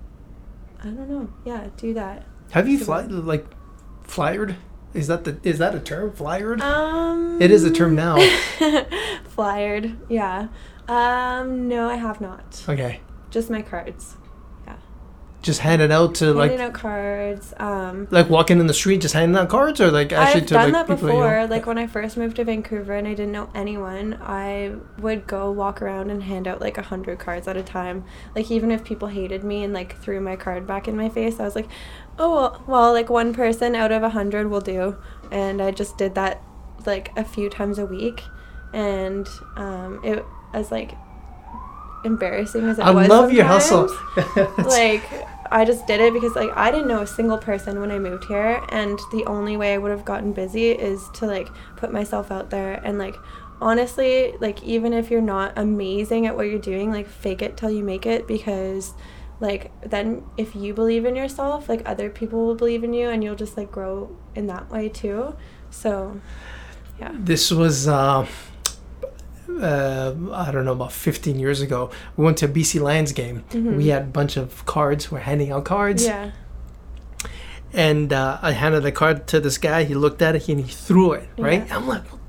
i 0.82 0.86
don't 0.86 1.10
know 1.10 1.30
yeah 1.46 1.70
do 1.78 1.94
that 1.94 2.26
Have 2.52 2.68
you 2.68 2.78
fly 2.80 3.02
like 3.04 3.46
flyered? 4.04 4.56
Is 4.94 5.06
that 5.08 5.24
the 5.24 5.38
is 5.44 5.60
that 5.60 5.76
a 5.76 5.80
term? 5.80 6.12
Flyered? 6.12 6.62
um 6.62 7.40
It 7.42 7.52
is 7.52 7.64
a 7.64 7.72
term 7.72 7.94
now. 7.96 8.18
flyered 9.36 9.96
yeah 10.10 10.48
um 10.88 11.68
no 11.68 11.88
i 11.90 11.96
have 11.96 12.20
not 12.20 12.64
okay. 12.68 13.00
just 13.30 13.50
my 13.50 13.62
cards 13.62 14.18
just 15.42 15.62
hand 15.62 15.82
it 15.82 15.90
out 15.90 16.16
to 16.16 16.34
like 16.34 16.52
handing 16.52 16.68
out 16.68 16.74
cards. 16.74 17.54
Um, 17.58 18.08
like 18.12 18.30
walking 18.30 18.60
in 18.60 18.68
the 18.68 18.74
street, 18.74 19.02
just 19.02 19.14
handing 19.14 19.38
out 19.38 19.48
cards, 19.50 19.80
or 19.80 19.90
like 19.90 20.12
actually 20.12 20.42
I've 20.42 20.48
to 20.48 20.54
done 20.54 20.72
like 20.72 20.88
that 20.88 20.96
before. 20.96 21.10
you 21.10 21.40
know? 21.42 21.46
Like 21.46 21.66
when 21.66 21.78
I 21.78 21.88
first 21.88 22.18
moved 22.18 22.36
to 22.38 22.44
Vancouver 22.44 22.94
and 22.94 23.08
I 23.08 23.12
didn't 23.12 23.32
know 23.32 23.50
anyone, 23.56 24.20
I 24.22 24.76
would 24.98 25.28
go 25.28 25.50
walk 25.52 25.82
around 25.82 26.10
and 26.10 26.24
hand 26.24 26.48
out 26.48 26.60
like 26.60 26.78
a 26.78 26.82
hundred 26.82 27.20
cards 27.20 27.48
at 27.48 27.56
a 27.56 27.64
time. 27.64 28.04
Like 28.36 28.52
even 28.52 28.70
if 28.70 28.84
people 28.84 29.08
hated 29.08 29.44
me 29.44 29.64
and 29.64 29.74
like 29.74 29.98
threw 30.02 30.20
my 30.20 30.36
card 30.36 30.68
back 30.68 30.88
in 30.88 30.98
my 30.98 31.08
face, 31.08 31.40
I 31.40 31.44
was 31.44 31.56
like, 31.56 31.70
oh 32.18 32.34
well, 32.34 32.64
well 32.68 32.94
like 32.94 33.10
one 33.10 33.34
person 33.34 33.76
out 33.76 33.92
of 33.92 34.04
a 34.04 34.10
hundred 34.10 34.50
will 34.50 34.62
do, 34.62 34.98
and 35.32 35.62
I 35.62 35.72
just 35.72 35.98
did 35.98 36.16
that 36.16 36.42
like 36.86 37.18
a 37.18 37.24
few 37.24 37.50
times 37.50 37.80
a 37.80 37.86
week, 37.86 38.24
and 38.74 39.28
um, 39.56 40.02
it 40.04 40.26
as 40.54 40.70
like 40.70 40.96
embarrassing 42.04 42.64
as 42.68 42.80
it 42.80 42.84
I 42.84 42.92
was. 42.92 43.08
love 43.08 43.32
your 43.32 43.46
hustle. 43.46 43.88
like 44.58 45.04
I 45.52 45.66
just 45.66 45.88
did 45.88 46.00
it 46.00 46.14
because 46.14 46.36
like 46.36 46.52
I 46.56 46.72
didn't 46.72 46.88
know 46.88 47.02
a 47.02 47.08
single 47.08 47.38
person 47.38 47.80
when 47.80 47.92
I 47.92 48.00
moved 48.00 48.26
here 48.26 48.62
and 48.70 49.00
the 49.12 49.26
only 49.26 49.58
way 49.58 49.74
I 49.74 49.78
would 49.78 49.92
have 49.92 50.06
gotten 50.06 50.32
busy 50.32 50.72
is 50.72 51.10
to 51.16 51.26
like 51.26 51.50
put 51.76 51.92
myself 51.92 52.32
out 52.32 52.50
there 52.50 52.82
and 52.84 52.98
like 52.98 53.16
honestly 53.62 54.36
like 54.40 54.64
even 54.64 54.94
if 54.94 55.10
you're 55.10 55.22
not 55.22 55.58
amazing 55.58 56.28
at 56.28 56.36
what 56.36 56.44
you're 56.44 56.60
doing 56.60 56.92
like 56.92 57.08
fake 57.08 57.42
it 57.42 57.58
till 57.58 57.72
you 57.72 57.84
make 57.84 58.06
it 58.06 58.28
because 58.28 58.94
like 59.40 59.72
then 59.82 60.24
if 60.38 60.56
you 60.56 60.74
believe 60.74 61.06
in 61.06 61.16
yourself 61.16 61.68
like 61.68 61.82
other 61.88 62.10
people 62.10 62.46
will 62.46 62.56
believe 62.56 62.84
in 62.84 62.94
you 62.94 63.10
and 63.10 63.24
you'll 63.24 63.36
just 63.36 63.58
like 63.58 63.72
grow 63.72 64.16
in 64.36 64.48
that 64.48 64.70
way 64.70 64.88
too 64.88 65.36
so 65.70 66.20
yeah 67.00 67.12
this 67.14 67.52
was 67.52 67.88
uh, 67.88 68.26
uh, 69.62 70.14
I 70.34 70.52
don't 70.52 70.66
know 70.66 70.72
about 70.74 70.92
15 70.92 71.40
years 71.40 71.62
ago. 71.62 71.92
We 72.18 72.26
went 72.26 72.38
to 72.38 72.46
a 72.46 72.50
BC 72.50 72.80
Lions 72.82 73.12
game. 73.12 73.44
Mhm. 73.52 73.78
We 73.78 73.88
had 73.88 74.02
a 74.04 74.06
bunch 74.06 74.38
of 74.38 74.66
cards. 74.66 75.12
We're 75.12 75.20
handing 75.20 75.52
out 75.52 75.66
cards, 75.66 76.04
yeah 76.06 76.32
and 77.74 78.12
uh, 78.12 78.40
I 78.42 78.52
handed 78.54 78.82
the 78.82 78.92
card 78.92 79.28
to 79.28 79.40
this 79.40 79.58
guy. 79.60 79.84
He 79.84 79.94
looked 79.94 80.22
at 80.24 80.36
it 80.36 80.50
and 80.50 80.60
he 80.60 80.72
threw 80.72 81.12
it. 81.14 81.30
Right? 81.38 81.66
Yeah. 81.68 81.76
I'm 81.78 81.88
like, 81.88 82.04
what 82.08 82.20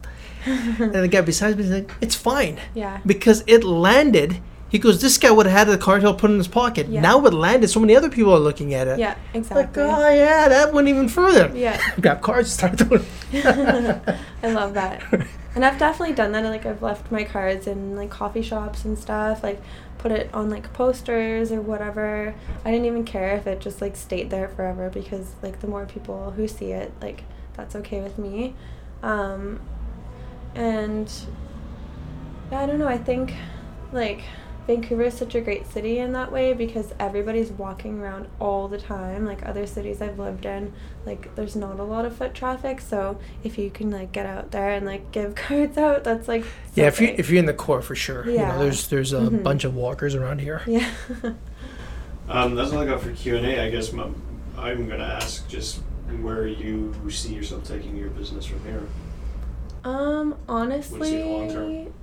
and 0.47 0.95
the 0.95 1.09
guy 1.09 1.21
beside 1.21 1.57
me 1.59 1.65
is 1.65 1.71
like, 1.71 1.91
it's 2.01 2.15
fine 2.15 2.59
yeah 2.75 3.01
because 3.07 3.45
it 3.47 3.63
landed. 3.65 4.41
He 4.71 4.79
goes, 4.79 5.01
this 5.01 5.19
guy 5.19 5.31
would 5.31 5.47
have 5.47 5.67
had 5.67 5.69
the 5.75 5.77
card. 5.79 6.01
He'll 6.03 6.15
put 6.15 6.31
in 6.31 6.39
his 6.39 6.47
pocket. 6.47 6.87
Yeah. 6.89 7.01
Now 7.01 7.25
it 7.27 7.35
landed. 7.35 7.69
So 7.69 7.81
many 7.81 7.97
other 7.97 8.09
people 8.09 8.33
are 8.33 8.39
looking 8.39 8.73
at 8.73 8.87
it. 8.87 8.99
yeah 8.99 9.17
exactly. 9.35 9.83
Like, 9.83 9.93
oh 10.01 10.09
yeah, 10.11 10.49
that 10.49 10.73
went 10.73 10.89
even 10.89 11.09
further. 11.09 11.51
yeah 11.55 11.81
Grab 12.01 12.21
cards, 12.21 12.53
start 12.53 12.79
throwing. 12.79 13.05
I 14.43 14.53
love 14.53 14.75
that. 14.75 15.03
And 15.55 15.65
I've 15.65 15.79
definitely 15.79 16.15
done 16.15 16.33
that. 16.33 16.45
Like 16.45 16.67
I've 16.67 16.83
left 16.83 17.11
my 17.11 17.25
cards 17.25 17.67
in 17.67 17.97
like 17.97 18.11
coffee 18.11 18.43
shops 18.43 18.85
and 18.85 18.99
stuff. 18.99 19.43
Like 19.43 19.61
put 19.99 20.13
it 20.13 20.33
on 20.33 20.49
like 20.49 20.73
posters 20.73 21.51
or 21.53 21.61
whatever. 21.61 22.35
I 22.65 22.71
didn't 22.71 22.87
even 22.87 23.05
care 23.05 23.37
if 23.37 23.47
it 23.47 23.61
just 23.61 23.81
like 23.81 23.97
stayed 23.97 24.31
there 24.31 24.49
forever 24.49 24.91
because 24.91 25.35
like 25.43 25.61
the 25.61 25.67
more 25.67 25.87
people 25.87 26.31
who 26.33 26.47
see 26.47 26.73
it, 26.73 26.93
like 27.01 27.25
that's 27.57 27.75
okay 27.77 28.01
with 28.01 28.19
me. 28.19 28.55
Um, 29.03 29.61
and 30.55 31.11
yeah, 32.51 32.61
I 32.61 32.67
don't 32.67 32.79
know. 32.79 32.89
I 32.89 32.99
think 32.99 33.35
like 33.93 34.23
Vancouver 34.71 35.03
is 35.03 35.15
such 35.15 35.35
a 35.35 35.41
great 35.41 35.67
city 35.67 35.99
in 35.99 36.13
that 36.13 36.31
way 36.31 36.53
because 36.53 36.95
everybody's 37.01 37.51
walking 37.51 37.99
around 38.01 38.29
all 38.39 38.69
the 38.69 38.79
time. 38.79 39.27
Like 39.27 39.45
other 39.45 39.67
cities 39.67 40.01
I've 40.01 40.17
lived 40.21 40.47
in, 40.47 40.73
like 41.05 41.35
there's 41.35 41.57
not 41.57 41.81
a 41.81 41.83
lot 41.83 42.05
of 42.05 42.15
foot 42.15 42.35
traffic. 42.35 42.81
So 42.81 43.19
if 43.43 43.59
you 43.59 43.69
can 43.71 43.91
like 43.91 44.13
get 44.13 44.27
out 44.27 44.53
there 44.53 44.71
and 44.71 44.87
like 44.87 45.11
give 45.11 45.35
cards 45.47 45.77
out, 45.77 46.05
that's 46.05 46.29
like 46.29 46.45
so 46.45 46.51
Yeah, 46.75 46.87
if 46.87 47.01
you 47.01 47.09
great. 47.09 47.19
if 47.19 47.31
you're 47.31 47.41
in 47.41 47.47
the 47.47 47.53
core 47.55 47.83
for 47.83 47.97
sure. 47.97 48.25
You 48.27 48.35
Yeah. 48.37 48.53
know, 48.53 48.59
there's 48.61 48.87
there's 48.87 49.13
a 49.13 49.23
Mhm. 49.23 49.43
bunch 49.43 49.65
of 49.65 49.75
walkers 49.75 50.15
around 50.15 50.41
here. 50.41 50.63
yeah. 50.67 50.89
Um, 52.29 52.55
that's 52.55 52.71
all 52.73 52.79
I 52.79 52.87
got 52.87 53.01
for 53.01 53.11
Q 53.11 53.39
and 53.39 53.45
A. 53.47 53.61
I 53.65 53.71
guess 53.71 53.93
my, 53.93 54.07
I'm 54.57 54.89
gonna 54.89 55.03
ask 55.03 55.49
just 55.49 55.81
where 56.23 56.47
you 56.47 56.95
see 57.11 57.35
yourself 57.35 57.65
taking 57.65 57.97
your 57.97 58.11
business 58.11 58.47
from 58.47 58.63
here. 58.63 58.83
um, 59.83 60.37
What's 60.47 61.11
your 61.11 61.25
long 61.27 61.43
honestly, 61.43 61.53
term? 61.53 61.95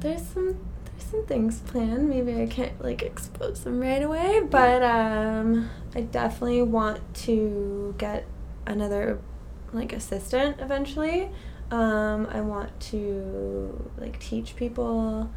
there's 0.00 0.22
some 0.26 0.46
there's 0.48 0.56
some 1.02 1.26
things 1.26 1.60
planned. 1.60 2.08
Maybe 2.08 2.40
I 2.40 2.46
can't 2.46 2.80
like 2.82 3.02
expose 3.02 3.64
them 3.64 3.80
right 3.80 4.02
away, 4.02 4.40
but 4.48 4.82
um, 4.82 5.70
I 5.94 6.02
definitely 6.02 6.62
want 6.62 7.14
to 7.26 7.94
get 7.98 8.26
another 8.66 9.20
like 9.72 9.92
assistant 9.92 10.60
eventually. 10.60 11.30
Um, 11.70 12.26
I 12.30 12.40
want 12.40 12.78
to 12.92 13.90
like 13.96 14.18
teach 14.18 14.56
people. 14.56 15.30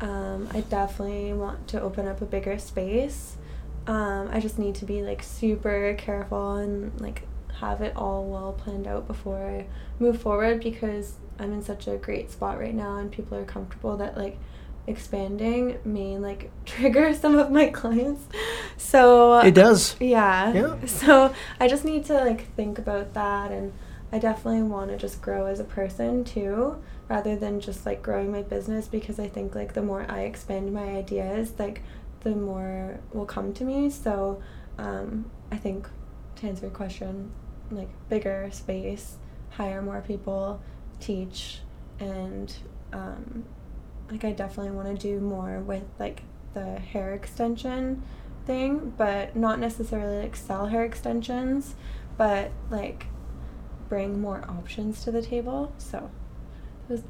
Um, 0.00 0.48
I 0.52 0.60
definitely 0.62 1.32
want 1.32 1.68
to 1.68 1.80
open 1.80 2.06
up 2.08 2.22
a 2.22 2.26
bigger 2.26 2.58
space. 2.58 3.36
Um, 3.86 4.28
I 4.32 4.40
just 4.40 4.58
need 4.58 4.74
to 4.76 4.84
be 4.84 5.02
like 5.02 5.22
super 5.22 5.94
careful 5.98 6.56
and 6.56 6.98
like 7.00 7.22
have 7.60 7.82
it 7.82 7.94
all 7.96 8.24
well 8.24 8.52
planned 8.52 8.86
out 8.86 9.06
before 9.06 9.46
I 9.46 9.66
move 9.98 10.20
forward 10.20 10.62
because 10.62 11.14
I'm 11.38 11.52
in 11.52 11.62
such 11.62 11.86
a 11.86 11.96
great 11.96 12.30
spot 12.30 12.58
right 12.58 12.74
now 12.74 12.96
and 12.96 13.10
people 13.10 13.36
are 13.36 13.44
comfortable 13.44 13.96
that 13.96 14.16
like 14.16 14.38
expanding 14.86 15.78
may 15.84 16.18
like 16.18 16.50
trigger 16.64 17.14
some 17.14 17.36
of 17.36 17.50
my 17.50 17.66
clients. 17.68 18.24
So 18.76 19.38
It 19.40 19.54
does. 19.54 19.96
yeah. 20.00 20.52
Yeah. 20.52 20.86
So 20.86 21.32
I 21.58 21.68
just 21.68 21.84
need 21.84 22.04
to 22.06 22.14
like 22.14 22.52
think 22.54 22.78
about 22.78 23.14
that 23.14 23.50
and 23.52 23.72
I 24.12 24.18
definitely 24.18 24.62
want 24.62 24.90
to 24.90 24.96
just 24.96 25.22
grow 25.22 25.46
as 25.46 25.60
a 25.60 25.64
person 25.64 26.24
too 26.24 26.82
rather 27.08 27.36
than 27.36 27.60
just 27.60 27.86
like 27.86 28.02
growing 28.02 28.30
my 28.32 28.42
business 28.42 28.88
because 28.88 29.18
I 29.20 29.28
think 29.28 29.54
like 29.54 29.74
the 29.74 29.82
more 29.82 30.04
I 30.08 30.22
expand 30.22 30.72
my 30.72 30.84
ideas 30.96 31.52
like 31.58 31.82
the 32.20 32.30
more 32.30 32.98
will 33.12 33.26
come 33.26 33.52
to 33.54 33.64
me. 33.64 33.90
So 33.90 34.42
um 34.78 35.30
I 35.52 35.56
think 35.56 35.88
to 36.36 36.46
answer 36.46 36.62
your 36.66 36.70
question 36.74 37.30
like 37.70 37.88
bigger 38.08 38.48
space, 38.52 39.16
hire 39.50 39.80
more 39.82 40.00
people, 40.00 40.60
teach 40.98 41.60
and 42.00 42.52
um 42.92 43.44
like 44.10 44.24
I 44.24 44.32
definitely 44.32 44.72
want 44.72 44.88
to 44.88 44.94
do 45.00 45.20
more 45.20 45.60
with 45.60 45.84
like 45.98 46.22
the 46.54 46.78
hair 46.78 47.14
extension 47.14 48.02
thing, 48.46 48.92
but 48.96 49.36
not 49.36 49.58
necessarily 49.58 50.22
like 50.22 50.36
sell 50.36 50.66
hair 50.66 50.84
extensions, 50.84 51.74
but 52.16 52.50
like 52.70 53.06
bring 53.88 54.20
more 54.20 54.44
options 54.48 55.04
to 55.04 55.10
the 55.10 55.22
table. 55.22 55.72
So 55.78 56.10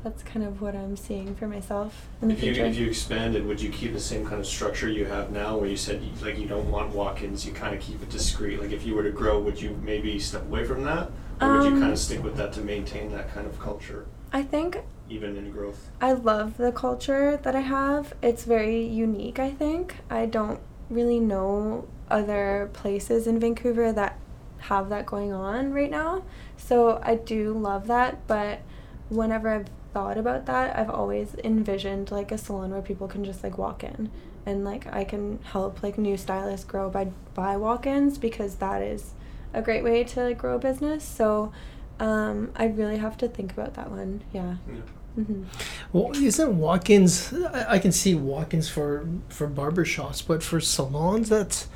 that's 0.02 0.22
kind 0.22 0.44
of 0.44 0.60
what 0.60 0.76
I'm 0.76 0.94
seeing 0.94 1.34
for 1.34 1.46
myself 1.48 2.06
in 2.20 2.28
the 2.28 2.34
If 2.34 2.42
you 2.42 2.52
future. 2.54 2.66
if 2.68 2.76
you 2.76 2.86
expanded, 2.86 3.46
would 3.46 3.62
you 3.62 3.70
keep 3.70 3.94
the 3.94 4.00
same 4.00 4.26
kind 4.26 4.38
of 4.38 4.46
structure 4.46 4.88
you 4.90 5.06
have 5.06 5.30
now, 5.30 5.56
where 5.56 5.70
you 5.70 5.76
said 5.76 6.02
you, 6.02 6.10
like 6.22 6.38
you 6.38 6.46
don't 6.46 6.70
want 6.70 6.94
walk-ins, 6.94 7.46
you 7.46 7.52
kind 7.54 7.74
of 7.74 7.80
keep 7.80 8.02
it 8.02 8.10
discreet. 8.10 8.60
Like 8.60 8.72
if 8.72 8.84
you 8.84 8.94
were 8.94 9.02
to 9.02 9.10
grow, 9.10 9.40
would 9.40 9.58
you 9.60 9.80
maybe 9.82 10.18
step 10.18 10.42
away 10.42 10.64
from 10.64 10.84
that, 10.84 11.10
or 11.40 11.52
would 11.52 11.64
you 11.64 11.70
Um, 11.70 11.80
kind 11.80 11.92
of 11.92 11.98
stick 11.98 12.22
with 12.22 12.36
that 12.36 12.52
to 12.54 12.60
maintain 12.60 13.10
that 13.12 13.32
kind 13.32 13.46
of 13.46 13.58
culture, 13.58 14.04
I 14.34 14.42
think 14.42 14.82
even 15.10 15.36
in 15.36 15.50
growth? 15.50 15.90
I 16.00 16.12
love 16.12 16.56
the 16.56 16.72
culture 16.72 17.36
that 17.36 17.54
I 17.54 17.60
have. 17.60 18.14
It's 18.22 18.44
very 18.44 18.82
unique, 18.82 19.38
I 19.38 19.50
think. 19.50 19.96
I 20.08 20.26
don't 20.26 20.60
really 20.88 21.20
know 21.20 21.88
other 22.10 22.70
places 22.72 23.26
in 23.26 23.38
Vancouver 23.38 23.92
that 23.92 24.18
have 24.58 24.88
that 24.88 25.06
going 25.06 25.32
on 25.32 25.72
right 25.72 25.90
now. 25.90 26.22
So 26.56 27.00
I 27.02 27.16
do 27.16 27.52
love 27.52 27.86
that, 27.86 28.26
but 28.26 28.60
whenever 29.08 29.48
I've 29.48 29.68
thought 29.92 30.18
about 30.18 30.46
that, 30.46 30.78
I've 30.78 30.90
always 30.90 31.34
envisioned 31.42 32.10
like 32.10 32.30
a 32.30 32.38
salon 32.38 32.70
where 32.70 32.82
people 32.82 33.08
can 33.08 33.24
just 33.24 33.42
like 33.42 33.58
walk 33.58 33.82
in 33.82 34.10
and 34.46 34.64
like 34.64 34.86
I 34.92 35.04
can 35.04 35.38
help 35.42 35.82
like 35.82 35.98
new 35.98 36.16
stylists 36.16 36.64
grow 36.64 36.88
by 36.88 37.06
by 37.34 37.56
walk-ins 37.56 38.18
because 38.18 38.56
that 38.56 38.82
is 38.82 39.12
a 39.52 39.60
great 39.60 39.82
way 39.82 40.04
to 40.04 40.24
like, 40.24 40.38
grow 40.38 40.56
a 40.56 40.58
business. 40.58 41.04
So 41.04 41.52
um, 41.98 42.52
I 42.56 42.66
really 42.66 42.98
have 42.98 43.16
to 43.18 43.28
think 43.28 43.52
about 43.52 43.74
that 43.74 43.90
one. 43.90 44.22
Yeah. 44.32 44.56
Yeah. 44.68 44.80
Hmm 45.14 45.44
Well, 45.92 46.12
isn't 46.14 46.58
walk-ins? 46.58 47.32
I 47.32 47.74
I 47.74 47.78
can 47.78 47.92
see 47.92 48.14
walk-ins 48.14 48.68
for 48.68 49.06
for 49.28 49.46
barber 49.46 49.84
shops, 49.84 50.22
but 50.22 50.42
for 50.42 50.60
salons, 50.60 51.28
that's 51.28 51.68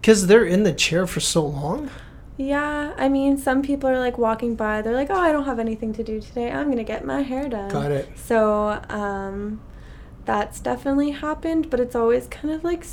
because 0.00 0.26
they're 0.26 0.44
in 0.44 0.64
the 0.64 0.72
chair 0.72 1.06
for 1.06 1.20
so 1.20 1.46
long. 1.46 1.90
Yeah, 2.36 2.94
I 2.96 3.08
mean, 3.08 3.36
some 3.36 3.62
people 3.62 3.88
are 3.90 3.98
like 3.98 4.16
walking 4.18 4.54
by, 4.56 4.80
they're 4.82 4.94
like, 4.94 5.10
oh, 5.10 5.20
I 5.20 5.32
don't 5.32 5.44
have 5.44 5.58
anything 5.58 5.92
to 5.94 6.02
do 6.02 6.20
today. 6.20 6.50
I'm 6.50 6.66
going 6.66 6.78
to 6.78 6.84
get 6.84 7.04
my 7.04 7.22
hair 7.22 7.48
done. 7.48 7.70
Got 7.70 7.92
it. 7.92 8.08
So, 8.16 8.82
um, 8.88 9.60
that's 10.24 10.60
definitely 10.60 11.10
happened, 11.10 11.68
but 11.70 11.78
it's 11.80 11.94
always 11.94 12.26
kind 12.28 12.54
of 12.54 12.64
like 12.64 12.84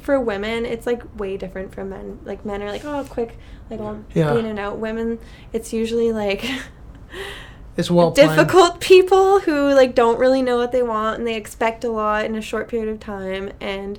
for 0.00 0.20
women, 0.20 0.66
it's 0.66 0.86
like 0.86 1.02
way 1.18 1.36
different 1.36 1.74
from 1.74 1.90
men. 1.90 2.18
Like, 2.24 2.44
men 2.44 2.62
are 2.62 2.70
like, 2.70 2.84
oh, 2.84 3.06
quick, 3.08 3.38
like, 3.70 3.80
I'll 3.80 4.04
Yeah. 4.14 4.32
be 4.32 4.38
in 4.40 4.46
and 4.46 4.58
out. 4.58 4.78
Women, 4.78 5.18
it's 5.52 5.72
usually 5.72 6.12
like 6.12 6.44
It's 7.76 7.90
well 7.90 8.12
planned. 8.12 8.30
difficult 8.30 8.80
people 8.80 9.40
who 9.40 9.74
like 9.74 9.94
don't 9.94 10.18
really 10.18 10.42
know 10.42 10.56
what 10.56 10.72
they 10.72 10.82
want 10.82 11.18
and 11.18 11.26
they 11.26 11.34
expect 11.34 11.84
a 11.84 11.90
lot 11.90 12.24
in 12.24 12.36
a 12.36 12.40
short 12.40 12.68
period 12.68 12.88
of 12.88 13.00
time 13.00 13.50
and 13.60 13.98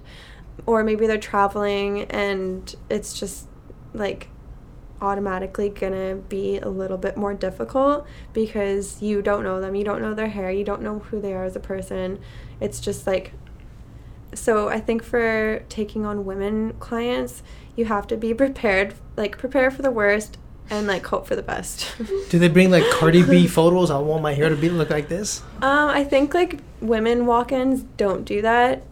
or 0.65 0.83
maybe 0.83 1.07
they're 1.07 1.17
traveling 1.17 2.03
and 2.03 2.73
it's 2.89 3.19
just 3.19 3.47
like 3.93 4.29
automatically 5.01 5.69
gonna 5.69 6.15
be 6.15 6.57
a 6.59 6.69
little 6.69 6.97
bit 6.97 7.17
more 7.17 7.33
difficult 7.33 8.07
because 8.33 9.01
you 9.01 9.21
don't 9.21 9.43
know 9.43 9.59
them. 9.59 9.75
You 9.75 9.83
don't 9.83 10.01
know 10.01 10.13
their 10.13 10.29
hair. 10.29 10.49
You 10.49 10.63
don't 10.63 10.81
know 10.81 10.99
who 10.99 11.19
they 11.19 11.33
are 11.33 11.43
as 11.43 11.55
a 11.55 11.59
person. 11.59 12.19
It's 12.61 12.79
just 12.79 13.05
like 13.05 13.33
so 14.33 14.67
I 14.69 14.79
think 14.79 15.03
for 15.03 15.63
taking 15.69 16.05
on 16.05 16.25
women 16.25 16.73
clients, 16.73 17.41
you 17.75 17.85
have 17.85 18.05
to 18.07 18.17
be 18.17 18.33
prepared, 18.33 18.95
like 19.15 19.37
prepare 19.37 19.71
for 19.71 19.81
the 19.81 19.91
worst 19.91 20.37
and 20.69 20.87
like 20.87 21.05
hope 21.05 21.27
for 21.27 21.35
the 21.35 21.43
best. 21.43 21.93
Do 22.29 22.39
they 22.39 22.47
bring 22.47 22.71
like 22.71 22.83
Cardi 22.91 23.23
B 23.23 23.47
photos? 23.47 23.91
I 23.91 23.97
want 23.97 24.23
my 24.23 24.33
hair 24.33 24.49
to 24.49 24.55
be 24.55 24.69
look 24.69 24.89
like 24.89 25.07
this. 25.07 25.41
Um, 25.61 25.89
I 25.89 26.03
think 26.03 26.33
like 26.33 26.59
women 26.81 27.25
walk-ins 27.25 27.83
don't 27.97 28.25
do 28.25 28.41
that. 28.41 28.83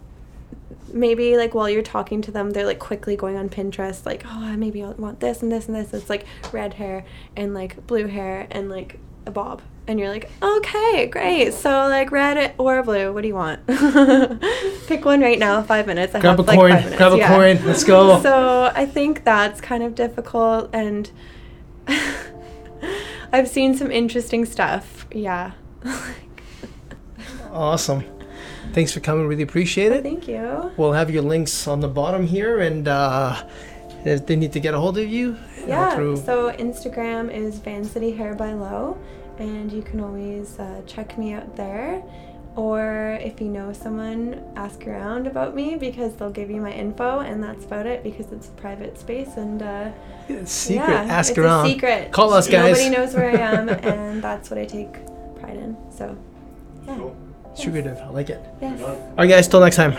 Maybe 0.92 1.38
like 1.38 1.56
while 1.56 1.70
you're 1.70 1.82
talking 1.82 2.22
to 2.22 2.32
them, 2.32 2.52
they're 2.52 2.66
like 2.66 2.80
quickly 2.80 3.16
going 3.16 3.36
on 3.36 3.50
Pinterest, 3.50 4.06
like, 4.06 4.24
oh, 4.28 4.56
maybe 4.56 4.84
I 4.84 4.90
want 4.90 5.20
this 5.20 5.42
and 5.42 5.52
this 5.52 5.68
and 5.68 5.76
this. 5.76 5.94
It's 5.94 6.10
like 6.10 6.26
red 6.52 6.76
hair 6.76 7.06
and 7.36 7.54
like 7.54 7.88
blue 7.88 8.06
hair 8.06 8.48
and 8.52 8.70
like 8.70 9.00
a 9.26 9.32
bob, 9.32 9.64
and 9.88 10.00
you're 10.00 10.10
like, 10.10 10.30
okay, 10.42 11.08
great. 11.08 11.54
So 11.54 11.70
like 11.70 12.12
red 12.12 12.54
or 12.60 12.84
blue, 12.84 13.12
what 13.12 13.22
do 13.22 13.28
you 13.28 13.34
want? 13.34 13.66
Pick 14.88 15.04
one 15.04 15.22
right 15.22 15.40
now. 15.40 15.64
Five 15.64 15.88
minutes. 15.88 16.14
I 16.14 16.20
Grab 16.20 16.40
a 16.40 16.44
have, 16.44 16.48
like, 16.48 16.60
coin. 16.60 16.98
Grab 16.98 17.14
a 17.14 17.18
yeah. 17.18 17.28
coin. 17.28 17.66
Let's 17.66 17.84
go. 17.84 18.22
So 18.22 18.72
I 18.76 18.86
think 18.86 19.24
that's 19.24 19.62
kind 19.62 19.82
of 19.82 19.96
difficult, 19.96 20.70
and 20.74 21.10
I've 23.32 23.48
seen 23.48 23.76
some 23.76 23.92
interesting 23.92 24.46
stuff. 24.46 25.06
Yeah. 25.12 25.52
awesome. 27.52 28.04
Thanks 28.74 28.92
for 28.92 29.00
coming. 29.00 29.28
Really 29.28 29.44
appreciate 29.44 29.92
it. 29.92 30.04
Thank 30.04 30.28
you. 30.28 30.72
We'll 30.78 30.94
have 30.94 31.10
your 31.12 31.24
links 31.24 31.68
on 31.68 31.80
the 31.80 31.88
bottom 31.88 32.26
here, 32.26 32.60
and 32.60 32.88
uh, 32.88 33.44
if 34.06 34.26
they 34.26 34.36
need 34.36 34.52
to 34.54 34.60
get 34.60 34.74
a 34.74 34.80
hold 34.80 34.98
of 34.98 35.08
you, 35.08 35.38
Yeah. 35.68 35.96
through 35.96 36.18
So 36.18 36.52
Instagram 36.54 37.32
is 37.32 37.60
Vancity 37.60 38.12
Hair 38.12 38.36
by 38.36 38.54
Lo, 38.54 38.98
and 39.40 39.72
you 39.72 39.82
can 39.84 40.00
always 40.00 40.58
uh, 40.60 40.82
check 40.88 41.18
me 41.18 41.34
out 41.34 41.56
there. 41.56 42.02
Or 42.56 43.18
if 43.20 43.42
you 43.42 43.48
know 43.48 43.74
someone, 43.74 44.44
ask 44.56 44.86
around 44.86 45.26
about 45.26 45.56
me 45.56 45.76
because 45.76 46.16
they'll 46.16 46.30
give 46.30 46.52
you 46.52 46.62
my 46.62 46.72
info, 46.72 47.20
and 47.22 47.44
that's 47.44 47.66
about 47.66 47.88
it 47.88 48.04
because 48.04 48.32
it's 48.32 48.48
a 48.50 48.52
private 48.52 48.98
space 49.00 49.38
and. 49.38 49.62
Uh, 49.64 49.92
it's 50.30 50.52
secret. 50.52 50.88
yeah, 50.88 51.02
Ask 51.10 51.32
it's 51.32 51.40
around. 51.40 51.66
A 51.66 51.70
secret. 51.70 52.12
Call 52.12 52.32
us, 52.34 52.48
guys. 52.48 52.78
Nobody 52.78 52.96
knows 52.96 53.14
where 53.16 53.30
I 53.32 53.40
am, 53.42 53.70
and 53.84 54.24
that's 54.24 54.50
what 54.52 54.60
I 54.60 54.66
take 54.66 54.94
pride 55.40 55.58
in. 55.58 55.76
So, 55.92 56.16
yeah. 56.86 56.96
Cool. 56.96 57.16
Secretive. 57.56 57.98
I 57.98 58.10
like 58.10 58.30
it. 58.30 58.44
Yes. 58.62 58.82
All 58.82 59.16
right, 59.18 59.28
guys. 59.28 59.48
Till 59.48 59.60
next 59.60 59.76
time. 59.76 59.94